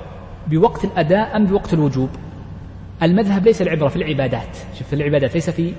بوقت 0.47 0.86
الأداء 0.86 1.36
أم 1.36 1.45
بوقت 1.45 1.74
الوجوب؟ 1.74 2.09
المذهب 3.03 3.45
ليس 3.45 3.61
العبرة 3.61 3.88
في 3.88 3.95
العبادات. 3.95 4.57
شوف 4.74 4.88
في 4.88 4.93
العبادات 4.93 5.34
ليس 5.36 5.49
في 5.49 5.74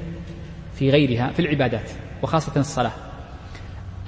في 0.74 0.90
غيرها 0.90 1.30
في 1.30 1.40
العبادات 1.40 1.90
وخاصة 2.22 2.60
الصلاة. 2.60 2.92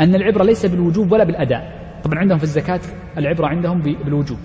أن 0.01 0.15
العبرة 0.15 0.45
ليس 0.45 0.67
بالوجوب 0.67 1.13
ولا 1.13 1.25
بالأداء. 1.25 1.81
طبعا 2.05 2.19
عندهم 2.19 2.39
في 2.39 2.45
الزكاة 2.45 2.81
العبرة 3.17 3.47
عندهم 3.47 3.81
بالوجوب. 3.83 4.39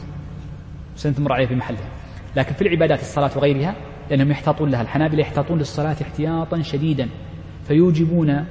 سنتمر 0.95 1.33
عليه 1.33 1.47
في 1.47 1.55
محلها. 1.55 1.89
لكن 2.35 2.53
في 2.53 2.61
العبادات 2.61 2.99
الصلاة 2.99 3.31
وغيرها 3.35 3.75
لأنهم 4.09 4.31
يحتاطون 4.31 4.69
لها. 4.69 4.81
الحنابلة 4.81 5.19
يحتاطون 5.19 5.57
للصلاة 5.57 5.95
احتياطا 6.01 6.61
شديدا. 6.61 7.09
فيوجبون 7.67 8.45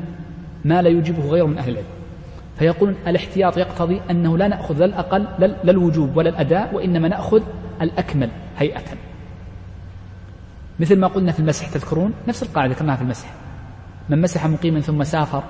ما 0.64 0.82
لا 0.82 0.88
يوجبه 0.88 1.28
غير 1.28 1.46
من 1.46 1.58
أهل 1.58 1.70
العلم. 1.70 1.86
فيقولون 2.58 2.96
الاحتياط 3.06 3.56
يقتضي 3.56 4.00
أنه 4.10 4.38
لا 4.38 4.48
نأخذ 4.48 4.78
لا 4.78 4.84
الأقل 4.84 5.26
لا 5.38 5.70
الوجوب 5.70 6.16
ولا 6.16 6.28
الأداء 6.28 6.74
وإنما 6.74 7.08
نأخذ 7.08 7.42
الأكمل 7.82 8.30
هيئة. 8.58 8.84
مثل 10.80 10.98
ما 10.98 11.06
قلنا 11.06 11.32
في 11.32 11.40
المسح 11.40 11.68
تذكرون؟ 11.68 12.12
نفس 12.28 12.42
القاعدة 12.42 12.74
ذكرناها 12.74 12.96
في 12.96 13.02
المسح. 13.02 13.30
من 14.08 14.20
مسح 14.20 14.46
مقيما 14.46 14.80
ثم 14.80 15.04
سافر 15.04 15.42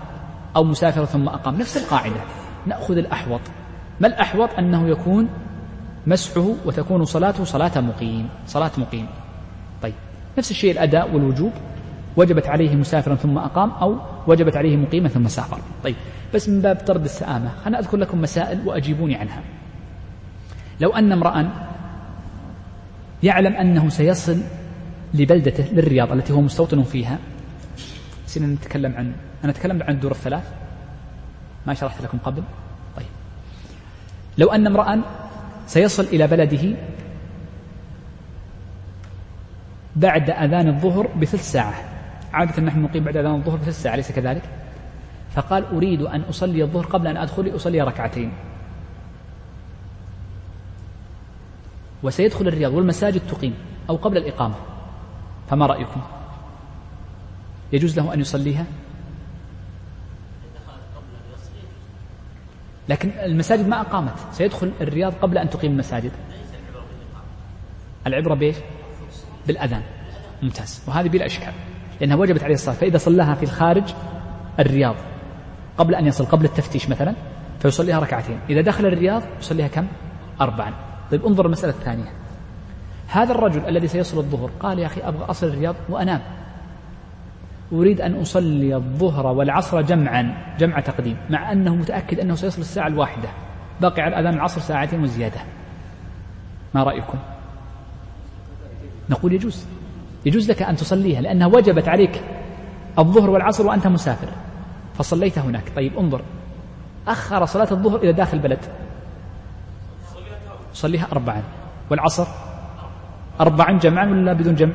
أو 0.56 0.64
مسافر 0.64 1.04
ثم 1.04 1.28
أقام. 1.28 1.58
نفس 1.58 1.76
القاعدة. 1.76 2.20
نأخذ 2.66 2.96
الأحوط. 2.96 3.40
ما 4.00 4.06
الأحوط؟ 4.06 4.50
أنه 4.58 4.88
يكون 4.88 5.28
مسحه 6.06 6.54
وتكون 6.64 7.04
صلاته 7.04 7.44
صلاة 7.44 7.80
مقيم 7.80 8.28
صلاة 8.46 8.70
مقيم. 8.78 9.06
طيب. 9.82 9.94
نفس 10.38 10.50
الشيء 10.50 10.72
الأداء 10.72 11.14
والوجوب. 11.14 11.52
وجبت 12.16 12.46
عليه 12.46 12.76
مسافرا 12.76 13.14
ثم 13.14 13.38
أقام 13.38 13.70
أو 13.70 13.98
وجبت 14.26 14.56
عليه 14.56 14.76
مقيما 14.76 15.08
ثم 15.08 15.28
سافر. 15.28 15.58
طيب 15.84 15.96
بس 16.34 16.48
من 16.48 16.60
باب 16.60 16.76
طرد 16.76 17.04
السآمة 17.04 17.50
خلنا 17.64 17.78
أذكر 17.78 17.96
لكم 17.96 18.20
مسائل 18.20 18.68
وأجيبوني 18.68 19.16
عنها. 19.16 19.42
لو 20.80 20.90
أن 20.90 21.12
امرأ 21.12 21.50
يعلم 23.22 23.52
أنه 23.54 23.88
سيصل 23.88 24.38
لبلدته 25.14 25.64
للرياض 25.72 26.12
التي 26.12 26.32
هو 26.32 26.40
مستوطن 26.40 26.82
فيها 26.82 27.18
سينا 28.26 28.46
نتكلم 28.46 28.94
عن 28.96 29.12
أنا 29.44 29.52
أتكلم 29.52 29.82
عن 29.82 29.94
الدور 29.94 30.10
الثلاث. 30.12 30.52
ما 31.66 31.74
شرحت 31.74 32.02
لكم 32.02 32.18
قبل. 32.18 32.42
طيب. 32.96 33.06
لو 34.38 34.48
أن 34.52 34.66
امرأ 34.66 35.02
سيصل 35.66 36.02
إلى 36.02 36.26
بلده 36.26 36.76
بعد 39.96 40.30
أذان 40.30 40.68
الظهر 40.68 41.06
بثلث 41.06 41.52
ساعة. 41.52 41.93
عادة 42.34 42.62
نحن 42.62 42.82
نقيم 42.82 43.04
بعد 43.04 43.16
أذان 43.16 43.34
الظهر 43.34 43.56
بثلث 43.56 43.82
ساعة 43.82 43.94
أليس 43.94 44.12
كذلك؟ 44.12 44.42
فقال 45.34 45.64
أريد 45.64 46.02
أن 46.02 46.20
أصلي 46.20 46.62
الظهر 46.62 46.86
قبل 46.86 47.06
أن 47.06 47.16
أدخل 47.16 47.56
أصلي 47.56 47.80
ركعتين. 47.80 48.32
وسيدخل 52.02 52.48
الرياض 52.48 52.72
والمساجد 52.72 53.20
تقيم 53.30 53.54
أو 53.90 53.96
قبل 53.96 54.16
الإقامة. 54.16 54.54
فما 55.50 55.66
رأيكم؟ 55.66 56.00
يجوز 57.72 57.98
له 57.98 58.14
أن 58.14 58.20
يصليها؟ 58.20 58.66
لكن 62.88 63.08
المساجد 63.08 63.68
ما 63.68 63.80
أقامت. 63.80 64.14
سيدخل 64.32 64.72
الرياض 64.80 65.12
قبل 65.12 65.38
أن 65.38 65.50
تقيم 65.50 65.72
المساجد. 65.72 66.12
العبرة 68.06 68.34
بإيش؟ 68.34 68.56
بالأذان. 69.46 69.82
ممتاز. 70.42 70.82
وهذه 70.88 71.08
بلا 71.08 71.26
إشكال. 71.26 71.52
لأنها 72.00 72.16
وجبت 72.16 72.42
عليه 72.42 72.54
الصلاة. 72.54 72.74
فإذا 72.74 72.98
صلاها 72.98 73.34
في 73.34 73.42
الخارج 73.42 73.94
الرياض 74.60 74.94
قبل 75.78 75.94
أن 75.94 76.06
يصل 76.06 76.24
قبل 76.24 76.44
التفتيش 76.44 76.88
مثلا 76.88 77.14
فيصليها 77.60 78.00
ركعتين. 78.00 78.38
إذا 78.50 78.60
دخل 78.60 78.86
الرياض 78.86 79.22
يصليها 79.40 79.68
كم؟ 79.68 79.86
أربعا. 80.40 80.72
طيب 81.10 81.26
انظر 81.26 81.46
المسألة 81.46 81.72
الثانية. 81.72 82.12
هذا 83.08 83.32
الرجل 83.32 83.68
الذي 83.68 83.88
سيصل 83.88 84.18
الظهر 84.18 84.50
قال 84.60 84.78
يا 84.78 84.86
أخي 84.86 85.00
أبغى 85.00 85.24
أصل 85.24 85.46
الرياض 85.46 85.74
وأنام. 85.88 86.20
أريد 87.72 88.00
أن 88.00 88.20
أصلي 88.20 88.76
الظهر 88.76 89.26
والعصر 89.26 89.80
جمعا 89.80 90.54
جمع 90.58 90.80
تقديم 90.80 91.16
مع 91.30 91.52
أنه 91.52 91.74
متأكد 91.74 92.20
أنه 92.20 92.34
سيصل 92.34 92.60
الساعة 92.60 92.86
الواحدة. 92.86 93.28
باقي 93.80 94.02
على 94.02 94.20
أذان 94.20 94.34
العصر 94.34 94.60
ساعتين 94.60 95.02
وزيادة. 95.02 95.40
ما 96.74 96.82
رأيكم؟ 96.82 97.18
نقول 99.10 99.32
يجوز. 99.32 99.66
يجوز 100.26 100.50
لك 100.50 100.62
أن 100.62 100.76
تصليها 100.76 101.20
لأنها 101.20 101.46
وجبت 101.46 101.88
عليك 101.88 102.22
الظهر 102.98 103.30
والعصر 103.30 103.66
وأنت 103.66 103.86
مسافر. 103.86 104.28
فصليت 104.94 105.38
هناك. 105.38 105.72
طيب 105.76 105.98
انظر. 105.98 106.22
أخر 107.08 107.44
صلاة 107.44 107.68
الظهر 107.70 107.96
إلى 107.96 108.12
داخل 108.12 108.36
البلد. 108.36 108.58
صليها 110.72 111.08
أربعا. 111.12 111.42
والعصر؟ 111.90 112.26
أربعا 113.40 113.78
جمعا 113.78 114.06
ولا 114.06 114.32
بدون 114.32 114.54
جمع؟ 114.54 114.72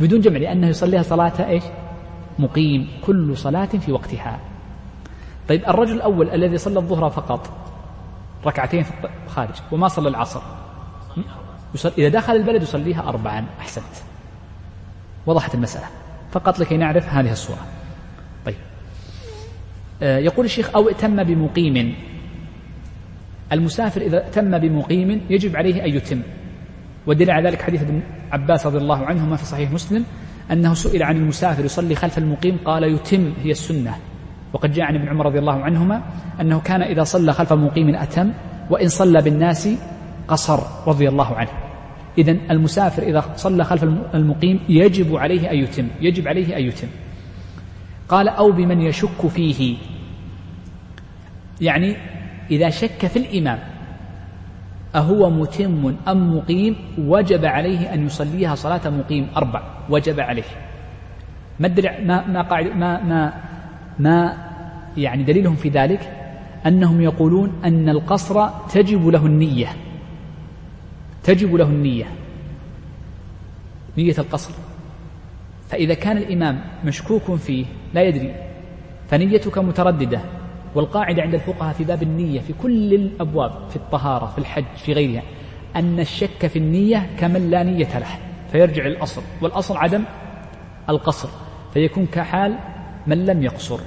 بدون 0.00 0.20
جمع 0.20 0.38
لأنه 0.38 0.66
يصليها 0.68 1.02
صلاة 1.02 1.48
إيش؟ 1.48 1.64
مقيم. 2.38 2.88
كل 3.06 3.36
صلاة 3.36 3.66
في 3.66 3.92
وقتها. 3.92 4.38
طيب 5.48 5.64
الرجل 5.68 5.94
الأول 5.94 6.30
الذي 6.30 6.58
صلى 6.58 6.78
الظهر 6.78 7.10
فقط. 7.10 7.50
ركعتين 8.46 8.82
في 8.82 8.92
الخارج 9.26 9.54
وما 9.72 9.88
صلى 9.88 10.08
العصر. 10.08 10.40
إذا 11.98 12.08
دخل 12.08 12.32
البلد 12.32 12.62
يصليها 12.62 13.08
أربعا. 13.08 13.46
أحسنت. 13.60 14.13
وضحت 15.26 15.54
المسألة. 15.54 15.86
فقط 16.32 16.58
لكي 16.58 16.76
نعرف 16.76 17.08
هذه 17.08 17.32
الصورة. 17.32 17.66
طيب. 18.46 18.54
آه، 20.02 20.18
يقول 20.18 20.46
الشيخ 20.46 20.70
أو 20.74 20.88
ائتم 20.88 21.24
بمقيم. 21.24 21.94
المسافر 23.52 24.00
إذا 24.00 24.24
ائتم 24.24 24.58
بمقيم 24.58 25.20
يجب 25.30 25.56
عليه 25.56 25.84
أن 25.84 25.96
يتم. 25.96 26.22
والدليل 27.06 27.30
على 27.30 27.48
ذلك 27.48 27.62
حديث 27.62 27.82
ابن 27.82 28.02
عباس 28.32 28.66
رضي 28.66 28.78
الله 28.78 29.06
عنهما 29.06 29.36
في 29.36 29.44
صحيح 29.44 29.70
مسلم 29.70 30.04
أنه 30.52 30.74
سئل 30.74 31.02
عن 31.02 31.16
المسافر 31.16 31.64
يصلي 31.64 31.94
خلف 31.94 32.18
المقيم 32.18 32.58
قال 32.64 32.84
يتم 32.84 33.32
هي 33.42 33.50
السنة. 33.50 33.94
وقد 34.52 34.72
جاء 34.72 34.84
عن 34.84 34.94
ابن 34.94 35.08
عمر 35.08 35.26
رضي 35.26 35.38
الله 35.38 35.62
عنهما 35.62 36.02
أنه 36.40 36.60
كان 36.60 36.82
إذا 36.82 37.04
صلى 37.04 37.32
خلف 37.32 37.52
مقيم 37.52 37.94
أتم 37.94 38.32
وإن 38.70 38.88
صلى 38.88 39.22
بالناس 39.22 39.68
قصر 40.28 40.60
رضي 40.86 41.08
الله 41.08 41.34
عنه. 41.36 41.63
إذا 42.18 42.36
المسافر 42.50 43.02
إذا 43.02 43.24
صلى 43.36 43.64
خلف 43.64 43.84
المقيم 44.14 44.60
يجب 44.68 45.16
عليه 45.16 45.50
أن 45.50 45.56
يتم 45.56 45.88
يجب 46.00 46.28
عليه 46.28 46.56
أن 46.56 46.62
يتم. 46.62 46.88
قال 48.08 48.28
أو 48.28 48.52
بمن 48.52 48.80
يشك 48.80 49.26
فيه. 49.26 49.76
يعني 51.60 51.96
إذا 52.50 52.70
شك 52.70 53.06
في 53.06 53.16
الإمام 53.16 53.58
أهو 54.94 55.30
متم 55.30 55.94
أم 56.08 56.36
مقيم 56.36 56.76
وجب 56.98 57.44
عليه 57.44 57.94
أن 57.94 58.06
يصليها 58.06 58.54
صلاة 58.54 58.90
مقيم 58.90 59.28
أربع 59.36 59.62
وجب 59.90 60.20
عليه. 60.20 60.50
ما 61.60 61.68
ما 62.04 62.26
ما 62.26 62.42
قاعد 62.42 62.66
ما 62.66 63.02
ما 63.04 63.32
ما 63.98 64.36
يعني 64.96 65.22
دليلهم 65.22 65.54
في 65.54 65.68
ذلك؟ 65.68 66.10
أنهم 66.66 67.00
يقولون 67.00 67.52
أن 67.64 67.88
القصر 67.88 68.48
تجب 68.48 69.08
له 69.08 69.26
النية. 69.26 69.68
تجب 71.24 71.54
له 71.54 71.64
النية 71.64 72.06
نية 73.98 74.14
القصر. 74.18 74.54
فإذا 75.68 75.94
كان 75.94 76.16
الإمام 76.16 76.60
مشكوك 76.84 77.34
فيه 77.34 77.66
لا 77.94 78.02
يدري 78.02 78.34
فنيتك 79.08 79.58
مترددة 79.58 80.20
والقاعدة 80.74 81.22
عند 81.22 81.34
الفقهاء 81.34 81.72
في 81.72 81.84
باب 81.84 82.02
النية 82.02 82.40
في 82.40 82.52
كل 82.62 82.94
الأبواب 82.94 83.52
في 83.70 83.76
الطهارة 83.76 84.26
في 84.26 84.38
الحج 84.38 84.64
في 84.76 84.92
غيرها 84.92 85.22
أن 85.76 86.00
الشك 86.00 86.46
في 86.46 86.58
النية 86.58 87.10
كمن 87.18 87.50
لا 87.50 87.62
نية 87.62 87.98
له 87.98 88.18
فيرجع 88.52 88.86
الأصل 88.86 89.22
والأصل 89.40 89.76
عدم 89.76 90.04
القصر 90.88 91.28
فيكون 91.74 92.06
كحال 92.06 92.58
من 93.06 93.26
لم 93.26 93.42
يقصر. 93.42 93.80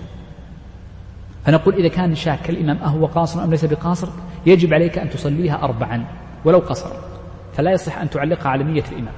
فنقول 1.45 1.75
إذا 1.75 1.87
كان 1.87 2.15
شاك 2.15 2.49
الإمام 2.49 2.77
أهو 2.77 3.05
قاصر 3.05 3.43
أم 3.43 3.51
ليس 3.51 3.65
بقاصر 3.65 4.07
يجب 4.45 4.73
عليك 4.73 4.97
أن 4.97 5.09
تصليها 5.09 5.63
أربعا 5.63 6.05
ولو 6.45 6.59
قصر. 6.59 7.16
فلا 7.57 7.71
يصح 7.71 7.97
أن 7.97 8.09
تعلقها 8.09 8.49
على 8.49 8.63
نية 8.63 8.83
الإمام. 8.91 9.13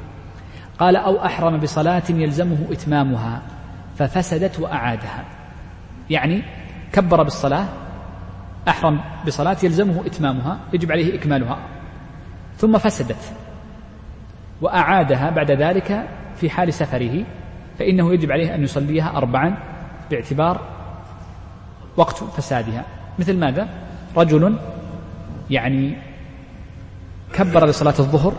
قال 0.80 0.96
أو 0.96 1.26
أحرم 1.26 1.58
بصلاة 1.58 2.04
يلزمه 2.10 2.58
إتمامها 2.72 3.42
ففسدت 3.96 4.60
وأعادها. 4.60 5.26
يعني 6.10 6.44
كبر 6.94 7.24
بالصلاة 7.24 7.66
أحرم 8.68 9.02
بصلاة 9.28 9.58
يلزمه 9.64 10.06
إتمامها 10.06 10.60
يجب 10.74 10.92
عليه 10.92 11.16
إكمالها. 11.16 11.58
ثم 12.58 12.78
فسدت 12.78 13.34
وأعادها 14.62 15.30
بعد 15.30 15.52
ذلك 15.52 16.08
في 16.36 16.50
حال 16.50 16.74
سفره 16.74 17.26
فإنه 17.80 18.14
يجب 18.14 18.32
عليه 18.32 18.56
أن 18.56 18.64
يصليها 18.64 19.18
أربعا 19.18 19.58
باعتبار 20.12 20.62
وقت 21.98 22.24
فسادها. 22.24 22.86
مثل 23.20 23.38
ماذا؟ 23.38 23.68
رجل 24.18 24.60
يعني 25.50 26.09
كبر 27.34 27.66
لصلاة 27.66 27.94
الظهر 28.00 28.34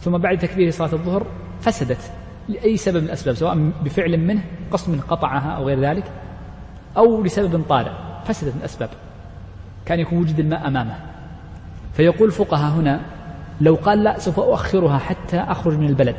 ثم 0.00 0.18
بعد 0.18 0.38
تكبير 0.38 0.70
صلاة 0.70 0.92
الظهر 0.92 1.26
فسدت 1.60 2.12
لأي 2.48 2.76
سبب 2.76 2.96
من 2.96 3.04
الأسباب 3.04 3.34
سواء 3.34 3.70
بفعل 3.84 4.16
منه 4.16 4.42
قصد 4.70 4.92
من 4.92 5.00
قطعها 5.00 5.50
أو 5.50 5.66
غير 5.66 5.80
ذلك 5.80 6.04
أو 6.96 7.22
لسبب 7.22 7.62
طارئ 7.68 7.90
فسدت 8.24 8.54
من 8.54 8.60
الأسباب. 8.60 8.88
كان 9.86 10.00
يكون 10.00 10.18
وجد 10.18 10.40
الماء 10.40 10.68
أمامه. 10.68 10.96
فيقول 11.92 12.28
الفقهاء 12.28 12.72
هنا 12.72 13.00
لو 13.60 13.74
قال 13.74 14.04
لا 14.04 14.18
سوف 14.18 14.40
أؤخرها 14.40 14.98
حتى 14.98 15.38
أخرج 15.38 15.78
من 15.78 15.86
البلد 15.86 16.16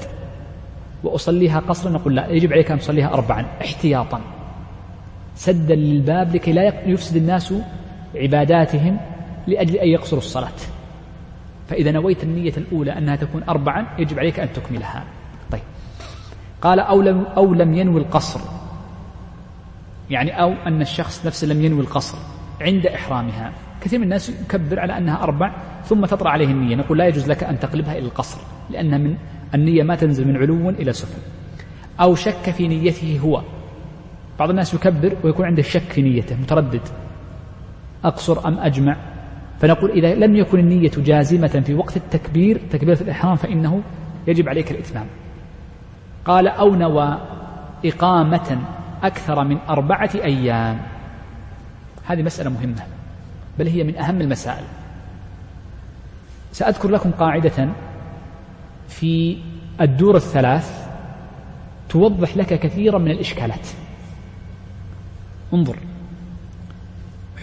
وأصليها 1.03 1.59
قصرا 1.59 1.91
نقول 1.91 2.15
لا 2.15 2.27
يجب 2.27 2.53
عليك 2.53 2.71
أن 2.71 2.79
تصليها 2.79 3.13
أربعا 3.13 3.45
احتياطا. 3.61 4.21
سدا 5.35 5.75
للباب 5.75 6.35
لكي 6.35 6.51
لا 6.51 6.89
يفسد 6.89 7.15
الناس 7.15 7.53
عباداتهم 8.15 8.97
لأجل 9.47 9.75
أن 9.75 9.87
يقصروا 9.87 10.21
الصلاة. 10.21 10.76
فإذا 11.67 11.91
نويت 11.91 12.23
النية 12.23 12.53
الأولى 12.57 12.97
أنها 12.97 13.15
تكون 13.15 13.43
أربعا 13.43 13.87
يجب 13.99 14.19
عليك 14.19 14.39
أن 14.39 14.53
تكملها. 14.53 15.03
طيب. 15.51 15.61
قال 16.61 16.79
أو 16.79 17.01
لم, 17.01 17.21
أو 17.37 17.53
لم 17.53 17.73
ينوي 17.73 18.01
القصر. 18.01 18.39
يعني 20.09 20.41
أو 20.41 20.53
أن 20.67 20.81
الشخص 20.81 21.25
نفسه 21.25 21.47
لم 21.47 21.65
ينوي 21.65 21.81
القصر 21.81 22.17
عند 22.61 22.85
إحرامها. 22.87 23.51
كثير 23.81 23.99
من 23.99 24.05
الناس 24.05 24.29
يكبر 24.29 24.79
على 24.79 24.97
أنها 24.97 25.23
أربع 25.23 25.51
ثم 25.85 26.05
تطرأ 26.05 26.29
عليه 26.29 26.47
النية. 26.47 26.75
نقول 26.75 26.97
لا 26.97 27.07
يجوز 27.07 27.29
لك 27.29 27.43
أن 27.43 27.59
تقلبها 27.59 27.97
إلى 27.97 28.05
القصر 28.05 28.37
لأن 28.69 29.03
من 29.03 29.15
النية 29.55 29.83
ما 29.83 29.95
تنزل 29.95 30.27
من 30.27 30.37
علو 30.37 30.69
إلى 30.69 30.93
سفل 30.93 31.21
أو 31.99 32.15
شك 32.15 32.49
في 32.49 32.67
نيته 32.67 33.19
هو. 33.23 33.41
بعض 34.39 34.49
الناس 34.49 34.73
يكبر 34.73 35.17
ويكون 35.23 35.45
عنده 35.45 35.61
شك 35.61 35.81
في 35.81 36.01
نيته 36.01 36.35
متردد. 36.35 36.81
أقصر 38.05 38.47
أم 38.47 38.59
أجمع؟ 38.59 38.97
فنقول 39.59 39.91
إذا 39.91 40.15
لم 40.15 40.35
يكن 40.35 40.59
النية 40.59 40.91
جازمة 40.97 41.63
في 41.65 41.73
وقت 41.73 41.97
التكبير 41.97 42.61
تكبيرة 42.71 43.01
الإحرام 43.01 43.35
فإنه 43.35 43.81
يجب 44.27 44.49
عليك 44.49 44.71
الإتمام. 44.71 45.05
قال 46.25 46.47
أو 46.47 46.75
نوى 46.75 47.17
إقامة 47.85 48.57
أكثر 49.03 49.43
من 49.43 49.57
أربعة 49.69 50.09
أيام. 50.15 50.81
هذه 52.05 52.21
مسألة 52.23 52.49
مهمة 52.49 52.83
بل 53.59 53.67
هي 53.67 53.83
من 53.83 53.97
أهم 53.97 54.21
المسائل. 54.21 54.63
سأذكر 56.51 56.89
لكم 56.89 57.11
قاعدة 57.11 57.69
في 58.87 59.37
الدور 59.81 60.15
الثلاث 60.15 60.87
توضح 61.89 62.37
لك 62.37 62.59
كثيرا 62.59 62.97
من 62.97 63.11
الإشكالات. 63.11 63.67
انظر. 65.53 65.77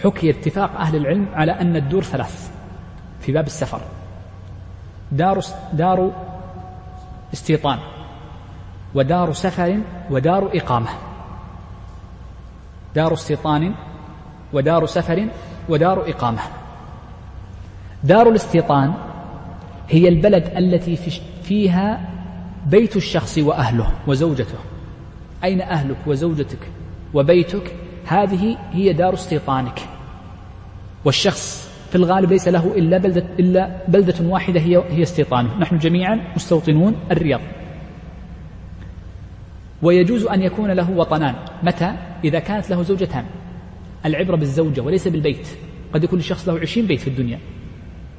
حكي 0.03 0.29
اتفاق 0.29 0.75
أهل 0.75 0.95
العلم 0.95 1.27
على 1.33 1.51
أن 1.51 1.75
الدور 1.75 2.03
ثلاث 2.03 2.51
في 3.21 3.31
باب 3.31 3.45
السفر. 3.45 3.81
دار 5.11 5.41
دار 5.73 6.11
استيطان 7.33 7.79
ودار 8.95 9.33
سفر 9.33 9.79
ودار 10.09 10.51
إقامة. 10.53 10.89
دار 12.95 13.13
استيطان 13.13 13.75
ودار 14.53 14.85
سفر 14.85 15.27
ودار 15.69 16.09
إقامة. 16.09 16.41
دار 18.03 18.29
الاستيطان 18.29 18.93
هي 19.89 20.07
البلد 20.07 20.57
التي 20.57 20.95
فيها 21.43 22.09
بيت 22.65 22.95
الشخص 22.95 23.37
وأهله 23.37 23.91
وزوجته. 24.07 24.57
أين 25.43 25.61
أهلك 25.61 25.97
وزوجتك 26.07 26.59
وبيتك؟ 27.13 27.75
هذه 28.07 28.57
هي 28.71 28.93
دار 28.93 29.13
استيطانك. 29.13 29.79
والشخص 31.05 31.71
في 31.89 31.95
الغالب 31.95 32.31
ليس 32.31 32.47
له 32.47 32.73
إلا 32.77 32.97
بلدة, 32.97 33.25
إلا 33.39 33.81
بلدة 33.87 34.29
واحدة 34.29 34.59
هي, 34.59 34.83
هي 34.89 35.03
استيطانه. 35.03 35.59
نحن 35.59 35.77
جميعا 35.77 36.21
مستوطنون 36.35 36.95
الرياض. 37.11 37.41
ويجوز 39.81 40.25
أن 40.25 40.41
يكون 40.41 40.71
له 40.71 40.91
وطنان. 40.91 41.35
متى؟ 41.63 41.95
إذا 42.23 42.39
كانت 42.39 42.69
له 42.69 42.83
زوجتان. 42.83 43.25
العبرة 44.05 44.35
بالزوجة 44.35 44.81
وليس 44.81 45.07
بالبيت. 45.07 45.47
قد 45.93 46.03
يكون 46.03 46.19
الشخص 46.19 46.49
له 46.49 46.59
عشرين 46.59 46.87
بيت 46.87 46.99
في 46.99 47.07
الدنيا. 47.07 47.39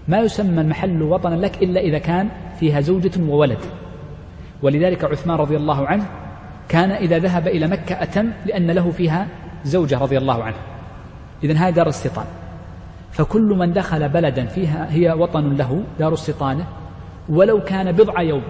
ما 0.08 0.18
يسمى 0.18 0.60
المحل 0.60 1.02
وطنا 1.02 1.34
لك 1.34 1.62
إلا 1.62 1.80
إذا 1.80 1.98
كان 1.98 2.28
فيها 2.60 2.80
زوجة 2.80 3.20
وولد. 3.20 3.58
ولذلك 4.62 5.04
عثمان 5.04 5.36
رضي 5.36 5.56
الله 5.56 5.86
عنه 5.86 6.06
كان 6.68 6.90
إذا 6.90 7.18
ذهب 7.18 7.48
إلى 7.48 7.66
مكة 7.66 8.02
أتم 8.02 8.30
لأن 8.46 8.70
له 8.70 8.90
فيها 8.90 9.28
زوجة 9.66 9.98
رضي 9.98 10.18
الله 10.18 10.44
عنه 10.44 10.56
إذا 11.44 11.54
هذه 11.54 11.74
دار 11.74 11.88
استيطان 11.88 12.26
فكل 13.12 13.56
من 13.58 13.72
دخل 13.72 14.08
بلدا 14.08 14.46
فيها 14.46 14.92
هي 14.92 15.12
وطن 15.12 15.56
له 15.56 15.84
دار 15.98 16.14
استيطانه 16.14 16.66
ولو 17.28 17.60
كان 17.60 17.92
بضع 17.92 18.22
يوم 18.22 18.42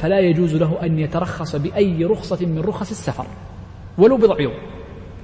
فلا 0.00 0.20
يجوز 0.20 0.54
له 0.56 0.78
أن 0.82 0.98
يترخص 0.98 1.56
بأي 1.56 2.04
رخصة 2.04 2.46
من 2.46 2.58
رخص 2.58 2.90
السفر. 2.90 3.26
ولو 3.98 4.16
بضع 4.16 4.40
يوم. 4.40 4.54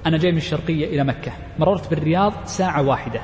أنا 0.05 0.17
جاي 0.17 0.31
من 0.31 0.37
الشرقية 0.37 0.85
إلى 0.85 1.03
مكة. 1.03 1.31
مررت 1.59 1.89
بالرياض 1.89 2.33
ساعة 2.45 2.87
واحدة. 2.87 3.21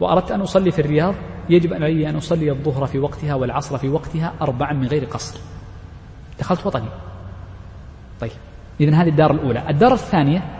وأردت 0.00 0.30
أن 0.30 0.40
أصلي 0.40 0.70
في 0.70 0.78
الرياض. 0.78 1.14
يجب 1.50 1.74
علي 1.74 2.10
أن 2.10 2.16
أصلي 2.16 2.50
الظهر 2.50 2.86
في 2.86 2.98
وقتها 2.98 3.34
والعصر 3.34 3.78
في 3.78 3.88
وقتها 3.88 4.32
أربعا 4.40 4.72
من 4.72 4.86
غير 4.86 5.04
قصر. 5.04 5.40
دخلت 6.38 6.66
وطني. 6.66 6.88
طيب. 8.20 8.30
إذن 8.80 8.94
هذه 8.94 9.08
الدار 9.08 9.30
الأولى. 9.30 9.70
الدار 9.70 9.92
الثانية 9.92 10.59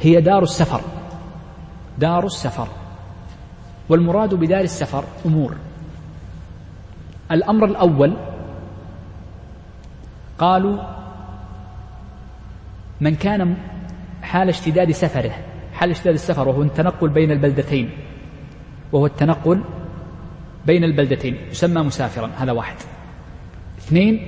هي 0.00 0.20
دار 0.20 0.42
السفر. 0.42 0.80
دار 1.98 2.26
السفر. 2.26 2.68
والمراد 3.88 4.34
بدار 4.34 4.60
السفر 4.60 5.04
أمور. 5.26 5.56
الأمر 7.30 7.64
الأول 7.64 8.16
قالوا 10.38 10.78
من 13.00 13.14
كان 13.14 13.56
حال 14.22 14.48
اشتداد 14.48 14.90
سفره 14.90 15.32
حال 15.72 15.90
اشتداد 15.90 16.14
السفر 16.14 16.48
وهو 16.48 16.62
التنقل 16.62 17.08
بين 17.08 17.30
البلدتين 17.30 17.90
وهو 18.92 19.06
التنقل 19.06 19.64
بين 20.66 20.84
البلدتين 20.84 21.36
يسمى 21.50 21.82
مسافرا 21.82 22.30
هذا 22.36 22.52
واحد. 22.52 22.76
اثنين 23.78 24.26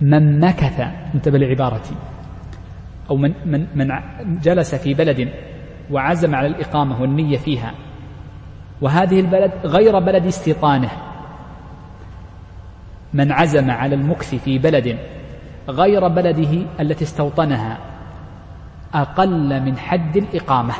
من 0.00 0.40
مكث 0.40 0.80
انتبه 1.14 1.38
لعبارتي. 1.38 1.94
أو 3.10 3.16
من, 3.16 3.34
من, 3.44 3.66
من 3.74 3.88
جلس 4.40 4.74
في 4.74 4.94
بلد 4.94 5.28
وعزم 5.90 6.34
على 6.34 6.46
الإقامة 6.46 7.00
والنية 7.00 7.38
فيها. 7.38 7.74
وهذه 8.80 9.20
البلد 9.20 9.52
غير 9.64 9.98
بلد 9.98 10.26
استيطانه. 10.26 10.90
من 13.14 13.32
عزم 13.32 13.70
على 13.70 13.94
المكث 13.94 14.34
في 14.34 14.58
بلد 14.58 14.98
غير 15.68 16.08
بلده 16.08 16.66
التي 16.80 17.04
استوطنها 17.04 17.78
أقل 18.94 19.62
من 19.62 19.78
حد 19.78 20.16
الإقامة. 20.16 20.74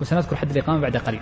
وسنذكر 0.00 0.36
حد 0.36 0.50
الإقامة 0.50 0.80
بعد 0.80 0.96
قليل. 0.96 1.20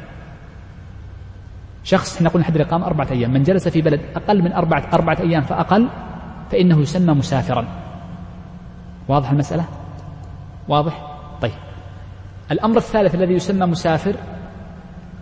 شخص 1.85 2.17
إحنا 2.17 2.29
قلنا 2.29 2.45
حد 2.45 2.55
الإقامة 2.57 2.87
أربعة 2.87 3.09
أيام. 3.11 3.33
من 3.33 3.43
جلس 3.43 3.69
في 3.69 3.83
بلد 3.83 4.01
أقل 4.17 4.43
من 4.43 4.53
أربعة, 4.53 4.89
أربعة 4.93 5.19
أيام 5.21 5.43
فأقل 5.43 5.89
فإنه 6.51 6.81
يسمى 6.81 7.15
مسافرا. 7.15 7.65
واضح 9.09 9.31
المسألة؟ 9.31 9.65
واضح؟ 10.69 11.19
طيب. 11.43 11.53
الأمر 12.51 12.77
الثالث 12.77 13.15
الذي 13.15 13.35
يسمى 13.35 13.67
مسافر 13.67 14.15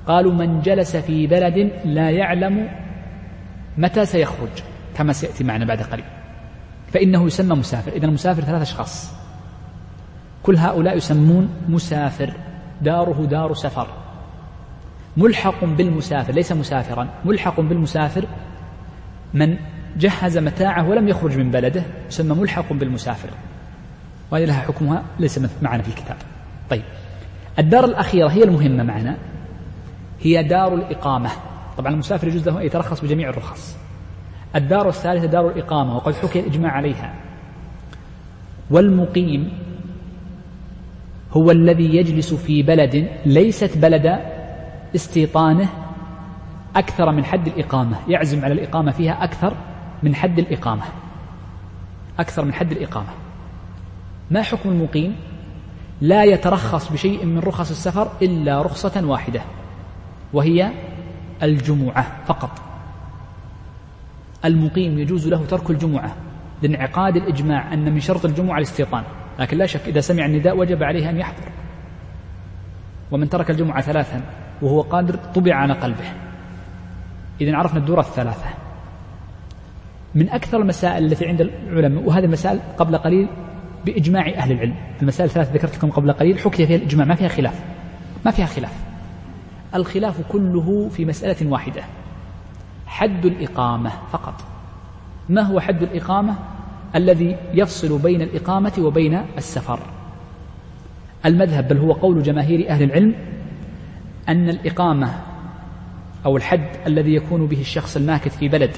قالوا 0.06 0.32
من 0.32 0.60
جلس 0.60 0.96
في 0.96 1.26
بلد 1.26 1.72
لا 1.84 2.10
يعلم 2.10 2.68
متى 3.78 4.04
سيخرج 4.04 4.62
كما 4.96 5.12
سيأتي 5.12 5.44
معنا 5.44 5.64
بعد 5.64 5.82
قليل. 5.82 6.04
فإنه 6.92 7.26
يسمى 7.26 7.56
مسافر. 7.56 7.92
إذا 7.92 8.06
المسافر 8.06 8.42
ثلاثة 8.42 8.62
أشخاص. 8.62 9.14
كل 10.42 10.56
هؤلاء 10.56 10.96
يسمون 10.96 11.48
مسافر. 11.68 12.32
داره 12.82 13.26
دار 13.26 13.54
سفر. 13.54 13.86
ملحق 15.16 15.64
بالمسافر 15.64 16.32
ليس 16.32 16.52
مسافرا. 16.52 17.08
ملحق 17.24 17.60
بالمسافر 17.60 18.24
من 19.34 19.56
جهز 19.96 20.38
متاعه 20.38 20.88
ولم 20.88 21.08
يخرج 21.08 21.38
من 21.38 21.50
بلده 21.50 21.82
يسمى 22.08 22.34
ملحق 22.34 22.72
بالمسافر. 22.72 23.28
وهذه 24.30 24.44
لها 24.44 24.60
حكمها 24.60 25.02
ليس 25.18 25.40
معنا 25.62 25.82
في 25.82 25.88
الكتاب. 25.88 26.16
طيب. 26.70 26.82
الدار 27.58 27.84
الأخيرة 27.84 28.28
هي 28.28 28.44
المهمة 28.44 28.82
معنا. 28.82 29.16
هي 30.20 30.42
دار 30.42 30.74
الإقامة. 30.74 31.30
طبعا 31.78 31.92
المسافر 31.92 32.28
يجوز 32.28 32.48
له 32.48 32.60
أن 32.60 32.66
يترخص 32.66 33.00
بجميع 33.00 33.28
الرخص. 33.28 33.78
الدار 34.56 34.88
الثالثة 34.88 35.26
دار 35.26 35.48
الإقامة 35.48 35.96
وقد 35.96 36.14
حكي 36.14 36.40
الإجماع 36.40 36.72
عليها. 36.72 37.14
والمقيم 38.70 39.52
هو 41.32 41.50
الذي 41.50 41.96
يجلس 41.96 42.34
في 42.34 42.62
بلد 42.62 43.08
ليست 43.26 43.78
بلد 43.78 44.18
استيطانه 44.94 45.68
أكثر 46.76 47.12
من 47.12 47.24
حد 47.24 47.46
الإقامة. 47.46 47.96
يعزم 48.08 48.44
على 48.44 48.54
الإقامة 48.54 48.90
فيها 48.90 49.24
أكثر 49.24 49.56
من 50.02 50.14
حد 50.14 50.38
الإقامة. 50.38 50.82
أكثر 52.18 52.44
من 52.44 52.52
حد 52.52 52.72
الإقامة. 52.72 53.08
ما 54.30 54.42
حكم 54.42 54.68
المقيم؟ 54.68 55.16
لا 56.00 56.24
يترخص 56.24 56.92
بشيء 56.92 57.24
من 57.24 57.38
رخص 57.38 57.70
السفر 57.70 58.12
إلا 58.22 58.62
رخصة 58.62 59.06
واحدة 59.06 59.40
وهي 60.32 60.70
الجمعة 61.42 62.24
فقط. 62.26 62.50
المقيم 64.44 64.98
يجوز 64.98 65.28
له 65.28 65.46
ترك 65.46 65.70
الجمعة 65.70 66.14
لانعقاد 66.62 67.16
الإجماع 67.16 67.74
أن 67.74 67.92
من 67.92 68.00
شرط 68.00 68.24
الجمعة 68.24 68.56
الاستيطان 68.56 69.02
لكن 69.38 69.58
لا 69.58 69.66
شك 69.66 69.80
إذا 69.86 70.00
سمع 70.00 70.26
النداء 70.26 70.56
وجب 70.56 70.82
عليه 70.82 71.10
أن 71.10 71.16
يحضر. 71.16 71.44
ومن 73.10 73.28
ترك 73.28 73.50
الجمعة 73.50 73.82
ثلاثا 73.82 74.22
وهو 74.62 74.80
قادر 74.80 75.16
طبع 75.34 75.54
على 75.54 75.72
قلبه. 75.72 76.12
إذا 77.40 77.56
عرفنا 77.56 77.78
الدورة 77.80 78.00
الثلاثة. 78.00 78.46
من 80.14 80.28
أكثر 80.28 80.58
المسائل 80.60 81.04
التي 81.04 81.26
عند 81.26 81.40
العلماء 81.40 82.04
وهذه 82.04 82.24
المسائل 82.24 82.60
قبل 82.78 82.98
قليل 82.98 83.28
بإجماع 83.86 84.28
أهل 84.28 84.52
العلم. 84.52 84.74
المسائل 85.02 85.28
الثلاثة 85.28 85.52
ذكرت 85.52 85.76
لكم 85.76 85.90
قبل 85.90 86.12
قليل 86.12 86.38
حكي 86.38 86.66
فيها 86.66 86.76
الإجماع. 86.76 87.06
ما 87.06 87.14
فيها 87.14 87.28
خلاف. 87.28 87.64
ما 88.24 88.30
فيها 88.30 88.46
خلاف. 88.46 88.72
الخلاف 89.74 90.20
كله 90.32 90.88
في 90.88 91.04
مسألة 91.04 91.50
واحدة. 91.50 91.82
حد 92.86 93.26
الإقامة 93.26 93.90
فقط. 94.12 94.34
ما 95.28 95.42
هو 95.42 95.60
حد 95.60 95.82
الإقامة؟ 95.82 96.34
الذي 96.96 97.36
يفصل 97.54 97.98
بين 97.98 98.22
الإقامة 98.22 98.72
وبين 98.78 99.22
السفر. 99.38 99.80
المذهب 101.26 101.68
بل 101.68 101.78
هو 101.78 101.92
قول 101.92 102.22
جماهير 102.22 102.68
أهل 102.70 102.82
العلم 102.82 103.14
أن 104.28 104.48
الإقامة 104.48 105.14
أو 106.26 106.36
الحد 106.36 106.68
الذي 106.86 107.14
يكون 107.14 107.46
به 107.46 107.60
الشخص 107.60 107.96
الماكث 107.96 108.36
في 108.36 108.48
بلد 108.48 108.76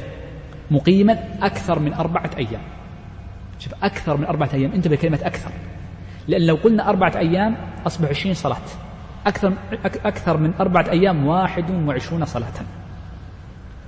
مقيما 0.71 1.19
أكثر 1.43 1.79
من 1.79 1.95
أربعة 1.95 2.31
أيام. 2.39 2.61
شوف 3.63 3.75
أكثر 3.85 4.17
من 4.17 4.25
أربعة 4.25 4.51
أيام. 4.55 4.73
انتبه 4.73 4.97
كلمة 4.97 5.19
أكثر. 5.23 5.51
لأن 6.29 6.47
لو 6.47 6.55
قلنا 6.55 6.89
أربعة 6.89 7.13
أيام 7.17 7.57
أصبح 7.87 8.09
عشرين 8.09 8.35
صلاة. 8.35 8.57
أكثر, 9.27 9.53
أكثر 10.05 10.37
من 10.37 10.55
أربعة 10.61 10.91
أيام 10.91 11.27
واحد 11.27 11.71
وعشرون 11.71 12.25
صلاة. 12.25 12.55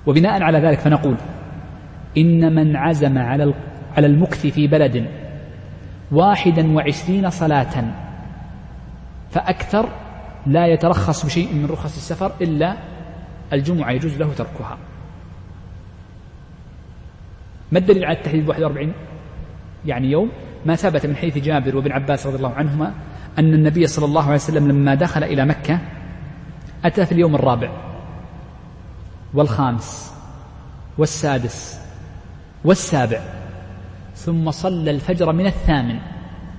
وبناء 0.07 0.43
على 0.43 0.59
ذلك 0.59 0.79
فنقول 0.79 1.17
إن 2.19 2.55
من 2.55 2.77
عزم 2.77 3.19
على 3.19 3.55
على 3.97 4.07
المكث 4.07 4.47
في 4.47 4.67
بلد 4.67 5.07
واحدا 6.13 6.73
وعشرين 6.75 7.31
صلاة 7.31 7.85
فأكثر 9.31 9.89
لا 10.47 10.67
يترخص 10.67 11.27
بشيء 11.27 11.55
من 11.55 11.67
رخص 11.67 11.97
السفر 11.97 12.33
إلا 12.41 12.77
الجمعة 13.53 13.91
يجوز 13.91 14.17
له 14.17 14.33
تركها. 14.33 14.79
ما 17.73 17.79
الدليل 17.79 18.05
على 18.05 18.17
التحديد 18.17 18.49
41 18.49 18.93
يعني 19.87 20.11
يوم 20.11 20.31
ما 20.67 20.77
ثبت 20.77 21.07
من 21.07 21.17
حيث 21.17 21.39
جابر 21.39 21.77
وابن 21.77 21.93
عباس 21.93 22.27
رضي 22.27 22.37
الله 22.37 22.55
عنهما 22.55 22.95
أن 23.39 23.55
النبي 23.55 23.87
صلى 23.87 24.05
الله 24.05 24.23
عليه 24.23 24.35
وسلم 24.35 24.69
لما 24.69 24.95
دخل 24.95 25.25
إلى 25.25 25.45
مكة 25.45 25.79
أتى 26.85 27.07
في 27.07 27.13
اليوم 27.13 27.35
الرابع 27.35 27.71
والخامس 29.35 30.13
والسادس 30.99 31.81
والسابع 32.65 33.21
ثم 34.17 34.51
صلى 34.51 34.91
الفجر 34.91 35.33
من 35.33 35.47
الثامن 35.47 35.99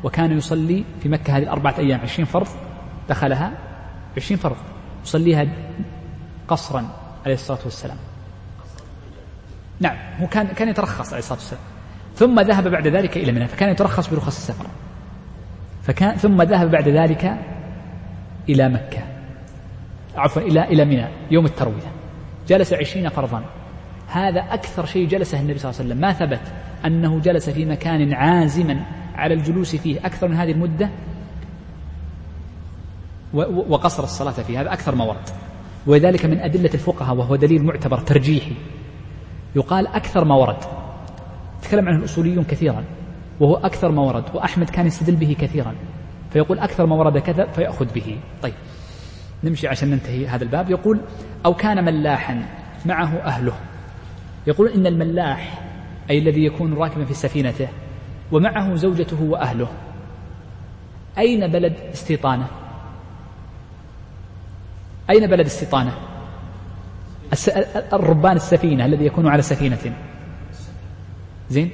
وكان 0.03 0.37
يصلي 0.37 0.83
في 1.03 1.09
مكة 1.09 1.37
هذه 1.37 1.43
الأربعة 1.43 1.75
أيام 1.77 1.99
عشرين 1.99 2.25
فرض 2.25 2.47
دخلها 3.09 3.51
عشرين 4.17 4.39
فرض 4.39 4.55
يصليها 5.03 5.47
قصرا 6.47 6.89
عليه 7.25 7.35
الصلاة 7.35 7.59
والسلام. 7.63 7.97
نعم 9.79 9.97
هو 10.21 10.27
كان 10.27 10.47
كان 10.47 10.69
يترخص 10.69 11.07
عليه 11.07 11.19
الصلاة 11.19 11.39
والسلام. 11.39 11.61
ثم 12.15 12.39
ذهب 12.39 12.67
بعد 12.67 12.87
ذلك 12.87 13.17
إلى 13.17 13.31
منى 13.31 13.47
فكان 13.47 13.69
يترخص 13.69 14.09
برخص 14.09 14.37
السفر. 14.37 14.65
فكان 15.83 16.15
ثم 16.15 16.41
ذهب 16.41 16.71
بعد 16.71 16.89
ذلك 16.89 17.37
إلى 18.49 18.69
مكة. 18.69 18.99
عفوا 20.15 20.41
إلى 20.41 20.63
إلى 20.63 20.85
منى 20.85 21.07
يوم 21.31 21.45
التروية. 21.45 21.91
جلس 22.47 22.73
عشرين 22.73 23.09
فرضا 23.09 23.45
هذا 24.07 24.39
أكثر 24.41 24.85
شيء 24.85 25.07
جلسه 25.07 25.39
النبي 25.39 25.59
صلى 25.59 25.69
الله 25.71 25.81
عليه 25.81 25.89
وسلم. 25.89 26.01
ما 26.01 26.13
ثبت 26.13 26.53
أنه 26.85 27.19
جلس 27.19 27.49
في 27.49 27.65
مكان 27.65 28.13
عازما 28.13 28.85
على 29.15 29.33
الجلوس 29.33 29.75
فيه 29.75 30.05
أكثر 30.05 30.27
من 30.27 30.35
هذه 30.35 30.51
المدة. 30.51 30.89
وقصر 33.69 34.03
الصلاة 34.03 34.31
فيه. 34.31 34.61
هذا 34.61 34.73
أكثر 34.73 34.95
ما 34.95 35.03
ورد 35.03 35.29
وذلك 35.87 36.25
من 36.25 36.39
أدلة 36.39 36.73
الفقهاء 36.73 37.15
وهو 37.15 37.35
دليل 37.35 37.63
معتبر 37.63 37.97
ترجيحي. 37.97 38.55
يقال 39.55 39.87
أكثر 39.87 40.25
ما 40.25 40.35
ورد 40.35 40.84
تكلم 41.65 41.87
عنه 41.87 41.97
الأصوليون 41.99 42.43
كثيرا 42.43 42.83
وهو 43.39 43.55
أكثر 43.55 43.91
ما 43.91 44.01
ورد 44.01 44.23
وأحمد 44.33 44.69
كان 44.69 44.87
يستدل 44.87 45.15
به 45.15 45.35
كثيرا 45.39 45.75
فيقول 46.29 46.59
أكثر 46.59 46.85
ما 46.85 46.95
ورد 46.95 47.17
كذا 47.17 47.45
فيأخذ 47.45 47.93
به. 47.93 48.19
طيب 48.41 48.53
نمشي 49.43 49.67
عشان 49.67 49.89
ننتهي 49.89 50.27
هذا 50.27 50.43
الباب. 50.43 50.69
يقول 50.69 51.01
أو 51.45 51.53
كان 51.53 51.85
ملاحا 51.85 52.45
معه 52.85 53.17
أهله. 53.17 53.53
يقول 54.47 54.69
إن 54.69 54.87
الملاح 54.87 55.61
أي 56.09 56.19
الذي 56.19 56.45
يكون 56.45 56.73
راكبا 56.73 57.05
في 57.05 57.13
سفينته 57.13 57.67
ومعه 58.31 58.75
زوجته 58.75 59.23
وأهله. 59.23 59.67
أين 61.17 61.47
بلد 61.47 61.73
استيطانة؟ 61.93 62.47
أين 65.09 65.27
بلد 65.27 65.45
استيطانة؟ 65.45 65.91
الربان 67.93 68.35
السفينة 68.35 68.85
الذي 68.85 69.05
يكون 69.05 69.27
على 69.27 69.41
سفينة. 69.41 69.95
زين؟ 71.49 71.69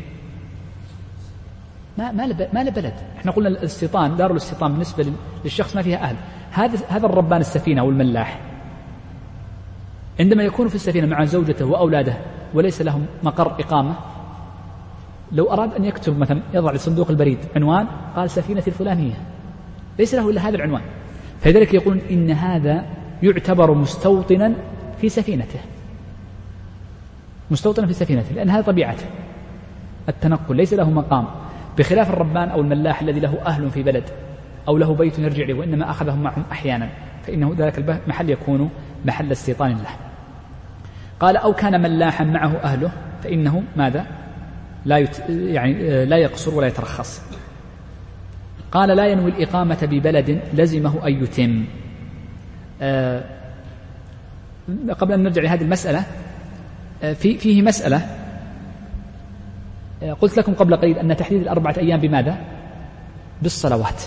ما 1.97 2.11
ما 2.11 2.25
ما 2.53 2.63
بلد. 2.63 2.93
إحنا 3.17 3.31
قلنا 3.31 3.49
الاستيطان 3.49 4.15
دار 4.15 4.31
الاستيطان 4.31 4.71
بالنسبة 4.71 5.13
للشخص 5.43 5.75
ما 5.75 5.81
فيها 5.81 5.97
أهل. 5.97 6.15
هذا 6.51 6.79
هذا 6.89 7.05
الربان 7.05 7.41
السفينة 7.41 7.81
أو 7.81 7.89
الملاح 7.89 8.39
عندما 10.19 10.43
يكون 10.43 10.67
في 10.67 10.75
السفينة 10.75 11.07
مع 11.07 11.25
زوجته 11.25 11.65
وأولاده 11.65 12.13
وليس 12.53 12.81
لهم 12.81 13.05
مقر 13.23 13.47
إقامة 13.47 13.95
لو 15.31 15.51
أراد 15.51 15.73
أن 15.73 15.85
يكتب 15.85 16.17
مثلا 16.17 16.41
يضع 16.53 16.71
لصندوق 16.71 17.09
البريد 17.09 17.37
عنوان 17.55 17.87
قال 18.15 18.29
سفينة 18.29 18.63
الفلانية. 18.67 19.13
ليس 19.99 20.15
له 20.15 20.29
إلا 20.29 20.41
هذا 20.41 20.55
العنوان. 20.55 20.81
فلذلك 21.41 21.73
يقولون 21.73 22.01
إن 22.11 22.31
هذا 22.31 22.85
يعتبر 23.23 23.73
مستوطنا 23.73 24.53
في 25.01 25.09
سفينته. 25.09 25.59
مستوطنا 27.51 27.87
في 27.87 27.93
سفينته 27.93 28.35
لأن 28.35 28.49
هذا 28.49 28.61
طبيعته. 28.61 29.05
التنقل 30.09 30.55
ليس 30.55 30.73
له 30.73 30.89
مقام. 30.89 31.25
بخلاف 31.77 32.09
الربان 32.09 32.49
أو 32.49 32.61
الملاح 32.61 33.01
الذي 33.01 33.19
له 33.19 33.37
أهل 33.45 33.69
في 33.69 33.83
بلد 33.83 34.03
أو 34.67 34.77
له 34.77 34.95
بيت 34.95 35.19
يرجع 35.19 35.43
إليه 35.43 35.53
وإنما 35.53 35.89
أخذهم 35.89 36.23
معهم 36.23 36.43
أحيانا 36.51 36.89
فإنه 37.23 37.55
ذلك 37.57 37.77
المحل 37.77 38.29
يكون 38.29 38.69
محل 39.05 39.31
استيطان 39.31 39.71
له. 39.71 39.89
قال 41.19 41.37
أو 41.37 41.53
كان 41.53 41.81
ملاحا 41.81 42.23
معه 42.23 42.55
أهله 42.63 42.91
فإنه 43.23 43.63
ماذا؟ 43.75 44.05
لا 44.85 44.97
يت... 44.97 45.29
يعني 45.29 46.05
لا 46.05 46.17
يقصر 46.17 46.55
ولا 46.55 46.67
يترخص. 46.67 47.21
قال 48.71 48.89
لا 48.89 49.07
ينوي 49.07 49.31
الإقامة 49.31 49.77
ببلد 49.81 50.41
لزمه 50.53 51.07
أن 51.07 51.23
يتم. 51.23 51.65
آه 52.81 53.23
قبل 54.99 55.13
أن 55.13 55.23
نرجع 55.23 55.41
لهذه 55.41 55.61
المسألة 55.61 56.03
آه 57.03 57.13
في 57.13 57.37
فيه 57.37 57.61
مسألة 57.61 58.20
قلت 60.21 60.37
لكم 60.37 60.53
قبل 60.53 60.75
قليل 60.75 60.97
أن 60.97 61.17
تحديد 61.17 61.41
الأربعة 61.41 61.75
أيام 61.77 61.99
بماذا؟ 61.99 62.37
بالصلوات. 63.41 64.03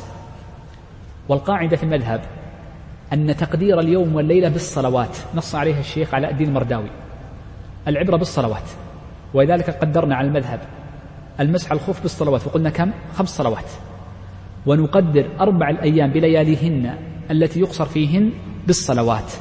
والقاعدة 1.28 1.76
في 1.76 1.82
المذهب 1.82 2.20
أن 3.12 3.36
تقدير 3.36 3.80
اليوم 3.80 4.14
والليلة 4.14 4.48
بالصلوات 4.48 5.16
نص 5.34 5.54
عليها 5.54 5.80
الشيخ 5.80 6.14
علاء 6.14 6.30
الدين 6.30 6.48
المرداوي. 6.48 6.90
العبرة 7.88 8.16
بالصلوات 8.16 8.70
ولذلك 9.34 9.70
قدرنا 9.70 10.16
على 10.16 10.28
المذهب 10.28 10.60
المسح 11.40 11.72
الخوف 11.72 12.02
بالصلوات 12.02 12.46
وقلنا 12.46 12.70
كم؟ 12.70 12.90
خمس 13.14 13.28
صلوات. 13.28 13.70
ونقدر 14.66 15.26
أربع 15.40 15.70
الأيام 15.70 16.10
بلياليهن 16.10 16.94
التي 17.30 17.60
يقصر 17.60 17.84
فيهن 17.84 18.30
بالصلوات 18.66 19.32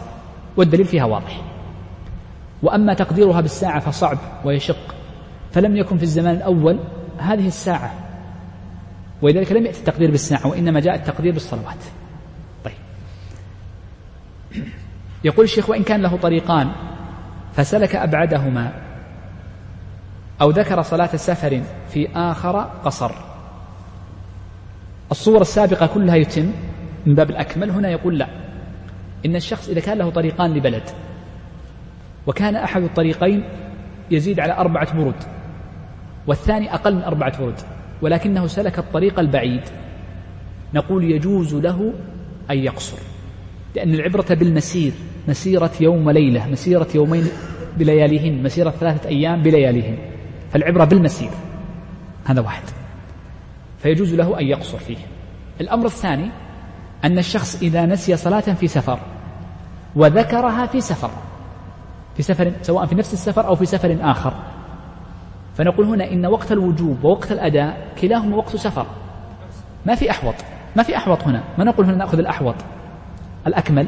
والدليل 0.57 0.85
فيها 0.85 1.05
واضح. 1.05 1.41
وأما 2.63 2.93
تقديرها 2.93 3.41
بالساعة 3.41 3.79
فصعب 3.79 4.17
ويشق. 4.45 4.95
فلم 5.53 5.75
يكن 5.75 5.97
في 5.97 6.03
الزمان 6.03 6.35
الأول 6.35 6.79
هذه 7.17 7.47
الساعة. 7.47 7.93
ولذلك 9.21 9.51
لم 9.51 9.65
يأتي 9.65 9.79
التقدير 9.79 10.11
بالساعة 10.11 10.47
وإنما 10.47 10.79
جاء 10.79 10.95
التقدير 10.95 11.33
بالصلوات. 11.33 11.83
طيب. 12.63 12.73
يقول 15.23 15.45
الشيخ 15.45 15.69
وإن 15.69 15.83
كان 15.83 16.01
له 16.01 16.17
طريقان 16.17 16.71
فسلك 17.53 17.95
أبعدهما 17.95 18.71
أو 20.41 20.49
ذكر 20.49 20.81
صلاة 20.81 21.15
سفر 21.15 21.61
في 21.89 22.07
آخر 22.15 22.59
قصر. 22.61 23.11
الصور 25.11 25.41
السابقة 25.41 25.87
كلها 25.87 26.15
يتم 26.15 26.51
من 27.05 27.15
باب 27.15 27.29
الأكمل. 27.29 27.71
هنا 27.71 27.89
يقول 27.89 28.17
لا. 28.17 28.27
إن 29.25 29.35
الشخص 29.35 29.69
إذا 29.69 29.79
كان 29.79 29.97
له 29.97 30.09
طريقان 30.09 30.53
لبلد 30.53 30.89
وكان 32.27 32.55
أحد 32.55 32.81
الطريقين 32.81 33.43
يزيد 34.11 34.39
على 34.39 34.57
أربعة 34.57 34.95
برود. 34.95 35.15
والثاني 36.27 36.73
أقل 36.73 36.95
من 36.95 37.03
أربعة 37.03 37.37
برود 37.39 37.55
ولكنه 38.01 38.47
سلك 38.47 38.79
الطريق 38.79 39.19
البعيد. 39.19 39.61
نقول 40.73 41.03
يجوز 41.03 41.55
له 41.55 41.93
أن 42.51 42.57
يقصر 42.57 42.97
لأن 43.75 43.93
العبرة 43.93 44.25
بالمسير 44.29 44.91
مسيرة 45.27 45.71
يوم 45.81 46.07
وليلة 46.07 46.47
مسيرة 46.47 46.87
يومين 46.95 47.27
بلياليهن 47.77 48.43
مسيرة 48.43 48.69
ثلاثة 48.69 49.09
أيام 49.09 49.43
بلياليهن 49.43 49.97
فالعبرة 50.51 50.85
بالمسير 50.85 51.29
هذا 52.25 52.41
واحد. 52.41 52.63
فيجوز 53.79 54.13
له 54.13 54.39
أن 54.39 54.45
يقصر 54.45 54.77
فيه. 54.77 54.97
الأمر 55.61 55.85
الثاني 55.85 56.29
أن 57.03 57.17
الشخص 57.17 57.61
إذا 57.61 57.85
نسي 57.85 58.15
صلاة 58.15 58.39
في 58.39 58.67
سفر 58.67 58.99
وذكرها 59.95 60.65
في 60.65 60.81
سفر 60.81 61.09
في 62.17 62.23
سفر 62.23 62.51
سواء 62.61 62.85
في 62.85 62.95
نفس 62.95 63.13
السفر 63.13 63.47
أو 63.47 63.55
في 63.55 63.65
سفر 63.65 63.97
آخر 64.01 64.33
فنقول 65.55 65.85
هنا 65.85 66.11
إن 66.11 66.25
وقت 66.25 66.51
الوجوب 66.51 67.03
ووقت 67.03 67.31
الأداء 67.31 67.87
كلاهما 68.01 68.35
وقت 68.35 68.55
سفر. 68.55 68.85
ما 69.85 69.95
في 69.95 70.11
أحوط. 70.11 70.35
ما 70.75 70.83
في 70.83 70.97
أحوط 70.97 71.23
هنا. 71.23 71.43
ما 71.57 71.63
نقول 71.63 71.85
هنا 71.85 71.95
نأخذ 71.95 72.19
الأحوط. 72.19 72.55
الأكمل. 73.47 73.87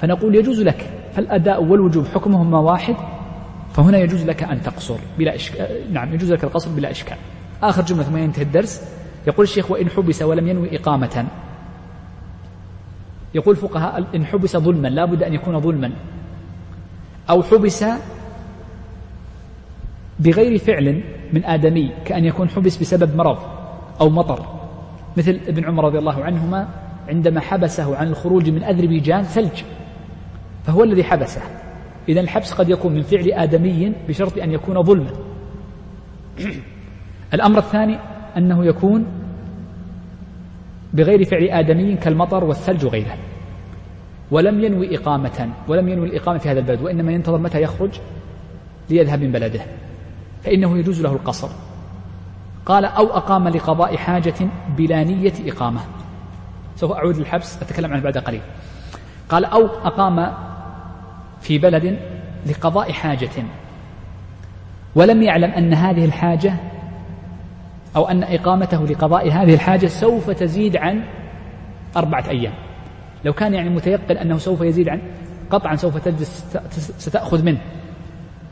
فنقول 0.00 0.34
يجوز 0.34 0.60
لك. 0.60 0.90
فالأداء 1.12 1.64
والوجوب 1.64 2.06
حكمهما 2.06 2.58
واحد. 2.58 2.96
فهنا 3.72 3.98
يجوز 3.98 4.24
لك 4.24 4.42
أن 4.42 4.62
تقصر 4.62 4.96
بلا 5.18 5.34
إشكال 5.34 5.92
نعم 5.92 6.14
يجوز 6.14 6.32
لك 6.32 6.44
القصر 6.44 6.70
بلا 6.70 6.90
إشكال. 6.90 7.16
آخر 7.62 7.82
جملة 7.82 8.02
ثم 8.02 8.16
ينتهي 8.16 8.42
الدرس. 8.42 8.82
يقول 9.26 9.44
الشيخ 9.44 9.70
وإن 9.70 9.90
حبس 9.90 10.22
ولم 10.22 10.48
ينوي 10.48 10.76
إقامة 10.76 11.26
يقول 13.34 13.56
فقهاء 13.56 14.04
إن 14.14 14.26
حبس 14.26 14.56
ظلما 14.56 14.88
لا 14.88 15.04
بد 15.04 15.22
أن 15.22 15.34
يكون 15.34 15.60
ظلما. 15.60 15.92
أو 17.30 17.42
حبس 17.42 17.84
بغير 20.24 20.58
فعل 20.58 21.02
من 21.32 21.44
آدمي 21.44 21.90
كأن 22.04 22.24
يكون 22.24 22.48
حبس 22.48 22.76
بسبب 22.76 23.16
مرض 23.16 23.38
أو 24.00 24.10
مطر. 24.10 24.46
مثل 25.16 25.40
ابن 25.48 25.64
عمر 25.64 25.84
رضي 25.84 25.98
الله 25.98 26.24
عنهما 26.24 26.68
عندما 27.08 27.40
حبسه 27.40 27.96
عن 27.96 28.08
الخروج 28.08 28.50
من 28.50 28.64
أذربيجان 28.64 29.22
ثلج. 29.22 29.62
فهو 30.64 30.84
الذي 30.84 31.04
حبسه. 31.04 31.40
إذا 32.08 32.20
الحبس 32.20 32.52
قد 32.52 32.68
يكون 32.68 32.92
من 32.94 33.02
فعل 33.02 33.32
آدمي 33.32 33.92
بشرط 34.08 34.38
أن 34.38 34.52
يكون 34.52 34.82
ظلما. 34.82 35.10
الأمر 37.34 37.58
الثاني 37.58 37.98
أنه 38.36 38.66
يكون 38.66 39.06
بغير 40.92 41.24
فعل 41.24 41.48
آدمي 41.48 41.96
كالمطر 41.96 42.44
والثلج 42.44 42.84
وغيره. 42.84 43.16
ولم 44.30 44.64
ينوي 44.64 44.96
إقامة 44.96 45.48
ولم 45.68 45.88
ينوي 45.88 46.06
الإقامة 46.06 46.38
في 46.38 46.48
هذا 46.48 46.60
البلد 46.60 46.82
وإنما 46.82 47.12
ينتظر 47.12 47.38
متى 47.38 47.62
يخرج 47.62 47.90
ليذهب 48.90 49.22
من 49.22 49.32
بلده. 49.32 49.60
فإنه 50.44 50.78
يجوز 50.78 51.00
له 51.00 51.12
القصر. 51.12 51.48
قال 52.66 52.84
أو 52.84 53.06
أقام 53.06 53.48
لقضاء 53.48 53.96
حاجة 53.96 54.34
بلا 54.76 55.04
نية 55.04 55.32
إقامة. 55.46 55.80
سوف 56.76 56.92
أعود 56.92 57.16
للحبس 57.16 57.62
أتكلم 57.62 57.92
عنه 57.92 58.02
بعد 58.02 58.18
قليل. 58.18 58.40
قال 59.28 59.44
أو 59.44 59.66
أقام 59.66 60.32
في 61.40 61.58
بلد 61.58 61.98
لقضاء 62.46 62.92
حاجة. 62.92 63.44
ولم 64.94 65.22
يعلم 65.22 65.50
أن 65.50 65.74
هذه 65.74 66.04
الحاجة 66.04 66.54
أو 67.96 68.08
أن 68.08 68.22
إقامته 68.22 68.86
لقضاء 68.86 69.30
هذه 69.30 69.54
الحاجة 69.54 69.86
سوف 69.86 70.30
تزيد 70.30 70.76
عن 70.76 71.04
أربعة 71.96 72.24
أيام. 72.28 72.52
لو 73.24 73.32
كان 73.32 73.54
يعني 73.54 73.70
متيقن 73.70 74.16
أنه 74.16 74.38
سوف 74.38 74.60
يزيد 74.60 74.88
عن 74.88 75.00
قطعا 75.50 75.76
سوف 75.76 75.96
تجلس 75.96 76.56
ستأخذ 76.98 77.44
منه. 77.44 77.60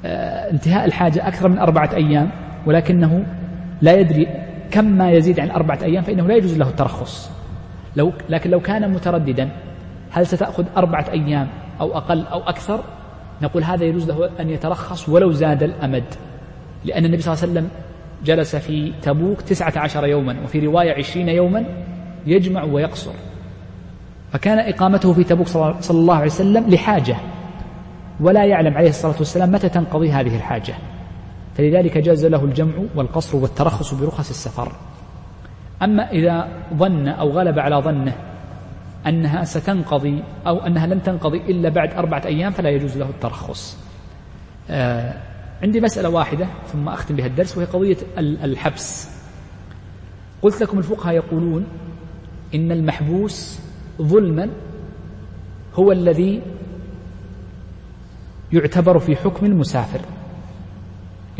انتهاء 0.05 0.85
الحاجة 0.85 1.29
أكثر 1.29 1.49
من 1.49 1.59
أربعة 1.59 1.91
أيام 1.95 2.31
ولكنه 2.67 3.27
لا 3.83 3.93
يدري 3.93 4.27
كم 4.71 4.85
ما 4.85 5.11
يزيد 5.11 5.41
عن 5.41 5.51
أربعة 5.51 5.79
أيام 5.83 6.03
فإنه 6.03 6.27
لا 6.27 6.35
يجوز 6.35 6.59
له 6.59 6.69
الترخص. 6.69 7.31
لو 7.97 8.13
لكن 8.29 8.51
لو 8.51 8.61
كان 8.61 8.93
مترددا 8.93 9.49
هل 10.11 10.27
ستأخذ 10.27 10.65
أربعة 10.77 11.07
أيام 11.13 11.49
أو 11.81 11.97
أقل 11.97 12.27
أو 12.27 12.41
أكثر؟ 12.41 12.85
نقول 13.43 13.65
هذا 13.65 13.85
يجوز 13.85 14.11
له 14.11 14.31
أن 14.41 14.51
يترخص 14.51 15.09
ولو 15.09 15.33
زاد 15.33 15.63
الأمد 15.63 16.05
لأن 16.85 17.05
النبي 17.05 17.23
صلى 17.23 17.35
الله 17.35 17.43
عليه 17.43 17.53
وسلم 17.53 17.69
جلس 18.25 18.57
في 18.57 18.93
تبوك 19.03 19.41
تسعة 19.41 19.73
عشر 19.77 20.07
يوما 20.07 20.37
وفي 20.45 20.67
رواية 20.67 20.93
عشرين 20.93 21.29
يوما 21.29 21.65
يجمع 22.27 22.63
ويقصر. 22.63 23.13
فكان 24.33 24.59
إقامته 24.59 25.13
في 25.13 25.25
تبوك 25.25 25.47
صلى 25.47 25.75
الله 25.91 26.15
عليه 26.15 26.27
وسلم 26.27 26.69
لحاجة. 26.69 27.17
ولا 28.21 28.45
يعلم 28.45 28.75
عليه 28.75 28.89
الصلاة 28.89 29.15
والسلام 29.19 29.53
متى 29.53 29.69
تنقضي 29.69 30.11
هذه 30.13 30.37
الحاجة. 30.37 30.75
فلذلك 31.55 31.99
جاز 31.99 32.27
له 32.27 32.45
الجمع 32.45 32.73
والقصر 32.95 33.37
والترخص 33.37 33.95
برخص 33.95 34.31
السفر. 34.31 34.73
أما 35.83 36.11
إذا 36.11 36.49
ظن 36.75 37.09
أو 37.09 37.31
غلب 37.31 37.59
على 37.59 37.77
ظنه 37.77 38.15
أنها 39.07 39.45
ستنقضي 39.45 40.23
أو 40.47 40.59
أنها 40.59 40.87
لن 40.87 41.03
تنقضي 41.03 41.39
إلا 41.39 41.69
بعد 41.69 41.95
أربعة 41.95 42.23
أيام 42.25 42.53
فلا 42.53 42.71
يجوز 42.71 42.99
له 42.99 43.09
الترخص. 43.09 43.79
آه 44.71 45.15
عندي 45.63 45.81
مسألة 45.81 46.09
واحدة 46.09 46.47
ثم 46.73 46.89
أختم 46.89 47.17
بها 47.17 47.27
الدرس 47.27 47.57
وهي 47.57 47.67
قضية 47.67 47.97
الحبس. 48.19 49.11
قلت 50.43 50.63
لكم 50.63 50.79
الفقهاء 50.79 51.15
يقولون 51.15 51.67
إن 52.55 52.73
المحبوس 52.73 53.61
ظلما 54.03 54.49
هو 55.75 55.93
الذي 55.93 56.43
يعتبر 58.53 58.99
في 58.99 59.17
حكم 59.17 59.47
المسافر. 59.47 60.01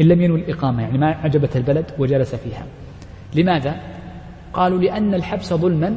إن 0.01 0.05
لم 0.05 0.21
ينوي 0.23 0.41
الإقامة 0.41 0.83
يعني 0.83 0.99
ما 0.99 1.07
عجبت 1.07 1.57
البلد 1.57 1.91
وجلس 1.99 2.35
فيها. 2.35 2.67
لماذا؟ 3.35 3.81
قالوا 4.53 4.79
لأن 4.79 5.15
الحبس 5.15 5.55
ظلما 5.55 5.97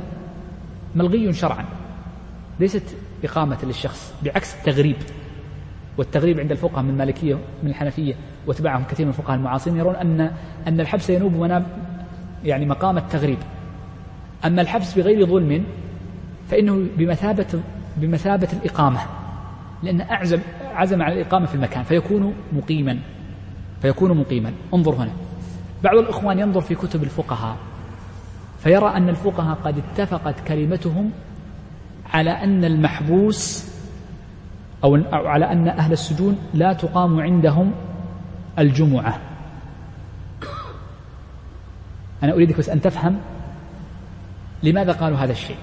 ملغي 0.96 1.34
شرعا. 1.34 1.66
ليست 2.60 2.96
إقامة 3.24 3.58
للشخص 3.64 4.14
بعكس 4.24 4.56
التغريب. 4.56 4.96
والتغريب 5.98 6.40
عند 6.40 6.52
الفقهاء 6.52 6.84
من 6.84 6.90
المالكية 6.90 7.36
من 7.64 7.70
الحنفية 7.70 8.16
واتباعهم 8.48 8.84
كثير 8.84 9.06
من 9.06 9.12
الفقهاء 9.12 9.38
المعاصرين 9.38 9.78
يرون 9.78 9.96
أن 9.96 10.32
أن 10.68 10.80
الحبس 10.80 11.10
ينوب 11.10 11.34
مناب 11.34 11.66
يعني 12.44 12.66
مقام 12.66 12.98
التغريب. 12.98 13.38
أما 14.46 14.62
الحبس 14.62 14.94
بغير 14.94 15.26
ظلم 15.26 15.64
فإنه 16.50 16.86
بمثابة 16.98 17.62
بمثابة 17.98 18.48
الإقامة. 18.54 19.00
لأن 19.84 20.02
أعزم 20.02 20.40
عزم 20.74 21.02
على 21.02 21.22
الإقامة 21.22 21.46
في 21.46 21.56
المكان 21.56 21.84
فيكون 21.84 22.34
مقيما. 22.54 23.00
فيكون 23.82 24.18
مقيما. 24.18 24.54
انظر 24.74 24.96
هنا. 24.96 25.12
بعض 25.84 25.96
الإخوان 25.96 26.40
ينظر 26.40 26.62
في 26.62 26.76
كتب 26.76 27.04
الفقهاء 27.04 27.58
فيرى 28.60 28.88
أن 28.88 29.10
الفقهاء 29.10 29.56
قد 29.56 29.78
اتفقت 29.78 30.48
كلمتهم 30.48 31.12
على 32.14 32.32
أن 32.32 32.66
المحبوس 32.66 33.74
أو 34.84 34.98
على 35.14 35.52
أن 35.52 35.68
أهل 35.68 35.92
السجون 35.92 36.38
لا 36.54 36.74
تقام 36.74 37.20
عندهم 37.20 37.72
الجمعة. 38.60 39.20
أنا 42.24 42.34
أريدك 42.34 42.58
بس 42.58 42.70
أن 42.70 42.82
تفهم 42.82 43.20
لماذا 44.64 44.92
قالوا 44.92 45.18
هذا 45.18 45.32
الشيء. 45.32 45.58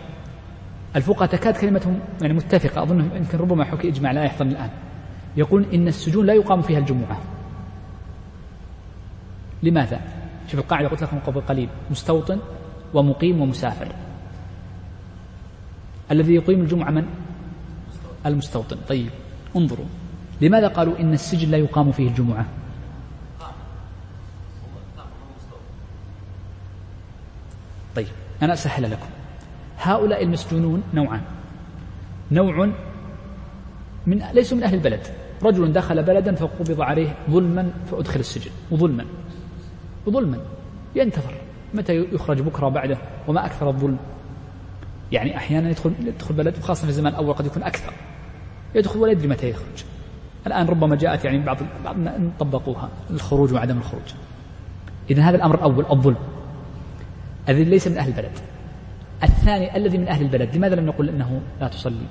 الفقهاء 0.97 1.29
تكاد 1.29 1.57
كلمتهم 1.57 2.01
يعني 2.23 2.35
متفقة 2.35 2.83
أظن 2.83 3.01
يمكن 3.17 3.39
ربما 3.39 3.65
حكي 3.65 3.89
إجماع 3.89 4.13
لا 4.13 4.25
يحضرني 4.25 4.53
الآن. 4.53 4.71
يقول 5.37 5.67
إن 5.75 5.89
السجون 5.89 6.27
لا 6.27 6.35
يقام 6.35 6.63
فيها 6.63 6.79
الجمعة. 6.79 7.21
لماذا؟ 9.63 10.01
شوف 10.49 10.61
القاعدة 10.61 10.89
قلت 10.89 11.03
لكم 11.03 11.19
قبل 11.19 11.41
قليل. 11.41 11.69
مستوطن 11.91 12.39
ومقيم 12.95 13.41
ومسافر. 13.41 13.89
الذي 16.11 16.35
يقيم 16.35 16.61
الجمعة 16.61 16.91
من؟ 16.91 17.07
المستوطن. 18.27 18.77
طيب 18.89 19.11
انظروا. 19.57 19.87
لماذا 20.41 20.69
قالوا 20.69 20.99
إن 20.99 21.13
السجن 21.13 21.51
لا 21.51 21.57
يقام 21.57 21.93
فيه 21.93 22.09
الجمعة؟ 22.09 22.47
طيب 27.97 28.07
أنا 28.43 28.53
أسهل 28.53 28.91
لكم. 28.91 29.09
هؤلاء 29.79 30.23
المسجونون 30.23 30.83
نوعان. 30.95 31.23
نوع 32.33 32.71
من 34.07 34.23
ليسوا 34.33 34.57
من 34.57 34.63
أهل 34.63 34.75
البلد. 34.75 35.20
رجل 35.43 35.73
دخل 35.73 36.03
بلدا 36.03 36.35
فقبض 36.35 36.81
عليه 36.81 37.15
ظلما 37.31 37.71
فأدخل 37.91 38.21
السجن. 38.21 38.51
وظلما. 38.71 39.05
وظلما. 40.07 40.39
ينتظر. 40.97 41.35
متى 41.75 42.07
يخرج 42.13 42.41
بكرة 42.41 42.69
بعده 42.69 42.99
وما 43.29 43.47
أكثر 43.47 43.69
الظلم. 43.69 43.99
يعني 45.13 45.37
أحيانا 45.37 45.71
يدخل 45.71 45.93
يدخل 46.01 46.35
بلد 46.35 46.59
وخاصة 46.59 46.83
في 46.83 46.89
الزمان 46.89 47.13
الأول 47.13 47.35
قد 47.35 47.47
يكون 47.47 47.63
أكثر. 47.63 47.93
يدخل 48.75 48.99
ولا 48.99 49.13
يدري 49.13 49.29
متى 49.29 49.51
يخرج. 49.51 49.85
الآن 50.47 50.67
ربما 50.67 50.97
جاءت 50.97 51.25
يعني 51.25 51.39
بعض 51.39 51.57
بعض 51.85 51.97
طبقوها. 52.39 52.89
الخروج 53.11 53.53
وعدم 53.53 53.79
الخروج. 53.79 54.15
إذا 55.11 55.23
هذا 55.23 55.37
الأمر 55.37 55.55
الأول 55.55 55.87
الظلم. 55.91 56.17
الذي 57.49 57.65
ليس 57.65 57.89
من 57.89 57.99
أهل 57.99 58.09
البلد. 58.09 58.33
الثاني 59.23 59.77
الذي 59.77 59.99
من 59.99 60.09
أهل 60.09 60.23
البلد. 60.23 60.57
لماذا 60.57 60.75
لم 60.75 60.87
نقل 60.87 61.09
أنه 61.09 61.41
لا 61.61 61.69
تصلي؟ 61.69 62.07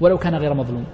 ولو 0.00 0.18
كان 0.18 0.34
غير 0.34 0.54
مظلوم. 0.54 0.84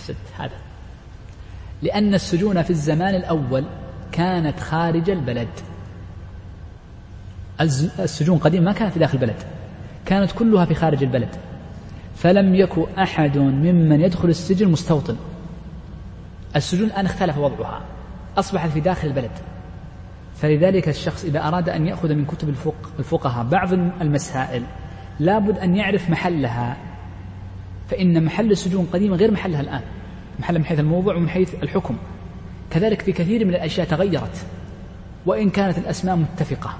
أحسنت 0.00 0.16
هذا. 0.38 0.56
لأن 1.82 2.14
السجون 2.14 2.62
في 2.62 2.70
الزمان 2.70 3.14
الأول 3.14 3.64
كانت 4.12 4.60
خارج 4.60 5.10
البلد. 5.10 5.48
السجون 8.00 8.38
قديما 8.38 8.64
ما 8.64 8.72
كانت 8.72 8.92
في 8.92 8.98
داخل 8.98 9.18
البلد. 9.18 9.36
كانت 10.06 10.32
كلها 10.32 10.64
في 10.64 10.74
خارج 10.74 11.02
البلد. 11.02 11.28
فلم 12.16 12.54
يكن 12.54 12.86
أحد 12.98 13.38
ممن 13.38 14.00
يدخل 14.00 14.28
السجن 14.28 14.68
مستوطن. 14.68 15.16
السجون 16.56 16.86
الآن 16.86 17.04
اختلف 17.06 17.38
وضعها. 17.38 17.80
أصبحت 18.38 18.70
في 18.70 18.80
داخل 18.80 19.08
البلد. 19.08 19.30
فلذلك 20.34 20.88
الشخص 20.88 21.24
إذا 21.24 21.48
أراد 21.48 21.68
أن 21.68 21.86
يأخذ 21.86 22.14
من 22.14 22.24
كتب 22.24 22.54
الفقهاء 22.98 23.44
بعض 23.44 23.72
المسائل 23.72 24.62
لابد 25.18 25.58
أن 25.58 25.76
يعرف 25.76 26.10
محلها. 26.10 26.76
فإن 27.90 28.24
محل 28.24 28.50
السجون 28.50 28.86
قديما 28.92 29.16
غير 29.16 29.30
محلها 29.30 29.60
الآن. 29.60 29.80
محل 30.40 30.58
من 30.58 30.64
حيث 30.64 30.80
الموضوع 30.80 31.14
ومن 31.14 31.28
حيث 31.28 31.54
الحكم. 31.62 31.96
كذلك 32.70 33.02
في 33.02 33.12
كثير 33.12 33.44
من 33.44 33.54
الأشياء 33.54 33.86
تغيرت. 33.86 34.46
وإن 35.26 35.50
كانت 35.50 35.78
الأسماء 35.78 36.16
متفقة. 36.16 36.74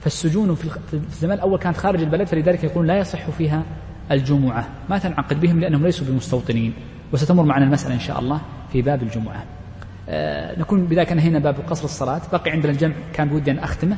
فالسجون 0.00 0.54
في 0.54 0.70
الزمان 0.92 1.38
الأول 1.38 1.58
كانت 1.58 1.76
خارج 1.76 2.00
البلد 2.02 2.26
فلذلك 2.26 2.64
يقول 2.64 2.86
لا 2.86 2.98
يصح 2.98 3.30
فيها 3.30 3.62
الجمعة. 4.10 4.68
ما 4.90 4.98
تنعقد 4.98 5.40
بهم 5.40 5.60
لأنهم 5.60 5.82
ليسوا 5.82 6.06
بمستوطنين. 6.06 6.72
وستمر 7.12 7.42
معنا 7.42 7.64
المسألة 7.64 7.94
إن 7.94 8.00
شاء 8.00 8.18
الله 8.18 8.40
في 8.72 8.82
باب 8.82 9.02
الجمعة. 9.02 9.44
آه 10.08 10.58
نكون 10.58 10.86
بذلك 10.86 11.12
انهينا 11.12 11.38
باب 11.38 11.54
قصر 11.68 11.84
الصلاة. 11.84 12.20
بقي 12.32 12.50
عندنا 12.50 12.72
الجمع. 12.72 12.94
كان 13.12 13.28
بودي 13.28 13.50
أن 13.50 13.58
أختمه. 13.58 13.96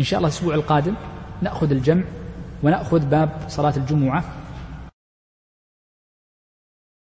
إن 0.00 0.04
شاء 0.04 0.18
الله 0.18 0.28
الأسبوع 0.28 0.54
القادم 0.54 0.94
نأخذ 1.42 1.70
الجمع 1.70 2.02
ونأخذ 2.62 3.06
باب 3.06 3.30
صلاة 3.48 3.76
الجمعة. 3.76 4.24